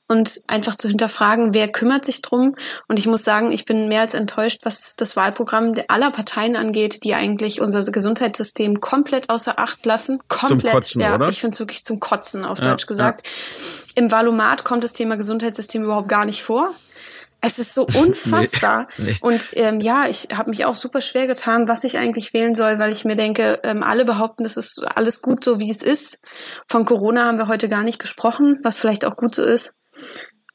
und 0.09 0.41
einfach 0.47 0.77
zu 0.77 0.89
hinterfragen, 0.89 1.53
wer 1.53 1.69
kümmert 1.69 2.05
sich 2.05 2.23
drum. 2.23 2.55
Und 2.87 2.99
ich 2.99 3.07
muss 3.07 3.25
sagen, 3.25 3.53
ich 3.53 3.65
bin 3.65 3.89
mehr 3.89 4.03
als 4.03 4.15
enttäuscht, 4.15 4.61
was 4.65 4.95
das 4.97 5.17
Wahlprogramm 5.17 5.75
aller 5.89 6.11
Parteien 6.11 6.57
angeht, 6.57 7.03
die 7.03 7.15
eigentlich 7.15 7.61
unser 7.61 7.83
Gesundheitssystem 7.91 8.81
komplett 8.81 9.31
außer 9.31 9.59
Acht 9.59 9.85
lassen. 9.85 10.21
Komplett. 10.29 10.61
Zum 10.61 10.71
Kotzen, 10.71 11.01
ja, 11.03 11.15
oder? 11.15 11.29
ich 11.29 11.41
finde 11.41 11.55
es 11.55 11.61
wirklich 11.61 11.85
zum 11.85 11.99
Kotzen 11.99 12.36
Kotzen 12.37 12.45
auf 12.45 12.59
ja, 12.59 12.65
Deutsch 12.65 12.87
gesagt. 12.87 13.27
Ja. 13.27 13.33
Im 13.95 14.11
Valomat 14.11 14.65
kommt 14.65 14.85
das 14.85 14.93
Thema 14.93 15.17
Gesundheitssystem 15.17 15.85
überhaupt 15.85 16.09
gar 16.09 16.25
nicht 16.25 16.43
vor. 16.43 16.75
Es 17.41 17.59
ist 17.59 17.75
so 17.75 17.87
unfassbar. 17.95 18.89
nee, 18.99 19.13
nee. 19.13 19.17
Und 19.21 19.47
ähm, 19.53 19.81
ja, 19.81 20.07
ich 20.09 20.29
habe 20.33 20.51
mich 20.51 20.65
auch 20.65 20.75
super 20.75 21.01
schwer 21.01 21.27
getan, 21.27 21.69
was 21.69 21.85
ich 21.85 21.99
eigentlich 21.99 22.33
wählen 22.35 22.55
soll, 22.55 22.79
weil 22.79 22.93
ich 22.93 23.05
mir 23.05 23.17
denke, 23.17 23.61
ähm, 23.63 23.83
alle 23.83 24.05
behaupten, 24.05 24.45
es 24.45 24.57
ist 24.57 24.83
alles 24.97 25.23
gut 25.23 25.45
so, 25.45 25.61
wie 25.61 25.71
es 25.71 25.83
ist. 25.83 26.19
Von 26.69 26.85
Corona 26.85 27.25
haben 27.25 27.39
wir 27.39 27.49
heute 27.49 27.69
gar 27.69 27.83
nicht 27.83 27.99
gesprochen, 27.99 28.59
was 28.63 28.77
vielleicht 28.77 29.05
auch 29.05 29.17
gut 29.17 29.35
so 29.35 29.43
ist. 29.43 29.75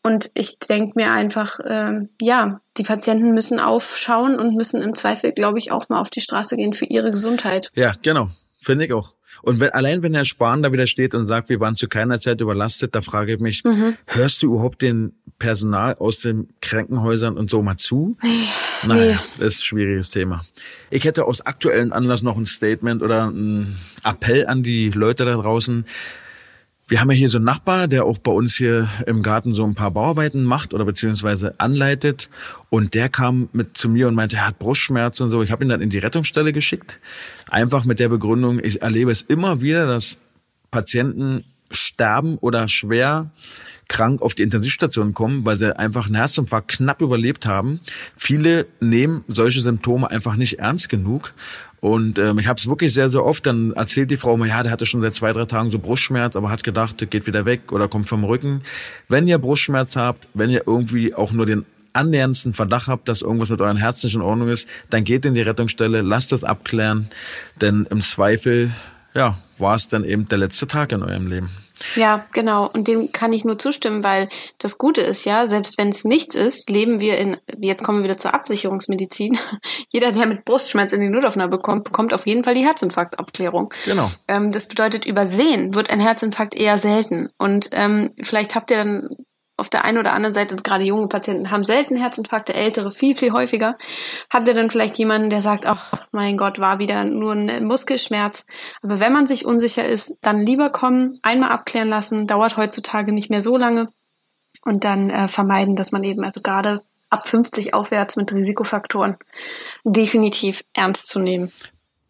Und 0.03 0.31
ich 0.33 0.57
denke 0.57 0.93
mir 0.95 1.11
einfach, 1.11 1.59
ähm, 1.63 2.09
ja, 2.19 2.59
die 2.77 2.83
Patienten 2.83 3.33
müssen 3.33 3.59
aufschauen 3.59 4.39
und 4.39 4.55
müssen 4.55 4.81
im 4.81 4.95
Zweifel, 4.95 5.31
glaube 5.31 5.59
ich, 5.59 5.71
auch 5.71 5.89
mal 5.89 5.99
auf 5.99 6.09
die 6.09 6.21
Straße 6.21 6.55
gehen 6.55 6.73
für 6.73 6.85
ihre 6.85 7.11
Gesundheit. 7.11 7.69
Ja, 7.75 7.91
genau. 8.01 8.27
Finde 8.63 8.85
ich 8.85 8.93
auch. 8.93 9.15
Und 9.41 9.59
wenn, 9.59 9.71
allein 9.71 10.03
wenn 10.03 10.13
Herr 10.13 10.23
Spahn 10.23 10.61
da 10.61 10.71
wieder 10.71 10.85
steht 10.85 11.15
und 11.15 11.25
sagt, 11.25 11.49
wir 11.49 11.59
waren 11.59 11.75
zu 11.75 11.87
keiner 11.87 12.19
Zeit 12.19 12.41
überlastet, 12.41 12.93
da 12.93 13.01
frage 13.01 13.33
ich 13.33 13.39
mich, 13.39 13.63
mhm. 13.63 13.97
hörst 14.05 14.43
du 14.43 14.53
überhaupt 14.53 14.83
den 14.83 15.13
Personal 15.39 15.95
aus 15.95 16.19
den 16.19 16.49
Krankenhäusern 16.61 17.37
und 17.37 17.49
so 17.49 17.63
mal 17.63 17.77
zu? 17.77 18.17
Nee. 18.21 18.29
Naja, 18.83 19.19
nee. 19.39 19.45
ist 19.45 19.61
ein 19.61 19.63
schwieriges 19.63 20.11
Thema. 20.11 20.41
Ich 20.91 21.05
hätte 21.05 21.25
aus 21.25 21.41
aktuellen 21.41 21.91
Anlass 21.91 22.21
noch 22.21 22.37
ein 22.37 22.45
Statement 22.45 23.01
oder 23.01 23.31
ein 23.31 23.75
Appell 24.03 24.45
an 24.45 24.61
die 24.61 24.91
Leute 24.91 25.25
da 25.25 25.33
draußen. 25.33 25.85
Wir 26.91 26.99
haben 26.99 27.09
ja 27.09 27.15
hier 27.15 27.29
so 27.29 27.37
einen 27.37 27.45
Nachbar, 27.45 27.87
der 27.87 28.03
auch 28.03 28.17
bei 28.17 28.33
uns 28.33 28.53
hier 28.53 28.89
im 29.07 29.23
Garten 29.23 29.55
so 29.55 29.63
ein 29.63 29.75
paar 29.75 29.91
Bauarbeiten 29.91 30.43
macht 30.43 30.73
oder 30.73 30.83
beziehungsweise 30.83 31.57
anleitet. 31.57 32.29
Und 32.69 32.95
der 32.95 33.07
kam 33.07 33.47
mit 33.53 33.77
zu 33.77 33.87
mir 33.87 34.09
und 34.09 34.15
meinte, 34.15 34.35
er 34.35 34.47
hat 34.47 34.59
Brustschmerzen 34.59 35.23
und 35.23 35.31
so. 35.31 35.41
Ich 35.41 35.53
habe 35.53 35.63
ihn 35.63 35.69
dann 35.69 35.79
in 35.79 35.89
die 35.89 35.99
Rettungsstelle 35.99 36.51
geschickt. 36.51 36.99
Einfach 37.49 37.85
mit 37.85 37.99
der 37.99 38.09
Begründung, 38.09 38.59
ich 38.61 38.81
erlebe 38.81 39.09
es 39.09 39.21
immer 39.21 39.61
wieder, 39.61 39.87
dass 39.87 40.17
Patienten 40.69 41.45
sterben 41.71 42.37
oder 42.39 42.67
schwer 42.67 43.31
krank 43.87 44.21
auf 44.21 44.35
die 44.35 44.43
Intensivstation 44.43 45.13
kommen, 45.13 45.45
weil 45.45 45.57
sie 45.57 45.77
einfach 45.77 46.07
einen 46.07 46.15
Herzinfarkt 46.15 46.69
knapp 46.69 47.01
überlebt 47.01 47.45
haben. 47.45 47.79
Viele 48.17 48.67
nehmen 48.81 49.23
solche 49.29 49.61
Symptome 49.61 50.11
einfach 50.11 50.35
nicht 50.35 50.59
ernst 50.59 50.89
genug. 50.89 51.33
Und 51.81 52.19
ähm, 52.19 52.37
ich 52.37 52.47
habe 52.47 52.59
es 52.59 52.67
wirklich 52.67 52.93
sehr, 52.93 53.09
sehr 53.09 53.25
oft. 53.25 53.45
Dann 53.45 53.73
erzählt 53.73 54.11
die 54.11 54.17
Frau 54.17 54.37
mir, 54.37 54.47
ja, 54.47 54.61
der 54.61 54.71
hatte 54.71 54.85
schon 54.85 55.01
seit 55.01 55.15
zwei, 55.15 55.33
drei 55.33 55.45
Tagen 55.45 55.71
so 55.71 55.79
Brustschmerz, 55.79 56.35
aber 56.35 56.51
hat 56.51 56.63
gedacht, 56.63 57.05
geht 57.09 57.27
wieder 57.27 57.45
weg 57.45 57.71
oder 57.71 57.87
kommt 57.87 58.07
vom 58.07 58.23
Rücken. 58.23 58.61
Wenn 59.09 59.27
ihr 59.27 59.39
Brustschmerz 59.39 59.95
habt, 59.95 60.27
wenn 60.35 60.51
ihr 60.51 60.63
irgendwie 60.67 61.15
auch 61.15 61.31
nur 61.31 61.47
den 61.47 61.65
annäherndsten 61.93 62.53
Verdacht 62.53 62.87
habt, 62.87 63.09
dass 63.09 63.23
irgendwas 63.23 63.49
mit 63.49 63.59
euren 63.61 63.77
Herzen 63.77 64.05
nicht 64.05 64.15
in 64.15 64.21
Ordnung 64.21 64.49
ist, 64.49 64.67
dann 64.91 65.03
geht 65.03 65.25
in 65.25 65.33
die 65.33 65.41
Rettungsstelle, 65.41 66.01
lasst 66.01 66.31
das 66.31 66.43
abklären, 66.43 67.09
denn 67.59 67.87
im 67.89 68.01
Zweifel, 68.01 68.71
ja, 69.13 69.35
war 69.57 69.75
es 69.75 69.87
dann 69.87 70.03
eben 70.03 70.27
der 70.27 70.37
letzte 70.37 70.67
Tag 70.67 70.91
in 70.91 71.03
eurem 71.03 71.27
Leben. 71.27 71.49
Ja, 71.95 72.25
genau. 72.31 72.69
Und 72.71 72.87
dem 72.87 73.11
kann 73.11 73.33
ich 73.33 73.43
nur 73.43 73.57
zustimmen, 73.57 74.03
weil 74.03 74.29
das 74.59 74.77
Gute 74.77 75.01
ist 75.01 75.25
ja, 75.25 75.47
selbst 75.47 75.77
wenn 75.77 75.89
es 75.89 76.03
nichts 76.03 76.35
ist, 76.35 76.69
leben 76.69 76.99
wir 76.99 77.17
in, 77.17 77.37
jetzt 77.59 77.83
kommen 77.83 77.99
wir 77.99 78.03
wieder 78.05 78.17
zur 78.17 78.33
Absicherungsmedizin. 78.33 79.39
Jeder, 79.89 80.11
der 80.11 80.27
mit 80.27 80.45
Brustschmerz 80.45 80.93
in 80.93 81.01
die 81.01 81.09
Notaufnahme 81.09 81.49
bekommt, 81.49 81.83
bekommt 81.83 82.13
auf 82.13 82.27
jeden 82.27 82.43
Fall 82.43 82.53
die 82.53 82.65
Herzinfarktabklärung. 82.65 83.73
Genau. 83.85 84.11
Ähm, 84.27 84.51
das 84.51 84.67
bedeutet, 84.67 85.05
übersehen 85.05 85.73
wird 85.73 85.89
ein 85.89 85.99
Herzinfarkt 85.99 86.55
eher 86.55 86.77
selten. 86.77 87.29
Und 87.37 87.69
ähm, 87.71 88.11
vielleicht 88.21 88.55
habt 88.55 88.71
ihr 88.71 88.77
dann 88.77 89.09
auf 89.61 89.69
der 89.69 89.85
einen 89.85 89.99
oder 89.99 90.13
anderen 90.13 90.33
Seite, 90.33 90.55
gerade 90.55 90.83
junge 90.83 91.07
Patienten 91.07 91.51
haben 91.51 91.63
selten 91.63 91.95
Herzinfarkte, 91.95 92.55
ältere 92.55 92.91
viel, 92.91 93.15
viel 93.15 93.31
häufiger. 93.31 93.77
Habt 94.31 94.47
ihr 94.47 94.55
dann 94.55 94.71
vielleicht 94.71 94.97
jemanden, 94.97 95.29
der 95.29 95.43
sagt, 95.43 95.67
ach 95.67 95.93
mein 96.11 96.35
Gott, 96.35 96.57
war 96.57 96.79
wieder 96.79 97.03
nur 97.03 97.33
ein 97.33 97.63
Muskelschmerz. 97.63 98.47
Aber 98.81 98.99
wenn 98.99 99.13
man 99.13 99.27
sich 99.27 99.45
unsicher 99.45 99.87
ist, 99.87 100.17
dann 100.21 100.45
lieber 100.45 100.71
kommen, 100.71 101.19
einmal 101.21 101.51
abklären 101.51 101.89
lassen, 101.89 102.25
dauert 102.25 102.57
heutzutage 102.57 103.13
nicht 103.13 103.29
mehr 103.29 103.43
so 103.43 103.55
lange 103.55 103.89
und 104.65 104.83
dann 104.83 105.11
äh, 105.11 105.27
vermeiden, 105.27 105.75
dass 105.75 105.91
man 105.91 106.03
eben, 106.03 106.23
also 106.23 106.41
gerade 106.41 106.81
ab 107.11 107.27
50 107.27 107.75
aufwärts 107.75 108.15
mit 108.15 108.33
Risikofaktoren 108.33 109.17
definitiv 109.83 110.63
ernst 110.73 111.07
zu 111.07 111.19
nehmen. 111.19 111.51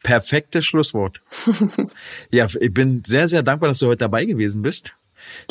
Perfektes 0.03 0.65
Schlusswort. 0.65 1.21
ja, 2.31 2.47
ich 2.59 2.73
bin 2.73 3.03
sehr, 3.05 3.27
sehr 3.27 3.43
dankbar, 3.43 3.67
dass 3.67 3.79
du 3.79 3.87
heute 3.87 3.97
dabei 3.97 4.25
gewesen 4.25 4.61
bist. 4.61 4.93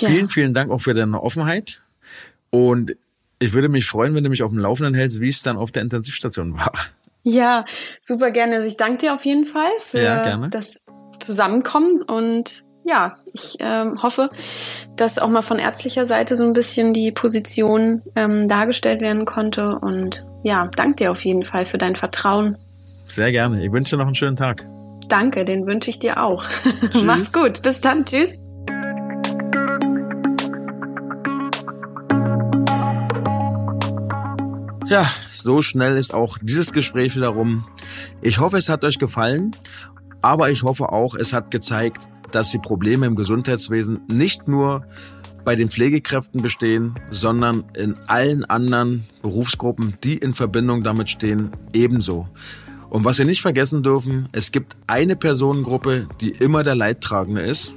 Ja. 0.00 0.08
Vielen, 0.08 0.28
vielen 0.28 0.54
Dank 0.54 0.70
auch 0.70 0.80
für 0.80 0.94
deine 0.94 1.22
Offenheit. 1.22 1.82
Und 2.50 2.96
ich 3.38 3.52
würde 3.52 3.68
mich 3.68 3.86
freuen, 3.86 4.14
wenn 4.14 4.24
du 4.24 4.30
mich 4.30 4.42
auf 4.42 4.50
dem 4.50 4.58
Laufenden 4.58 4.94
hältst, 4.94 5.20
wie 5.20 5.28
es 5.28 5.42
dann 5.42 5.56
auf 5.56 5.72
der 5.72 5.82
Intensivstation 5.82 6.54
war. 6.54 6.72
Ja, 7.22 7.64
super 8.00 8.30
gerne. 8.30 8.56
Also 8.56 8.68
ich 8.68 8.76
danke 8.76 8.98
dir 8.98 9.14
auf 9.14 9.24
jeden 9.24 9.46
Fall 9.46 9.70
für 9.80 10.00
ja, 10.00 10.48
das 10.48 10.80
Zusammenkommen 11.18 12.02
und 12.02 12.64
ja, 12.84 13.18
ich 13.32 13.56
ähm, 13.60 14.02
hoffe, 14.02 14.30
dass 14.96 15.18
auch 15.18 15.28
mal 15.28 15.42
von 15.42 15.58
ärztlicher 15.58 16.06
Seite 16.06 16.34
so 16.34 16.44
ein 16.44 16.52
bisschen 16.52 16.92
die 16.92 17.12
Position 17.12 18.02
ähm, 18.16 18.48
dargestellt 18.48 19.00
werden 19.00 19.26
konnte. 19.26 19.78
Und 19.78 20.26
ja, 20.42 20.70
danke 20.76 20.96
dir 20.96 21.10
auf 21.10 21.24
jeden 21.24 21.44
Fall 21.44 21.66
für 21.66 21.78
dein 21.78 21.94
Vertrauen. 21.94 22.56
Sehr 23.06 23.32
gerne. 23.32 23.64
Ich 23.64 23.70
wünsche 23.70 23.96
dir 23.96 23.98
noch 23.98 24.06
einen 24.06 24.14
schönen 24.14 24.36
Tag. 24.36 24.66
Danke, 25.08 25.44
den 25.44 25.66
wünsche 25.66 25.90
ich 25.90 25.98
dir 25.98 26.22
auch. 26.22 26.46
Mach's 27.04 27.32
gut. 27.32 27.62
Bis 27.62 27.80
dann. 27.80 28.04
Tschüss. 28.04 28.38
Ja, 34.90 35.08
so 35.30 35.62
schnell 35.62 35.96
ist 35.96 36.12
auch 36.12 36.36
dieses 36.42 36.72
Gespräch 36.72 37.14
wiederum. 37.14 37.64
Ich 38.22 38.40
hoffe, 38.40 38.56
es 38.56 38.68
hat 38.68 38.82
euch 38.82 38.98
gefallen, 38.98 39.52
aber 40.20 40.50
ich 40.50 40.64
hoffe 40.64 40.90
auch, 40.90 41.14
es 41.14 41.32
hat 41.32 41.52
gezeigt, 41.52 42.08
dass 42.32 42.50
die 42.50 42.58
Probleme 42.58 43.06
im 43.06 43.14
Gesundheitswesen 43.14 44.00
nicht 44.08 44.48
nur 44.48 44.84
bei 45.44 45.54
den 45.54 45.70
Pflegekräften 45.70 46.42
bestehen, 46.42 46.96
sondern 47.08 47.62
in 47.76 47.94
allen 48.08 48.44
anderen 48.44 49.04
Berufsgruppen, 49.22 49.94
die 50.02 50.16
in 50.16 50.34
Verbindung 50.34 50.82
damit 50.82 51.08
stehen, 51.08 51.52
ebenso. 51.72 52.26
Und 52.88 53.04
was 53.04 53.18
wir 53.18 53.26
nicht 53.26 53.42
vergessen 53.42 53.84
dürfen, 53.84 54.28
es 54.32 54.50
gibt 54.50 54.76
eine 54.88 55.14
Personengruppe, 55.14 56.08
die 56.20 56.30
immer 56.30 56.64
der 56.64 56.74
Leidtragende 56.74 57.42
ist, 57.42 57.72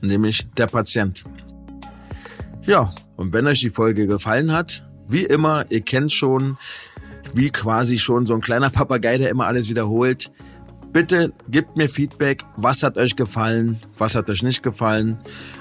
nämlich 0.00 0.46
der 0.56 0.68
Patient. 0.68 1.24
Ja, 2.64 2.92
und 3.16 3.32
wenn 3.32 3.48
euch 3.48 3.58
die 3.58 3.70
Folge 3.70 4.06
gefallen 4.06 4.52
hat, 4.52 4.84
wie 5.12 5.24
immer, 5.24 5.66
ihr 5.70 5.82
kennt 5.82 6.12
schon, 6.12 6.56
wie 7.34 7.50
quasi 7.50 7.98
schon 7.98 8.26
so 8.26 8.34
ein 8.34 8.40
kleiner 8.40 8.70
Papagei, 8.70 9.18
der 9.18 9.30
immer 9.30 9.46
alles 9.46 9.68
wiederholt. 9.68 10.30
Bitte 10.92 11.32
gebt 11.48 11.78
mir 11.78 11.88
Feedback. 11.88 12.44
Was 12.56 12.82
hat 12.82 12.98
euch 12.98 13.16
gefallen? 13.16 13.78
Was 13.96 14.14
hat 14.14 14.28
euch 14.28 14.42
nicht 14.42 14.62
gefallen? 14.62 15.16